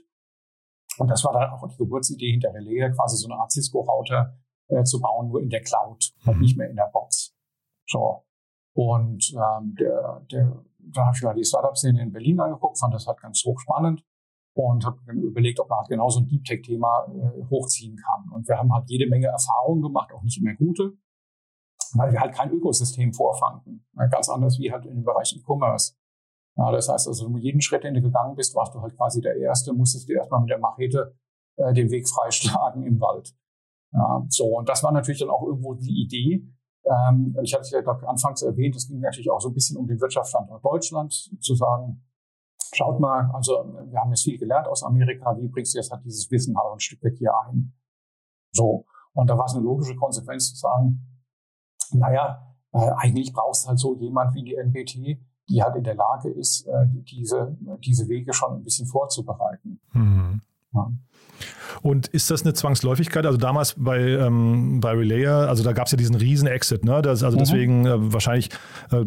Und 0.97 1.10
das 1.10 1.23
war 1.23 1.34
dann 1.34 1.51
auch 1.51 1.67
die 1.67 1.77
Geburtsidee 1.77 2.32
hinter 2.32 2.53
Relais, 2.53 2.91
quasi 2.95 3.17
so 3.17 3.30
eine 3.30 3.39
Art 3.39 3.51
Cisco-Router 3.51 4.36
äh, 4.67 4.84
zu 4.84 4.99
bauen, 4.99 5.30
nur 5.30 5.41
in 5.41 5.49
der 5.49 5.62
Cloud, 5.62 6.13
halt 6.25 6.39
nicht 6.39 6.58
mehr 6.58 6.69
in 6.69 6.75
der 6.75 6.89
Box. 6.91 7.36
So. 7.88 8.25
Und 8.75 9.34
ähm, 9.34 9.75
der, 9.80 10.25
der, 10.32 10.63
dann 10.80 11.06
habe 11.06 11.15
ich 11.15 11.23
mir 11.23 11.34
die 11.34 11.45
Startup-Szene 11.45 12.01
in 12.01 12.12
Berlin 12.12 12.39
angeguckt, 12.39 12.80
fand 12.80 12.93
das 12.93 13.08
halt 13.08 13.21
ganz 13.21 13.43
hochspannend 13.45 14.03
und 14.53 14.86
habe 14.86 14.99
überlegt, 15.13 15.60
ob 15.60 15.69
man 15.69 15.80
halt 15.80 15.89
genau 15.89 16.10
so 16.10 16.19
ein 16.19 16.27
Deep 16.27 16.43
Tech-Thema 16.43 17.08
äh, 17.08 17.43
hochziehen 17.49 17.95
kann. 17.95 18.30
Und 18.34 18.47
wir 18.47 18.58
haben 18.58 18.73
halt 18.73 18.89
jede 18.89 19.08
Menge 19.08 19.27
Erfahrungen 19.27 19.82
gemacht, 19.82 20.12
auch 20.13 20.23
nicht 20.23 20.39
immer 20.39 20.53
gute, 20.56 20.93
weil 21.93 22.12
wir 22.12 22.19
halt 22.19 22.34
kein 22.34 22.52
Ökosystem 22.52 23.13
vorfanden. 23.13 23.86
Ganz 24.12 24.30
anders 24.30 24.60
wie 24.60 24.71
halt 24.71 24.86
in 24.86 24.95
dem 24.95 25.04
Bereich 25.04 25.36
E-Commerce. 25.36 25.93
Ja, 26.56 26.71
das 26.71 26.89
heißt 26.89 27.08
also, 27.08 27.30
jeden 27.38 27.62
Schritt, 27.62 27.84
den 27.84 27.93
du 27.93 28.02
gegangen 28.02 28.36
bist, 28.36 28.56
warst 28.56 28.73
du 28.73 28.82
halt 28.82 28.95
quasi 28.97 29.21
der 29.21 29.38
Erste, 29.38 29.73
musstest 29.73 30.10
du 30.10 30.13
erstmal 30.13 30.41
mit 30.41 30.50
der 30.50 30.58
Machete 30.58 31.15
äh, 31.58 31.73
den 31.73 31.91
Weg 31.91 32.08
freischlagen 32.10 32.84
im 32.84 33.00
Wald. 33.00 33.36
Ja, 33.93 34.26
so, 34.30 34.58
und 34.58 34.67
das 34.67 34.84
war 34.84 34.91
natürlich 34.91 35.19
dann 35.19 35.30
auch 35.30 35.43
irgendwo 35.43 35.76
die 35.76 36.02
Idee. 36.02 36.47
Ähm, 36.86 37.38
ich 37.43 37.54
hatte 37.54 37.62
es 37.62 37.71
ja 37.71 37.82
gerade 37.82 38.08
anfangs 38.08 38.41
erwähnt, 38.41 38.76
es 38.76 38.88
ging 38.88 39.00
natürlich 39.00 39.30
auch 39.30 39.39
so 39.39 39.50
ein 39.50 39.54
bisschen 39.54 39.78
um 39.78 39.88
den 39.88 40.02
Wirtschaftsstandort 40.02 40.63
Deutschland, 40.63 41.13
zu 41.39 41.56
sagen, 41.56 42.04
schaut 42.73 43.00
mal, 43.00 43.30
also 43.34 43.52
wir 43.89 44.00
haben 44.00 44.10
jetzt 44.10 44.23
viel 44.23 44.38
gelernt 44.38 44.67
aus 44.67 44.84
Amerika, 44.84 45.38
wie 45.38 45.47
bringst 45.47 45.73
du 45.73 45.80
jetzt 45.80 45.91
halt 45.91 46.04
dieses 46.06 46.30
Wissen 46.32 46.58
halt 46.58 46.73
ein 46.73 46.80
Stück 46.80 47.04
weg 47.04 47.15
hier 47.17 47.34
ein? 47.45 47.73
So, 48.52 48.86
und 49.13 49.30
da 49.30 49.38
war 49.38 49.45
es 49.45 49.54
eine 49.54 49.63
logische 49.63 49.95
Konsequenz 49.95 50.50
zu 50.50 50.56
sagen, 50.56 51.16
naja, 51.93 52.54
äh, 52.73 52.91
eigentlich 52.97 53.34
brauchst 53.34 53.65
du 53.65 53.69
halt 53.69 53.80
so 53.80 53.95
jemand 53.95 54.34
wie 54.36 54.43
die 54.43 54.56
NBT, 54.56 55.19
die 55.50 55.63
halt 55.63 55.76
in 55.76 55.84
der 55.84 55.95
Lage 55.95 56.30
ist, 56.30 56.67
äh, 56.67 56.86
diese, 56.88 57.58
diese 57.84 58.08
Wege 58.08 58.34
schon 58.34 58.58
ein 58.58 58.63
bisschen 58.63 58.88
vorzubereiten. 58.88 59.80
Mhm. 59.93 60.41
Ja. 60.73 60.88
Und 61.82 62.08
ist 62.08 62.32
das 62.32 62.43
eine 62.43 62.53
Zwangsläufigkeit? 62.53 63.25
Also 63.25 63.38
damals 63.38 63.75
bei, 63.77 63.99
ähm, 63.99 64.80
bei 64.80 64.91
Relayer, 64.91 65.47
also 65.47 65.63
da 65.63 65.73
gab 65.73 65.86
es 65.86 65.91
ja 65.91 65.97
diesen 65.97 66.15
riesen 66.15 66.47
Exit, 66.47 66.84
ne? 66.84 67.01
Das, 67.01 67.23
also 67.23 67.38
mhm. 67.38 67.41
deswegen 67.41 67.86
äh, 67.86 68.13
wahrscheinlich, 68.13 68.49
äh, 68.91 69.06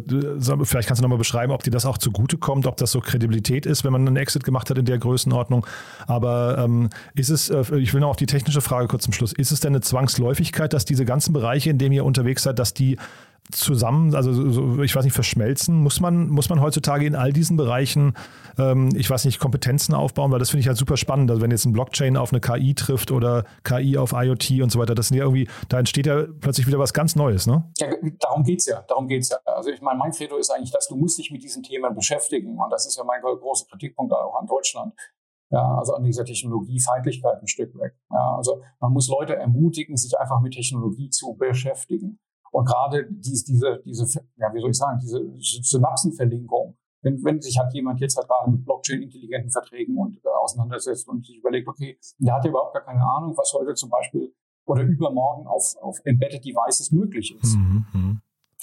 vielleicht 0.62 0.88
kannst 0.88 1.01
du 1.01 1.03
nochmal 1.03 1.18
beschreiben, 1.18 1.53
ob 1.53 1.62
dir 1.62 1.70
das 1.70 1.87
auch 1.87 1.99
zugutekommt, 1.99 2.66
ob 2.66 2.77
das 2.77 2.92
so 2.92 3.01
Kredibilität 3.01 3.66
ist, 3.66 3.85
wenn 3.85 3.92
man 3.92 4.07
einen 4.07 4.16
Exit 4.16 4.44
gemacht 4.44 4.70
hat 4.70 4.79
in 4.79 4.85
der 4.85 4.99
Größenordnung. 4.99 5.66
Aber 6.07 6.59
ähm, 6.59 6.90
ist 7.14 7.31
es, 7.31 7.51
äh, 7.51 7.64
ich 7.77 7.92
will 7.92 8.01
noch 8.01 8.11
auf 8.11 8.16
die 8.16 8.27
technische 8.27 8.61
Frage 8.61 8.88
kurz 8.88 9.05
zum 9.05 9.12
Schluss, 9.12 9.33
ist 9.33 9.51
es 9.51 9.61
denn 9.61 9.73
eine 9.73 9.81
Zwangsläufigkeit, 9.81 10.73
dass 10.73 10.85
diese 10.85 11.05
ganzen 11.05 11.33
Bereiche, 11.33 11.70
in 11.70 11.79
denen 11.79 11.92
ihr 11.92 12.05
unterwegs 12.05 12.44
seid, 12.44 12.59
dass 12.59 12.75
die 12.75 12.96
zusammen, 13.51 14.15
also 14.15 14.33
so, 14.33 14.83
ich 14.83 14.95
weiß 14.95 15.05
nicht, 15.05 15.15
verschmelzen? 15.15 15.77
Muss 15.77 16.01
man, 16.01 16.29
muss 16.29 16.49
man 16.49 16.61
heutzutage 16.61 17.07
in 17.07 17.15
all 17.15 17.33
diesen 17.33 17.57
Bereichen, 17.57 18.15
ähm, 18.59 18.91
ich 18.95 19.09
weiß 19.09 19.25
nicht, 19.25 19.39
Kompetenzen 19.39 19.95
aufbauen? 19.95 20.31
Weil 20.33 20.39
das 20.39 20.51
finde 20.51 20.61
ich 20.63 20.69
halt 20.69 20.77
super 20.77 20.97
spannend. 20.97 21.31
Also 21.31 21.43
wenn 21.43 21.51
jetzt 21.51 21.65
ein 21.65 21.73
Blockchain 21.73 22.17
auf 22.17 22.33
eine 22.33 22.41
KI 22.41 22.75
trifft 22.75 23.11
oder 23.11 23.45
KI 23.65 23.97
auf 23.97 24.13
IoT 24.13 24.63
und 24.63 24.71
so 24.71 24.79
weiter, 24.79 24.95
das 24.95 25.09
sind 25.09 25.17
ja 25.17 25.25
irgendwie, 25.25 25.49
da 25.69 25.79
entsteht 25.79 26.07
ja 26.07 26.25
plötzlich 26.41 26.67
wieder 26.67 26.79
was 26.79 26.93
ganz 26.93 27.17
Neues, 27.17 27.47
ne? 27.47 27.71
Ja, 27.79 27.89
darum 28.19 28.43
geht's 28.43 28.67
ja, 28.67 28.83
darum 28.83 29.09
geht's 29.09 29.31
ja. 29.31 29.39
Also 29.45 29.71
ich 29.71 29.81
meine, 29.81 29.99
mein 29.99 30.13
Credo 30.13 30.37
ist 30.37 30.51
eigentlich, 30.51 30.73
dass 30.73 30.89
du 30.89 30.97
musst 30.97 31.19
dich 31.19 31.31
mit 31.31 31.43
diesen 31.43 31.63
Themen 31.63 31.95
beschäftigen 31.95 32.59
und 32.59 32.71
das 32.71 32.87
ist 32.87 32.97
ja 32.97 33.05
mein 33.05 33.21
großer 33.23 33.67
Kritikpunkt 33.71 34.13
auch 34.13 34.41
an 34.41 34.47
Deutschland. 34.47 34.95
Ja, 35.51 35.79
also 35.79 35.95
an 35.95 36.05
dieser 36.05 36.25
Technologiefeindlichkeit 36.25 37.41
ein 37.41 37.49
Stück 37.49 37.75
weg. 37.75 37.95
Ja, 38.11 38.37
also 38.37 38.63
man 38.79 38.93
muss 38.93 39.09
Leute 39.09 39.35
ermutigen, 39.35 39.97
sich 39.97 40.17
einfach 40.17 40.41
mit 40.41 40.55
Technologie 40.55 41.11
zu 41.11 41.35
beschäftigen. 41.35 42.21
Und 42.51 42.67
gerade 42.67 43.07
dies, 43.11 43.45
diese, 43.45 43.81
diese, 43.85 44.21
ja, 44.37 44.53
wie 44.53 44.61
soll 44.61 44.71
ich 44.71 44.79
sagen, 44.79 44.99
diese 45.01 45.21
Synapsenverlinkung, 45.39 46.77
wenn, 47.03 47.25
wenn 47.25 47.41
sich 47.41 47.59
halt 47.59 47.73
jemand 47.73 48.01
jetzt 48.01 48.17
halt 48.17 48.29
gerade 48.29 48.51
mit 48.51 48.65
Blockchain-intelligenten 48.65 49.51
Verträgen 49.51 49.97
und 49.97 50.17
äh, 50.17 50.29
auseinandersetzt 50.43 51.09
und 51.09 51.25
sich 51.25 51.39
überlegt, 51.39 51.69
okay, 51.69 51.99
der 52.19 52.35
hat 52.35 52.45
ja 52.45 52.51
überhaupt 52.51 52.75
gar 52.75 52.85
keine 52.85 53.03
Ahnung, 53.03 53.37
was 53.37 53.53
heute 53.55 53.75
zum 53.75 53.89
Beispiel 53.89 54.35
oder 54.67 54.83
übermorgen 54.83 55.47
auf, 55.47 55.75
auf 55.81 55.99
Embedded 56.05 56.45
Devices 56.45 56.91
möglich 56.93 57.37
ist. 57.41 57.57
Mhm. 57.57 57.87
mhm. 57.93 58.23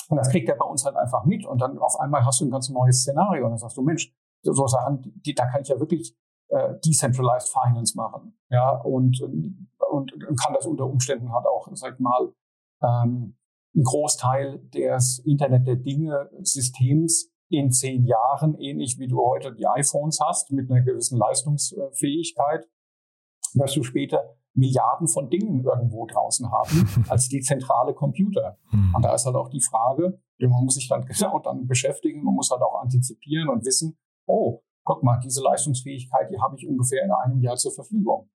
Und 0.10 0.16
das 0.16 0.30
kriegt 0.30 0.48
er 0.48 0.56
bei 0.56 0.66
uns 0.66 0.86
halt 0.86 0.96
einfach 0.96 1.26
mit. 1.26 1.46
Und 1.46 1.62
dann 1.62 1.78
auf 1.80 2.00
einmal 2.00 2.26
hast 2.26 2.40
du 2.40 2.46
ein 2.46 2.52
ganz 2.52 2.70
neues 2.70 3.02
Szenario. 3.02 3.44
Und 3.44 3.52
dann 3.52 3.58
sagst 3.58 3.76
du, 3.76 3.82
Mensch, 3.82 4.14
so 4.42 4.68
Sachen, 4.68 5.02
die, 5.26 5.36
da 5.36 5.48
kann 5.48 5.62
ich 5.62 5.68
ja 5.68 5.78
wirklich 5.80 6.16
äh, 6.48 6.76
Decentralized 6.86 7.50
Finance 7.50 7.98
machen. 7.98 8.38
Ja, 8.50 8.72
und, 8.78 9.22
und, 9.22 9.68
und 9.90 10.40
kann 10.40 10.54
das 10.54 10.66
unter 10.66 10.86
Umständen 10.86 11.34
halt 11.34 11.46
auch, 11.46 11.68
sag 11.74 12.00
mal, 12.00 12.34
ähm, 12.82 13.36
ein 13.78 13.84
Großteil 13.84 14.60
des 14.74 15.20
Internet 15.20 15.68
der 15.68 15.76
Dinge 15.76 16.30
Systems 16.42 17.32
in 17.50 17.72
zehn 17.72 18.06
Jahren, 18.06 18.60
ähnlich 18.60 18.98
wie 19.00 19.08
du 19.08 19.24
heute 19.24 19.54
die 19.54 19.68
iPhones 19.68 20.20
hast, 20.20 20.52
mit 20.52 20.70
einer 20.70 20.82
gewissen 20.82 21.18
Leistungsfähigkeit, 21.18 22.68
wirst 23.54 23.76
du 23.76 23.84
später 23.84 24.36
Milliarden 24.54 25.08
von 25.08 25.30
Dingen 25.30 25.64
irgendwo 25.64 26.08
draußen 26.08 26.52
haben 26.52 27.06
als 27.10 27.30
die 27.30 27.42
zentrale 27.42 27.94
Computer. 27.94 28.58
Hm. 28.72 28.94
Und 28.96 29.06
da 29.06 29.14
ist 29.14 29.26
halt 29.26 29.36
auch 29.36 29.50
die 29.50 29.62
Frage, 29.62 30.20
man 30.40 30.64
muss 30.64 30.76
sich 30.76 30.90
dann 30.90 31.06
genau 31.06 31.40
dann 31.40 31.68
beschäftigen, 31.68 32.24
man 32.24 32.34
muss 32.34 32.50
halt 32.50 32.62
auch 32.62 32.82
antizipieren 32.82 33.50
und 33.50 33.64
wissen, 33.64 33.98
oh, 34.26 34.64
guck 34.84 35.04
mal, 35.04 35.20
diese 35.20 35.44
Leistungsfähigkeit, 35.44 36.30
die 36.32 36.40
habe 36.42 36.56
ich 36.58 36.68
ungefähr 36.68 37.04
in 37.04 37.12
einem 37.12 37.40
Jahr 37.40 37.56
zur 37.56 37.72
Verfügung. 37.72 38.30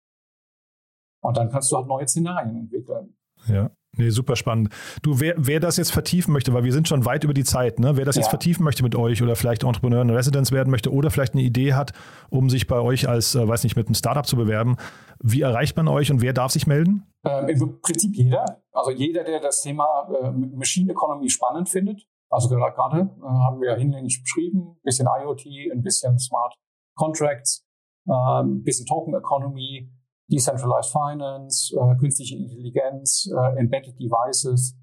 Und 1.21 1.38
dann 1.38 1.49
kannst 1.49 1.71
du 1.71 1.77
halt 1.77 1.88
neue 1.88 2.08
Szenarien 2.08 2.56
entwickeln. 2.56 3.15
Ja. 3.47 3.71
Nee, 3.97 4.10
super 4.10 4.38
spannend. 4.38 4.69
Du, 5.01 5.19
wer, 5.19 5.36
wer 5.38 5.60
das 5.60 5.75
jetzt 5.75 5.91
vertiefen 5.91 6.32
möchte, 6.32 6.54
weil 6.54 6.63
wir 6.63 6.71
sind 6.71 6.88
schon 6.88 7.06
weit 7.06 7.25
über 7.25 7.34
die 7.34 7.43
Zeit, 7.43 7.77
ne? 7.80 7.97
wer 7.97 8.06
das 8.06 8.15
ja. 8.15 8.21
jetzt 8.21 8.30
vertiefen 8.30 8.63
möchte 8.63 8.84
mit 8.84 8.95
euch 8.95 9.21
oder 9.21 9.36
vielleicht 9.36 9.63
Entrepreneur 9.63 10.01
in 10.01 10.10
Residence 10.10 10.54
werden 10.54 10.69
möchte 10.69 10.93
oder 10.93 11.12
vielleicht 11.12 11.34
eine 11.34 11.41
Idee 11.41 11.73
hat, 11.73 11.91
um 12.30 12.49
sich 12.49 12.67
bei 12.67 12.80
euch 12.80 13.10
als, 13.10 13.36
äh, 13.36 13.45
weiß 13.45 13.63
nicht, 13.65 13.75
mit 13.75 13.88
einem 13.88 13.95
Startup 13.95 14.25
zu 14.25 14.38
bewerben, 14.38 14.77
wie 15.21 15.41
erreicht 15.41 15.75
man 15.75 15.89
euch 15.89 16.10
und 16.10 16.21
wer 16.21 16.32
darf 16.32 16.51
sich 16.51 16.67
melden? 16.67 17.06
Ähm, 17.25 17.49
Im 17.49 17.82
Prinzip 17.82 18.15
jeder. 18.15 18.63
Also 18.71 18.91
jeder, 18.91 19.25
der 19.25 19.41
das 19.41 19.62
Thema 19.62 19.86
äh, 20.21 20.32
Machine 20.32 20.91
Economy 20.91 21.30
spannend 21.30 21.67
findet. 21.67 22.08
Also 22.30 22.47
gerade 22.47 22.97
äh, 22.97 23.25
haben 23.25 23.60
wir 23.60 23.75
hinlänglich 23.75 24.21
beschrieben, 24.23 24.77
ein 24.77 24.84
bisschen 24.84 25.08
IoT, 25.08 25.45
ein 25.73 25.84
bisschen 25.84 26.17
Smart 26.17 26.56
Contracts, 26.95 27.65
äh, 28.08 28.13
ein 28.13 28.63
bisschen 28.63 28.86
Token 28.86 29.13
Economy, 29.13 29.91
Decentralized 30.32 30.91
Finance, 30.91 31.76
äh, 31.76 31.96
künstliche 31.98 32.38
Intelligenz, 32.38 33.30
äh, 33.32 33.60
Embedded 33.60 34.00
Devices. 34.00 34.78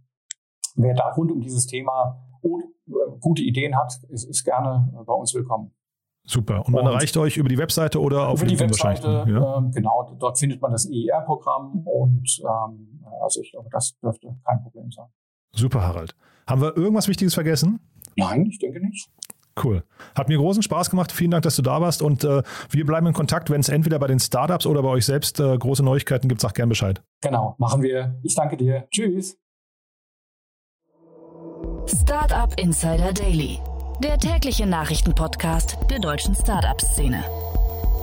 Wer 0.75 0.95
da 0.95 1.11
rund 1.13 1.33
um 1.33 1.41
dieses 1.41 1.67
Thema 1.67 2.23
äh, 2.43 2.49
gute 3.21 3.43
Ideen 3.43 3.77
hat, 3.77 3.93
ist, 4.11 4.25
ist 4.25 4.45
gerne 4.45 4.93
äh, 4.93 5.05
bei 5.05 5.15
uns 5.15 5.35
willkommen. 5.35 5.73
Super. 6.25 6.67
Und 6.67 6.75
man 6.75 6.87
und 6.87 6.93
erreicht 6.93 7.17
euch 7.17 7.39
über 7.39 7.49
die 7.49 7.57
Webseite 7.57 8.01
oder 8.01 8.29
auf 8.29 8.43
über 8.43 8.51
die 8.51 8.61
Webseite, 8.61 9.25
ja? 9.27 9.57
ähm, 9.57 9.71
genau, 9.73 10.15
dort 10.19 10.39
findet 10.39 10.61
man 10.61 10.73
das 10.73 10.87
EIR-Programm 10.87 11.87
und 11.87 12.43
ähm, 12.43 13.03
also 13.23 13.41
ich 13.41 13.51
glaube, 13.53 13.69
das 13.71 13.99
dürfte 13.99 14.37
kein 14.45 14.63
Problem 14.63 14.91
sein. 14.91 15.07
Super, 15.53 15.83
Harald. 15.83 16.15
Haben 16.47 16.61
wir 16.61 16.77
irgendwas 16.77 17.09
Wichtiges 17.09 17.33
vergessen? 17.33 17.81
Nein, 18.17 18.45
ich 18.45 18.59
denke 18.59 18.81
nicht. 18.81 19.09
Cool. 19.63 19.83
Hat 20.15 20.29
mir 20.29 20.39
großen 20.39 20.63
Spaß 20.63 20.91
gemacht. 20.91 21.13
Vielen 21.13 21.31
Dank, 21.31 21.43
dass 21.43 21.57
du 21.57 21.63
da 21.63 21.81
warst. 21.81 22.03
Und 22.03 22.25
äh, 22.25 22.43
wir 22.71 22.87
bleiben 22.87 23.07
in 23.07 23.13
Kontakt. 23.13 23.51
Wenn 23.51 23.61
es 23.61 23.69
entweder 23.69 23.99
bei 23.99 24.07
den 24.07 24.21
Startups 24.21 24.67
oder 24.67 24.83
bei 24.83 24.89
euch 24.89 25.05
selbst 25.05 25.41
äh, 25.41 25.57
große 25.57 25.83
Neuigkeiten 25.83 26.29
gibt, 26.29 26.41
sag 26.41 26.55
gern 26.55 26.69
Bescheid. 26.69 27.03
Genau, 27.23 27.55
machen 27.59 27.83
wir. 27.83 28.19
Ich 28.23 28.35
danke 28.35 28.57
dir. 28.57 28.87
Tschüss. 28.91 29.37
Startup 31.87 32.53
Insider 32.59 33.13
Daily, 33.13 33.59
der 34.03 34.19
tägliche 34.19 34.67
Nachrichtenpodcast 34.67 35.79
der 35.91 35.99
deutschen 35.99 36.35
Startup-Szene. 36.35 37.25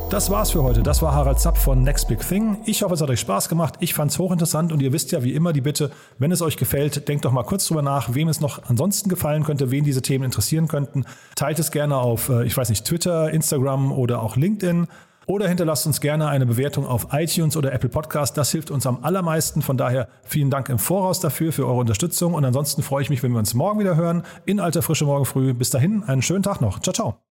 Das 0.09 0.29
war's 0.29 0.51
für 0.51 0.63
heute. 0.63 0.81
Das 0.83 1.01
war 1.01 1.13
Harald 1.13 1.39
Zapp 1.39 1.57
von 1.57 1.83
Next 1.83 2.07
Big 2.07 2.19
Thing. 2.19 2.57
Ich 2.65 2.83
hoffe, 2.83 2.93
es 2.93 3.01
hat 3.01 3.09
euch 3.09 3.19
Spaß 3.19 3.49
gemacht. 3.49 3.73
Ich 3.79 3.93
fand's 3.93 4.17
hochinteressant 4.17 4.71
und 4.71 4.81
ihr 4.81 4.93
wisst 4.93 5.11
ja 5.11 5.23
wie 5.23 5.33
immer 5.33 5.51
die 5.51 5.61
Bitte, 5.61 5.91
wenn 6.19 6.31
es 6.31 6.41
euch 6.41 6.57
gefällt, 6.57 7.07
denkt 7.07 7.25
doch 7.25 7.31
mal 7.31 7.43
kurz 7.43 7.67
drüber 7.67 7.81
nach, 7.81 8.13
wem 8.13 8.29
es 8.29 8.39
noch 8.39 8.63
ansonsten 8.69 9.09
gefallen 9.09 9.43
könnte, 9.43 9.71
wen 9.71 9.83
diese 9.83 10.01
Themen 10.01 10.23
interessieren 10.23 10.67
könnten. 10.67 11.05
Teilt 11.35 11.59
es 11.59 11.71
gerne 11.71 11.97
auf, 11.97 12.29
äh, 12.29 12.45
ich 12.45 12.55
weiß 12.55 12.69
nicht, 12.69 12.85
Twitter, 12.85 13.31
Instagram 13.31 13.91
oder 13.91 14.21
auch 14.21 14.37
LinkedIn. 14.37 14.87
Oder 15.27 15.47
hinterlasst 15.47 15.87
uns 15.87 16.01
gerne 16.01 16.27
eine 16.27 16.45
Bewertung 16.45 16.85
auf 16.85 17.07
iTunes 17.11 17.57
oder 17.57 17.73
Apple 17.73 17.89
Podcast. 17.89 18.37
Das 18.37 18.51
hilft 18.51 18.69
uns 18.69 18.85
am 18.85 19.03
allermeisten. 19.03 19.63
Von 19.63 19.75
daher 19.75 20.07
vielen 20.23 20.51
Dank 20.51 20.69
im 20.69 20.77
Voraus 20.77 21.19
dafür, 21.19 21.51
für 21.51 21.65
eure 21.65 21.80
Unterstützung. 21.80 22.36
Und 22.36 22.45
ansonsten 22.45 22.84
freue 22.84 23.01
ich 23.01 23.09
mich, 23.09 23.23
wenn 23.23 23.32
wir 23.32 23.39
uns 23.39 23.55
morgen 23.55 23.80
wieder 23.80 23.95
hören. 23.95 24.23
In 24.45 24.59
alter 24.59 24.84
Frische 24.84 25.05
morgen 25.05 25.25
früh. 25.25 25.55
Bis 25.55 25.71
dahin, 25.71 26.03
einen 26.03 26.21
schönen 26.21 26.43
Tag 26.43 26.61
noch. 26.61 26.80
Ciao, 26.80 26.93
ciao. 26.93 27.25